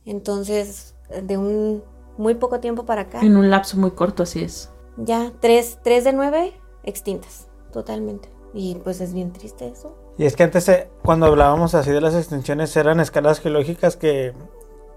[0.03, 1.81] Entonces, de un
[2.17, 3.21] muy poco tiempo para acá.
[3.21, 4.69] En un lapso muy corto, así es.
[4.97, 6.51] Ya, tres, tres de nueve
[6.83, 8.29] extintas, totalmente.
[8.53, 9.95] Y pues es bien triste eso.
[10.17, 14.33] Y es que antes, eh, cuando hablábamos así de las extinciones, eran escalas geológicas que...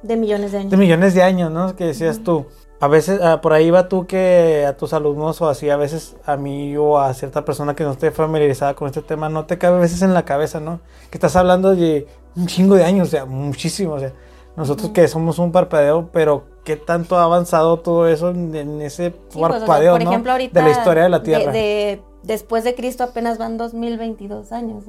[0.03, 0.71] De millones de años.
[0.73, 1.77] De millones de años, ¿no?
[1.77, 2.47] Que decías tú
[2.83, 6.17] a veces, ah, por ahí va tú que a tus alumnos o así, a veces
[6.27, 9.57] a mí o a cierta persona que no esté familiarizada con este tema, no te
[9.57, 10.81] cabe a veces en la cabeza, ¿no?
[11.09, 14.13] Que estás hablando de un chingo de años, o sea, muchísimo, o sea,
[14.57, 19.37] nosotros que somos un parpadeo, pero qué tanto ha avanzado todo eso en, ese pues,
[19.37, 21.53] parpadeo, por ejemplo, ahorita de la historia de la Tierra.
[21.53, 24.87] De, después de Cristo apenas van 2022 años,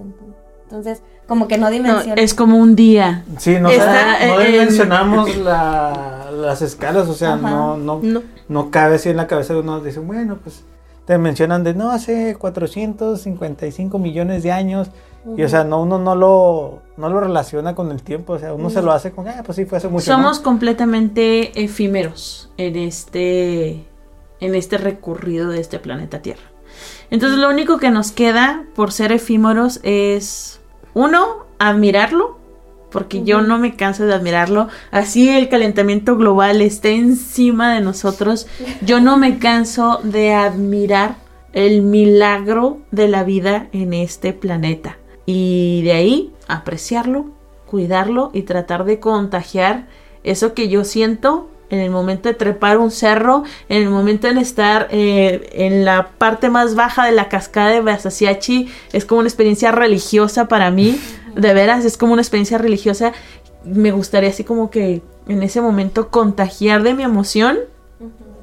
[0.63, 1.03] entonces.
[1.27, 2.19] Como que no dimensionamos.
[2.19, 3.23] es como un día.
[3.37, 8.01] Sí, no, no dimensionamos las escalas, o sea, no, no,
[8.49, 9.79] no, cabe así en la cabeza de uno.
[9.79, 10.63] Dice, bueno, pues
[11.05, 14.89] te mencionan de no hace 455 millones de años.
[15.37, 18.53] Y o sea, no, uno no lo, no lo relaciona con el tiempo, o sea,
[18.53, 22.75] uno se lo hace con, ah, pues sí, fue hace mucho Somos completamente efímeros en
[22.75, 23.85] este,
[24.41, 26.43] en este recorrido de este planeta Tierra.
[27.09, 30.59] Entonces, lo único que nos queda por ser efímeros es
[30.93, 32.37] uno, admirarlo,
[32.91, 34.67] porque yo no me canso de admirarlo.
[34.91, 38.47] Así el calentamiento global esté encima de nosotros,
[38.81, 41.15] yo no me canso de admirar
[41.53, 44.97] el milagro de la vida en este planeta.
[45.25, 47.27] Y de ahí apreciarlo,
[47.65, 49.87] cuidarlo y tratar de contagiar
[50.23, 54.39] eso que yo siento en el momento de trepar un cerro, en el momento de
[54.39, 59.29] estar eh, en la parte más baja de la cascada de Basasiachi, es como una
[59.29, 60.99] experiencia religiosa para mí,
[61.35, 63.13] de veras, es como una experiencia religiosa.
[63.63, 67.59] Me gustaría así como que en ese momento contagiar de mi emoción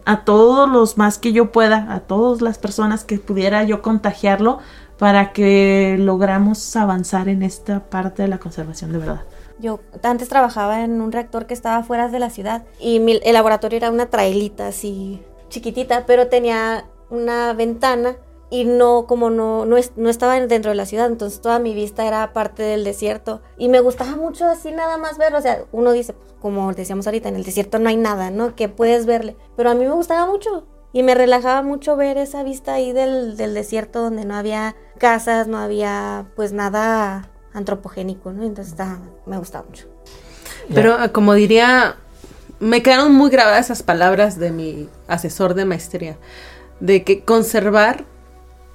[0.05, 4.59] a todos los más que yo pueda, a todas las personas que pudiera yo contagiarlo
[4.99, 9.23] para que logramos avanzar en esta parte de la conservación de verdad.
[9.61, 13.77] Yo antes trabajaba en un reactor que estaba fuera de la ciudad y el laboratorio
[13.77, 18.17] era una trailita así chiquitita, pero tenía una ventana
[18.51, 22.07] y no como no, no, no, estaba dentro de la ciudad, entonces toda mi vista
[22.07, 25.93] era parte del desierto y me gustaba mucho así nada más verlo, o sea, uno
[25.93, 28.57] dice, pues, como decíamos ahorita, en el desierto no hay nada, ¿no?
[28.57, 32.43] Que puedes verle, pero a mí me gustaba mucho y me relajaba mucho ver esa
[32.43, 38.45] vista ahí del, del desierto donde no había casas, no había pues nada antropogénico, ¿no?
[38.45, 38.75] Entonces
[39.27, 39.87] me gusta mucho.
[40.73, 41.97] Pero ah, como diría,
[42.61, 46.17] me quedaron muy grabadas esas palabras de mi asesor de maestría,
[46.79, 48.05] de que conservar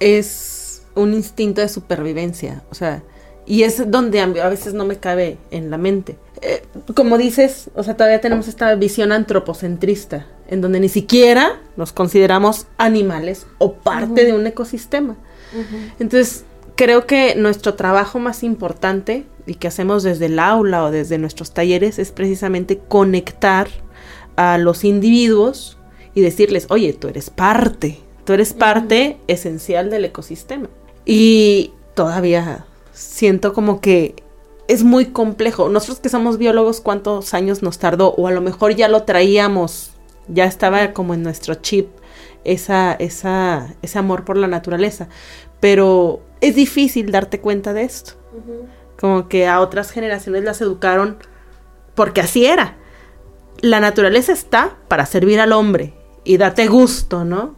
[0.00, 3.02] es un instinto de supervivencia, o sea,
[3.46, 6.18] y es donde a veces no me cabe en la mente.
[6.42, 6.62] Eh,
[6.94, 12.66] como dices, o sea, todavía tenemos esta visión antropocentrista, en donde ni siquiera nos consideramos
[12.76, 15.16] animales o parte de un ecosistema.
[15.98, 16.44] Entonces,
[16.76, 21.52] creo que nuestro trabajo más importante y que hacemos desde el aula o desde nuestros
[21.52, 23.68] talleres es precisamente conectar
[24.36, 25.78] a los individuos
[26.14, 30.68] y decirles, oye, tú eres parte, tú eres parte esencial del ecosistema.
[31.04, 34.14] Y todavía siento como que
[34.68, 35.68] es muy complejo.
[35.68, 38.14] Nosotros que somos biólogos, ¿cuántos años nos tardó?
[38.14, 39.92] O a lo mejor ya lo traíamos
[40.28, 41.88] Ya estaba como en nuestro chip
[42.42, 45.08] esa, esa, ese amor por la naturaleza.
[45.60, 48.12] Pero es difícil darte cuenta de esto.
[48.98, 51.18] Como que a otras generaciones las educaron
[51.94, 52.76] porque así era.
[53.60, 55.94] La naturaleza está para servir al hombre
[56.24, 57.54] y date gusto, ¿no?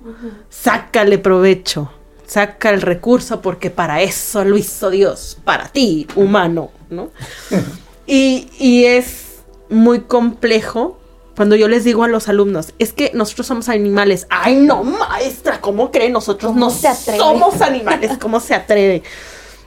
[0.49, 1.91] Sácale provecho,
[2.27, 7.11] saca el recurso porque para eso lo hizo Dios, para ti, humano, ¿no?
[8.07, 11.01] y, y es muy complejo
[11.39, 14.27] cuando yo les digo a los alumnos, es que nosotros somos animales.
[14.29, 16.11] Ay, no, maestra, ¿cómo cree?
[16.11, 19.05] Nosotros no somos animales, ¿cómo se atreve?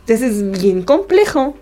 [0.01, 1.55] Entonces es bien complejo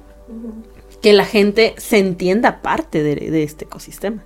[1.03, 4.23] que la gente se entienda parte de, este ecosistema.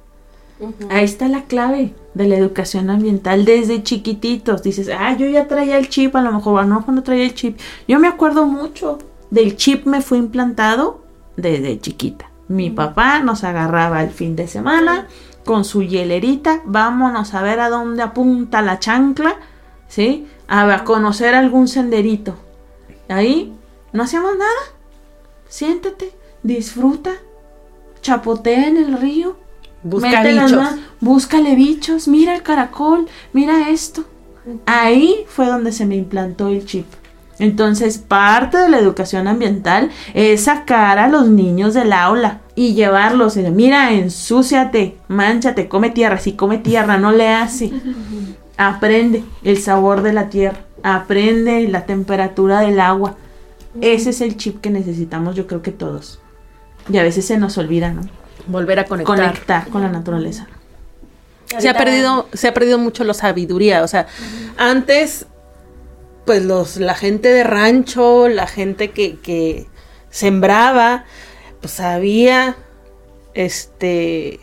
[0.89, 4.64] Ahí está la clave de la educación ambiental desde chiquititos.
[4.64, 7.60] Dices, ah, yo ya traía el chip, a lo mejor, no, cuando traía el chip.
[7.89, 8.99] Yo me acuerdo mucho
[9.31, 11.03] del chip me fue implantado
[11.35, 12.30] desde chiquita.
[12.47, 15.10] Mi papá nos agarraba el fin de semana
[15.45, 19.35] con su hielerita, vámonos a ver a dónde apunta la chancla,
[19.87, 20.27] ¿sí?
[20.47, 22.35] A conocer algún senderito.
[23.09, 23.53] Ahí
[23.91, 24.51] no hacíamos nada.
[25.47, 27.11] Siéntate, disfruta,
[28.01, 29.37] chapotea en el río.
[29.83, 30.69] Busca bichos.
[31.01, 34.05] búscale bichos, mira el caracol, mira esto.
[34.65, 36.85] Ahí fue donde se me implantó el chip.
[37.39, 43.35] Entonces, parte de la educación ambiental es sacar a los niños del aula y llevarlos.
[43.38, 46.19] Mira, ensúciate, manchate, come tierra.
[46.19, 47.72] Si come tierra, no le hace.
[48.57, 50.60] Aprende el sabor de la tierra.
[50.84, 53.15] Aprende la temperatura del agua.
[53.81, 56.19] Ese es el chip que necesitamos, yo creo que todos.
[56.91, 58.01] Y a veces se nos olvida, ¿no?
[58.45, 59.15] Volver a conectar.
[59.15, 60.47] Conectar con la naturaleza.
[61.57, 63.84] Se ha perdido, se ha perdido mucho la sabiduría.
[63.84, 64.07] O sea,
[64.57, 65.27] antes
[66.25, 69.67] pues los, la gente de rancho, la gente que, que
[70.09, 71.05] sembraba,
[71.59, 72.55] pues sabía,
[73.33, 74.39] este,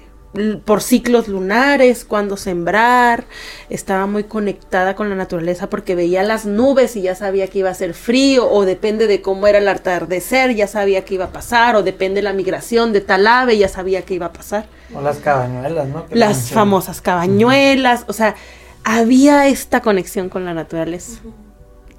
[0.64, 3.24] por ciclos lunares, cuándo sembrar,
[3.68, 7.70] estaba muy conectada con la naturaleza porque veía las nubes y ya sabía que iba
[7.70, 11.32] a ser frío, o depende de cómo era el atardecer, ya sabía que iba a
[11.32, 14.66] pasar, o depende de la migración de tal ave, ya sabía que iba a pasar.
[14.94, 16.04] O las cabañuelas, ¿no?
[16.10, 18.36] las famosas cabañuelas, o sea,
[18.84, 21.20] había esta conexión con la naturaleza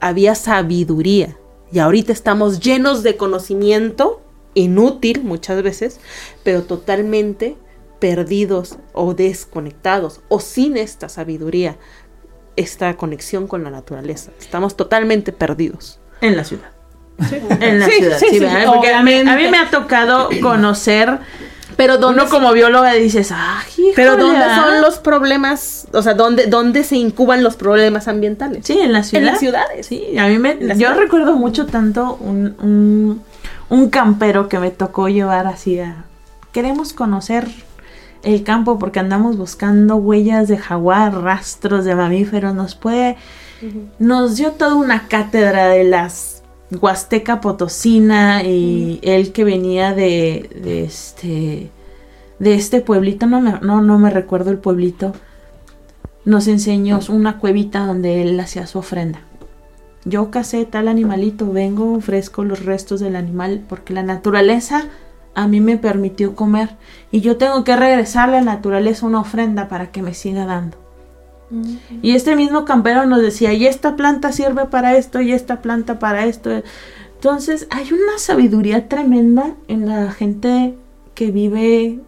[0.01, 1.37] había sabiduría.
[1.71, 4.21] Y ahorita estamos llenos de conocimiento,
[4.53, 6.01] inútil muchas veces,
[6.43, 7.55] pero totalmente
[7.99, 11.77] perdidos o desconectados o sin esta sabiduría,
[12.57, 14.31] esta conexión con la naturaleza.
[14.39, 15.99] Estamos totalmente perdidos.
[16.19, 16.71] En la ciudad.
[17.59, 21.19] En la ciudad, sí, Porque a mí, a mí me ha tocado conocer
[21.81, 23.63] pero ¿dónde Uno como bióloga dices, ah,
[23.95, 25.87] Pero ¿dónde son los problemas?
[25.93, 28.67] O sea, ¿dónde, ¿dónde se incuban los problemas ambientales?
[28.67, 29.23] Sí, en la ciudad.
[29.23, 29.87] En las ciudades.
[29.87, 30.77] Sí, a mí me...
[30.77, 33.23] Yo recuerdo mucho tanto un, un,
[33.69, 36.05] un campero que me tocó llevar así a...
[36.51, 37.47] Queremos conocer
[38.21, 42.53] el campo porque andamos buscando huellas de jaguar, rastros de mamíferos.
[42.53, 43.17] Nos puede...
[43.97, 46.40] Nos dio toda una cátedra de las
[46.71, 51.69] Huasteca Potosina y él que venía de, de, este
[52.39, 55.13] de este pueblito, no me, no, no me recuerdo el pueblito,
[56.25, 59.21] nos enseñó una cuevita donde él hacía su ofrenda.
[60.05, 64.85] Yo casé tal animalito, vengo, ofrezco los restos del animal porque la naturaleza
[65.35, 66.77] a mí me permitió comer
[67.11, 70.80] y yo tengo que regresarle a la naturaleza una ofrenda para que me siga dando.
[72.01, 75.99] Y este mismo campero nos decía, y esta planta sirve para esto, y esta planta
[75.99, 76.49] para esto.
[77.15, 80.75] Entonces hay una sabiduría tremenda en la gente
[81.13, 81.99] que vive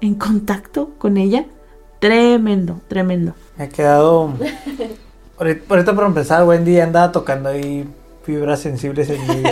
[0.00, 1.46] en contacto con ella.
[1.98, 3.34] Tremendo, tremendo.
[3.56, 4.32] Me ha quedado...
[5.38, 7.88] ahorita, para empezar, Wendy andaba tocando ahí
[8.22, 9.42] fibras sensibles en mí.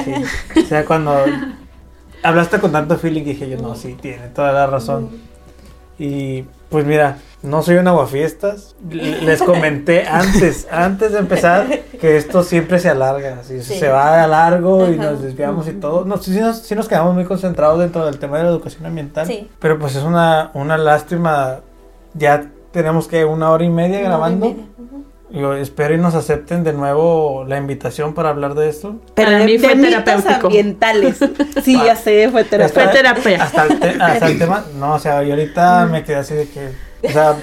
[0.62, 1.16] o sea, cuando
[2.22, 5.10] hablaste con tanto feeling dije yo, no, sí, tiene toda la razón.
[5.98, 8.74] Y pues mira, no soy un aguafiestas.
[8.88, 11.66] Les comenté antes, antes de empezar,
[12.00, 13.44] que esto siempre se alarga.
[13.44, 16.04] Se va a largo y nos desviamos y todo.
[16.04, 19.28] No, sí, nos, quedamos muy concentrados dentro del tema de la educación ambiental.
[19.58, 21.60] Pero pues es una, una lástima.
[22.14, 24.56] Ya tenemos que una hora y media grabando.
[25.32, 28.96] Yo espero y nos acepten de nuevo la invitación para hablar de esto.
[29.14, 30.46] Pero a mí fue terapéutico.
[30.46, 31.18] ambientales.
[31.62, 33.42] Sí, ya sé, fue terapia.
[33.44, 33.64] Hasta,
[34.26, 36.72] el, tema, no, o sea, yo ahorita me quedé así de que,
[37.06, 37.36] o sea,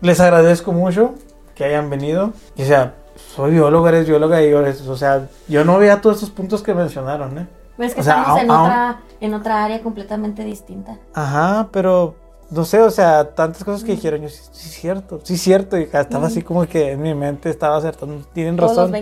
[0.00, 1.14] les agradezco mucho
[1.54, 2.32] que hayan venido.
[2.56, 2.94] Y, o sea,
[3.34, 7.38] soy biólogo, eres bióloga y o sea, yo no veía todos esos puntos que mencionaron,
[7.38, 7.46] ¿eh?
[7.76, 10.98] Pues es que estamos en, otra, en otra área completamente distinta.
[11.14, 12.14] Ajá, pero
[12.52, 15.84] no sé, o sea, tantas cosas que dijeron, yo sí, sí cierto, sí cierto, y
[15.84, 18.92] estaba así como que en mi mente estaba acertando, tienen razón.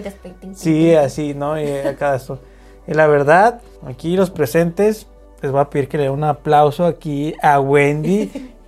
[0.54, 1.60] sí, así, ¿no?
[1.60, 2.38] Y acá esto.
[2.86, 5.08] Y la verdad, aquí los presentes,
[5.42, 8.54] les voy a pedir que le den un aplauso aquí a Wendy.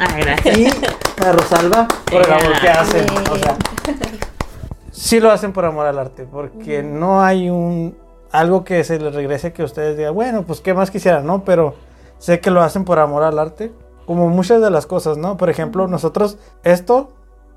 [0.00, 0.56] Ah, gracias.
[0.56, 0.66] Y
[1.24, 3.04] a Rosalba por el amor que hacen.
[3.32, 3.56] O sea,
[4.92, 7.96] sí lo hacen por amor al arte, porque no hay un
[8.30, 11.42] algo que se les regrese que ustedes digan, bueno, pues qué más quisieran, ¿no?
[11.44, 11.74] Pero
[12.18, 13.72] sé que lo hacen por amor al arte,
[14.06, 15.36] como muchas de las cosas, ¿no?
[15.36, 17.10] Por ejemplo, nosotros esto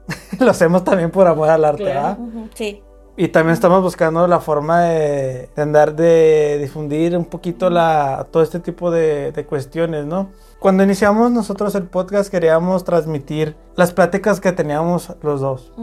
[0.40, 2.18] lo hacemos también por amor al arte, ¿verdad?
[2.54, 2.84] Sí.
[3.18, 8.60] Y también estamos buscando la forma de, andar de difundir un poquito la, todo este
[8.60, 10.30] tipo de, cuestiones, ¿no?
[10.60, 15.74] Cuando iniciamos nosotros el podcast queríamos transmitir las pláticas que teníamos los dos,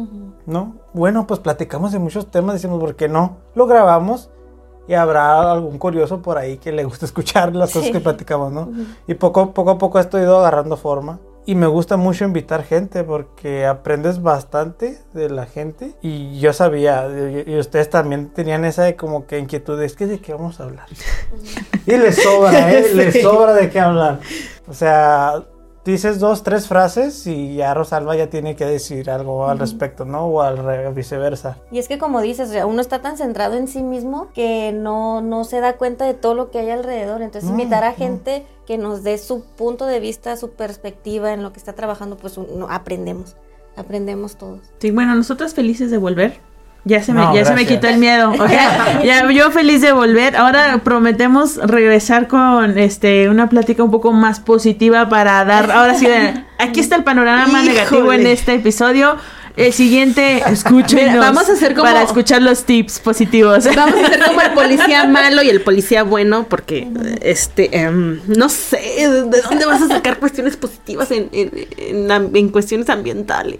[0.47, 0.77] ¿no?
[0.95, 3.37] Bueno, pues platicamos de muchos temas, decimos, ¿por qué no?
[3.55, 4.31] Lo grabamos
[4.89, 8.71] y habrá algún curioso por ahí que le guste escuchar las cosas que platicamos, ¿no?
[9.07, 11.21] Y poco, poco a poco esto ha ido agarrando forma.
[11.45, 15.95] Y me gusta mucho invitar gente porque aprendes bastante de la gente.
[16.03, 17.09] Y yo sabía,
[17.47, 20.87] y ustedes también tenían esa como que inquietud, es que de qué vamos a hablar.
[21.87, 22.93] y les sobra, ¿eh?
[22.95, 24.21] Les sobra de qué hablar.
[24.69, 25.43] O sea,
[25.85, 30.27] dices dos, tres frases y ya Rosalba ya tiene que decir algo al respecto, ¿no?
[30.27, 31.59] O al viceversa.
[31.71, 35.45] Y es que como dices, uno está tan centrado en sí mismo que no, no
[35.45, 37.23] se da cuenta de todo lo que hay alrededor.
[37.23, 41.53] Entonces invitar a gente que nos dé su punto de vista, su perspectiva en lo
[41.53, 42.39] que está trabajando, pues
[42.69, 43.37] aprendemos,
[43.77, 44.61] aprendemos todos.
[44.79, 46.48] Sí, bueno, nosotros felices de volver.
[46.85, 48.33] Ya se me, ya se me quitó el miedo.
[49.05, 50.37] ya, yo feliz de volver.
[50.37, 55.71] Ahora prometemos regresar con este una plática un poco más positiva para dar.
[55.71, 56.07] Ahora sí,
[56.59, 59.17] aquí está el panorama negativo en este episodio.
[59.59, 61.19] El siguiente, escuchen.
[61.19, 61.83] vamos a hacer como.
[61.85, 63.65] Para escuchar los tips positivos.
[63.75, 66.87] Vamos a hacer como el policía malo y el policía bueno, porque,
[67.23, 73.59] este, em, no sé, ¿de dónde vas a sacar cuestiones positivas en, en, cuestiones ambientales?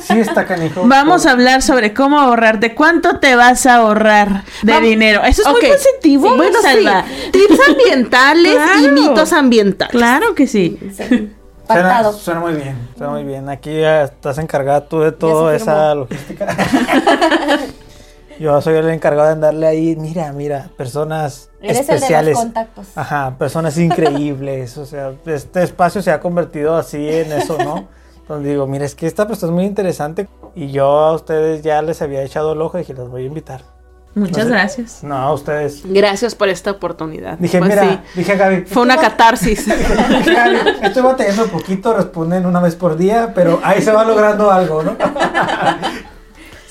[0.00, 0.82] Sí, está canijo.
[0.86, 2.58] Vamos a hablar sobre cómo ahorrar.
[2.58, 5.22] ¿De cuánto te vas a ahorrar de dinero?
[5.24, 6.36] Eso es muy positivo.
[6.36, 7.04] bueno, Salva.
[7.32, 9.92] Tips ambientales y mitos ambientales.
[9.92, 10.78] Claro que sí.
[11.66, 13.48] Suena, muy bien, suena muy bien.
[13.48, 16.54] Aquí estás encargada tú de toda esa logística.
[18.38, 22.36] Yo soy el encargado de andarle ahí, mira, mira, personas especiales.
[22.36, 22.86] contactos.
[22.94, 24.76] Ajá, personas increíbles.
[24.76, 27.88] o sea, este espacio se ha convertido así en eso, ¿no?
[28.28, 31.80] Donde digo, mira, es que esta persona es muy interesante y yo a ustedes ya
[31.80, 33.75] les había echado el ojo y dije, los voy a invitar.
[34.16, 35.04] Muchas gracias.
[35.04, 35.82] No, a ustedes.
[35.84, 37.36] Gracias por esta oportunidad.
[37.36, 38.62] Dije, pues mira, dije Gaby.
[38.62, 39.66] Fue una catarsis.
[39.66, 44.06] dije, Gaby, estoy batallando un poquito, responden una vez por día, pero ahí se va
[44.06, 44.96] logrando algo, ¿no?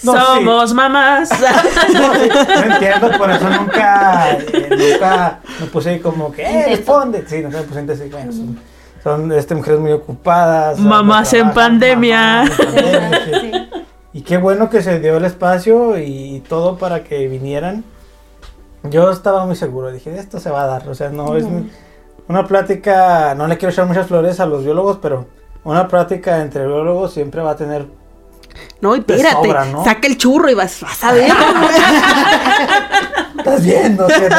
[0.04, 1.30] Somos mamás.
[1.94, 7.26] no, entiendo, por eso nunca, eh, nunca me puse ahí como que, eh, responde.
[7.28, 8.60] Sí, no me puse así, bueno, son,
[9.04, 10.80] son este, mujeres muy ocupadas.
[10.80, 12.44] Mamás en pandemia.
[12.44, 13.65] Mamás en pandemia sí.
[14.16, 17.84] Y qué bueno que se dio el espacio y todo para que vinieran.
[18.84, 20.88] Yo estaba muy seguro, dije, esto se va a dar.
[20.88, 21.46] O sea, no es
[22.30, 25.26] una plática, no le quiero echar muchas flores a los biólogos, pero
[25.66, 27.88] una plática entre biólogos siempre va a tener
[28.80, 29.52] no, espérate,
[29.84, 31.30] saca el churro y vas, vas a ver.
[33.46, 34.38] Estás viendo, ¿cierto?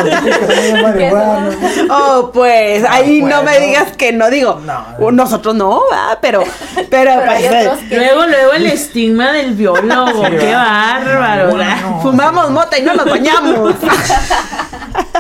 [1.94, 5.82] oh, pues, ahí no me digas que no, digo, no, nosotros no,
[6.20, 6.42] pero,
[6.90, 11.56] pero, pues, luego, luego el estigma del biólogo, qué bárbaro,
[12.02, 13.76] Fumamos mota y no nos bañamos.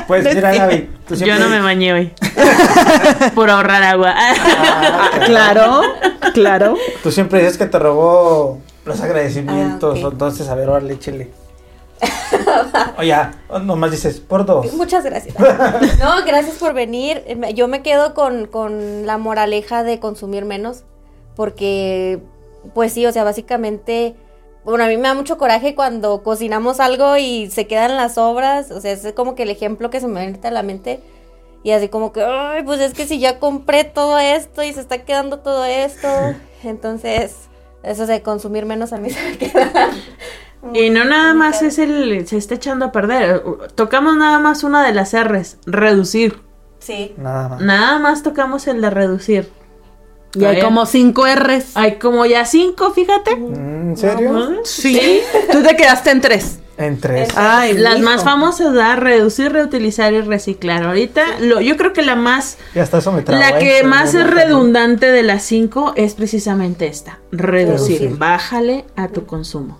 [0.06, 2.12] Pues mira, Gaby, Yo no me bañé hoy.
[3.34, 4.14] por ahorrar agua.
[4.16, 5.82] Ah, claro,
[6.32, 6.76] claro.
[7.02, 10.84] Tú siempre dices que te robó los agradecimientos, ah, entonces, a ver, ahora
[12.98, 13.14] échele.
[13.14, 14.72] Oye, nomás dices, por dos.
[14.74, 15.34] Muchas gracias.
[15.98, 17.24] No, gracias por venir.
[17.54, 20.84] Yo me quedo con, con la moraleja de consumir menos,
[21.34, 22.20] porque,
[22.74, 24.14] pues sí, o sea, básicamente,
[24.64, 28.70] bueno, a mí me da mucho coraje cuando cocinamos algo y se quedan las obras,
[28.70, 31.00] o sea, es como que el ejemplo que se me viene a la mente.
[31.62, 34.80] Y así como que, ay, pues es que si ya compré todo esto y se
[34.80, 36.08] está quedando todo esto,
[36.62, 37.34] entonces
[37.82, 39.90] eso de consumir menos a mí se me queda.
[40.74, 43.42] Y no nada más es el, se está echando a perder.
[43.74, 46.40] Tocamos nada más una de las R's, reducir.
[46.78, 47.14] Sí.
[47.16, 47.60] Nada más.
[47.60, 49.50] Nada más tocamos el de reducir.
[50.34, 51.76] Y hay como cinco R's.
[51.76, 53.36] Hay como ya cinco, fíjate.
[53.36, 54.60] Mm, ¿En serio?
[54.64, 55.20] Sí.
[55.50, 56.58] Tú te quedaste en tres.
[56.76, 57.30] En tres.
[57.36, 60.82] Ay, las más famosas da reducir, reutilizar y reciclar.
[60.84, 62.58] Ahorita, lo, yo creo que la más.
[62.74, 68.16] Ya está eso La que más es redundante de las cinco es precisamente esta: reducir.
[68.18, 69.78] Bájale a tu consumo.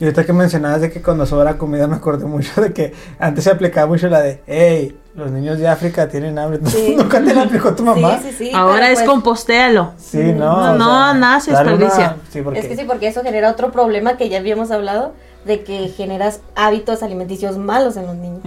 [0.00, 3.44] Y ahorita que mencionabas de que cuando sobra comida me acordé mucho de que antes
[3.44, 6.58] se aplicaba mucho la de, hey, los niños de África tienen hambre.
[6.96, 8.18] ¿Nunca te la aplicó tu mamá?
[8.18, 8.52] Sí, sí, sí.
[8.54, 9.92] Ahora es pues, compostéalo.
[9.98, 10.76] Sí, no.
[10.78, 12.16] No, nada se desperdicia.
[12.54, 15.12] Es que sí, porque eso genera otro problema que ya habíamos hablado
[15.44, 18.40] de que generas hábitos alimenticios malos en los niños.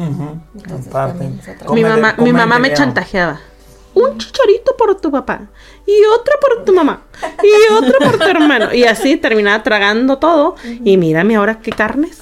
[1.71, 3.39] mi mamá, mi mamá me chantajeaba.
[3.93, 5.41] Un chicharito por tu papá
[5.85, 7.03] y otro por tu mamá
[7.41, 8.73] y otro por tu hermano.
[8.73, 10.55] Y así terminaba tragando todo.
[10.63, 12.21] Y mírame ahora qué carnes.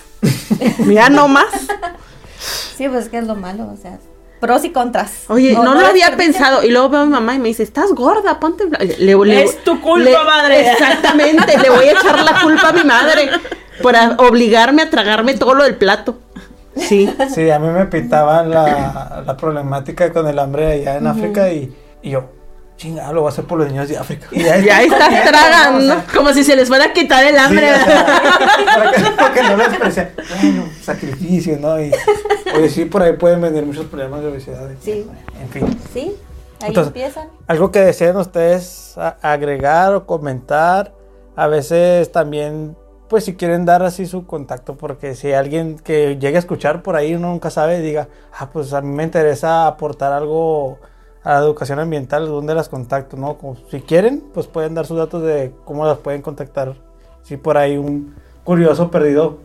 [0.80, 1.54] Mira nomás.
[2.76, 4.00] Sí, pues que es lo malo, o sea,
[4.40, 5.26] pros y contras.
[5.28, 6.64] Oye, no, lo había pensado.
[6.64, 8.66] Y luego veo a mi mamá y me dice, estás gorda, ponte...
[8.98, 10.72] Le, es tu culpa, madre.
[10.72, 13.30] Exactamente, le voy a echar la culpa a mi madre
[13.82, 16.18] por obligarme a tragarme todo lo del plato.
[16.76, 17.14] Sí.
[17.34, 21.74] Sí, a mí me pintaba la, la problemática con el hambre allá en África y,
[22.02, 22.30] y yo,
[22.82, 24.28] chinga, lo voy a hacer por los niños de África.
[24.32, 26.02] Y ahí, estás tragando.
[26.14, 27.72] como si se les fuera a quitar el hambre.
[29.20, 31.80] porque no les parecía, bueno, sacrificio, ¿no?
[31.80, 31.92] Y,
[32.56, 34.68] oye, sí, por ahí pueden venir muchos problemas de obesidad.
[34.82, 35.06] Sí.
[35.40, 35.80] En fin.
[35.94, 36.16] Sí,
[36.60, 37.28] ahí empiezan.
[37.48, 40.94] Algo que deseen ustedes agregar o comentar,
[41.36, 42.76] a veces también
[43.12, 46.96] pues si quieren dar así su contacto, porque si alguien que llegue a escuchar por
[46.96, 48.08] ahí, uno nunca sabe, diga,
[48.40, 50.80] ah, pues a mí me interesa aportar algo
[51.22, 53.18] a la educación ambiental, ¿dónde las contacto?
[53.18, 53.38] ¿no?
[53.38, 56.76] Como, si quieren, pues pueden dar sus datos de cómo las pueden contactar.
[57.24, 58.16] Si por ahí un
[58.46, 59.40] curioso perdido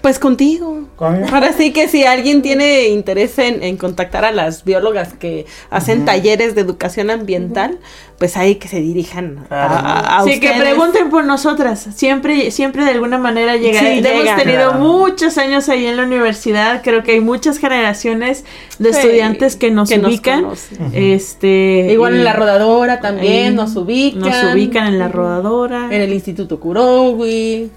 [0.00, 0.88] pues contigo.
[0.98, 6.54] Ahora sí que si alguien tiene interés en, contactar a las biólogas que hacen talleres
[6.54, 7.78] de educación ambiental,
[8.18, 11.86] pues ahí que se dirijan a, a, Sí, que pregunten por nosotras.
[11.94, 13.84] Siempre, siempre de alguna manera llegan.
[13.86, 16.82] Hemos tenido muchos años ahí en la universidad.
[16.82, 18.44] Creo que hay muchas generaciones
[18.78, 20.46] de estudiantes que nos ubican.
[20.92, 24.20] este Igual en la rodadora también nos ubican.
[24.20, 25.86] Nos ubican en la rodadora.
[25.90, 27.70] En el Instituto Kurowi.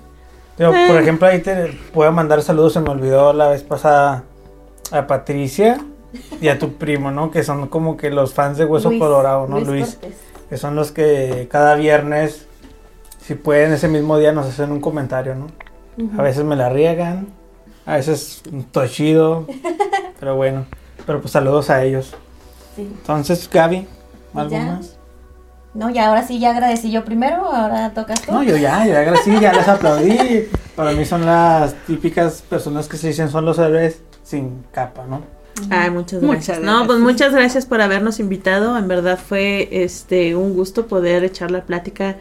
[0.67, 0.99] Por eh.
[0.99, 4.25] ejemplo, ahí te puedo mandar saludos, se me olvidó la vez pasada
[4.91, 5.79] a Patricia
[6.41, 7.31] y a tu primo, ¿no?
[7.31, 9.61] Que son como que los fans de Hueso Colorado, ¿no?
[9.61, 9.97] Luis.
[10.49, 12.45] Que son los que cada viernes,
[13.21, 15.47] si pueden, ese mismo día nos hacen un comentario, ¿no?
[16.17, 17.27] A veces me la riegan,
[17.85, 18.41] a veces
[18.71, 19.45] todo chido,
[20.19, 20.65] pero bueno.
[21.05, 22.15] Pero pues saludos a ellos.
[22.77, 23.87] Entonces, Gaby,
[24.33, 24.98] ¿algo más?
[25.73, 28.31] No, ya ahora sí, ya agradecí yo primero, ahora tocas tú.
[28.31, 30.47] No, yo ya, ya agradecí, ya les aplaudí.
[30.75, 35.21] Para mí son las típicas personas que se dicen son los héroes sin capa, ¿no?
[35.69, 36.59] Ay, muchas gracias.
[36.61, 38.77] No, pues muchas gracias por habernos invitado.
[38.77, 42.15] En verdad fue este un gusto poder echar la plática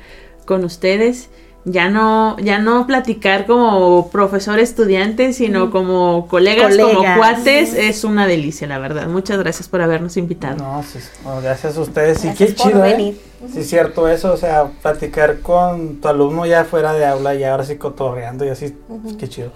[0.44, 1.30] con ustedes
[1.64, 8.26] ya no, ya no platicar como profesor estudiante, sino como colegas, como cuates, es una
[8.26, 9.06] delicia, la verdad.
[9.06, 10.56] Muchas gracias por habernos invitado.
[10.56, 12.24] No, gracias a ustedes.
[12.24, 13.14] y qué chido, ¿eh?
[13.52, 17.44] Sí, es cierto eso, o sea, platicar con tu alumno ya fuera de aula y
[17.44, 18.76] ahora sí cotorreando y así,
[19.18, 19.52] qué chido.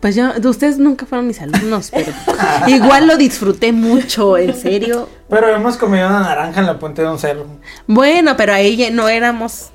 [0.00, 2.12] Pues yo, ustedes nunca fueron mis alumnos, pero
[2.66, 5.08] igual lo disfruté mucho, en serio.
[5.28, 7.46] Pero hemos comido una naranja en la puente de un cerro.
[7.86, 9.70] Bueno, pero ahí no éramos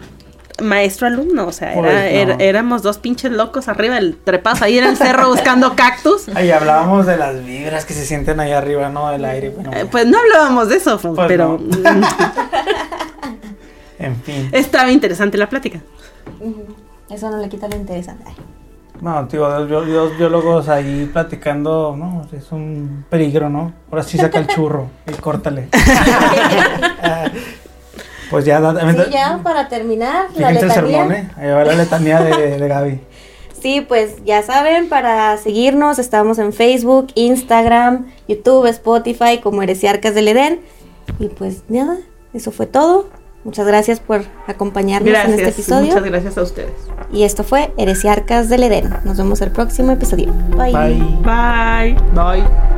[0.61, 5.29] maestro-alumno, o sea, era, éramos dos pinches locos arriba del trepazo, ahí en el cerro
[5.29, 6.29] buscando cactus.
[6.35, 9.09] Ahí hablábamos de las vibras que se sienten ahí arriba, ¿no?
[9.09, 9.53] Del aire.
[9.73, 11.59] Eh, pues no hablábamos de eso, pues pero...
[13.99, 14.49] en fin.
[14.51, 15.79] Estaba interesante la plática.
[17.09, 18.25] Eso no le quita lo interesante.
[19.01, 23.73] No, tío, los, biólogos ahí platicando, no, es un peligro, ¿no?
[23.91, 25.69] Ahora sí saca el churro y córtale.
[28.29, 30.59] Pues ya, sí, ya para terminar, la letanía.
[30.67, 31.31] el sermón, ¿eh?
[31.37, 33.01] Ahí va la letanía de, de Gaby.
[33.61, 40.27] Sí, pues ya saben, para seguirnos estamos en Facebook, Instagram, YouTube, Spotify como Heresiarcas del
[40.27, 40.61] Edén.
[41.19, 41.97] Y pues nada,
[42.33, 43.09] eso fue todo.
[43.43, 45.87] Muchas gracias por acompañarnos en este episodio.
[45.87, 46.73] Muchas gracias a ustedes.
[47.11, 48.93] Y esto fue Heresiarcas del Edén.
[49.05, 50.33] Nos vemos el próximo episodio.
[50.49, 50.73] Bye.
[50.73, 51.17] Bye.
[51.23, 51.97] Bye.
[52.13, 52.76] Bye.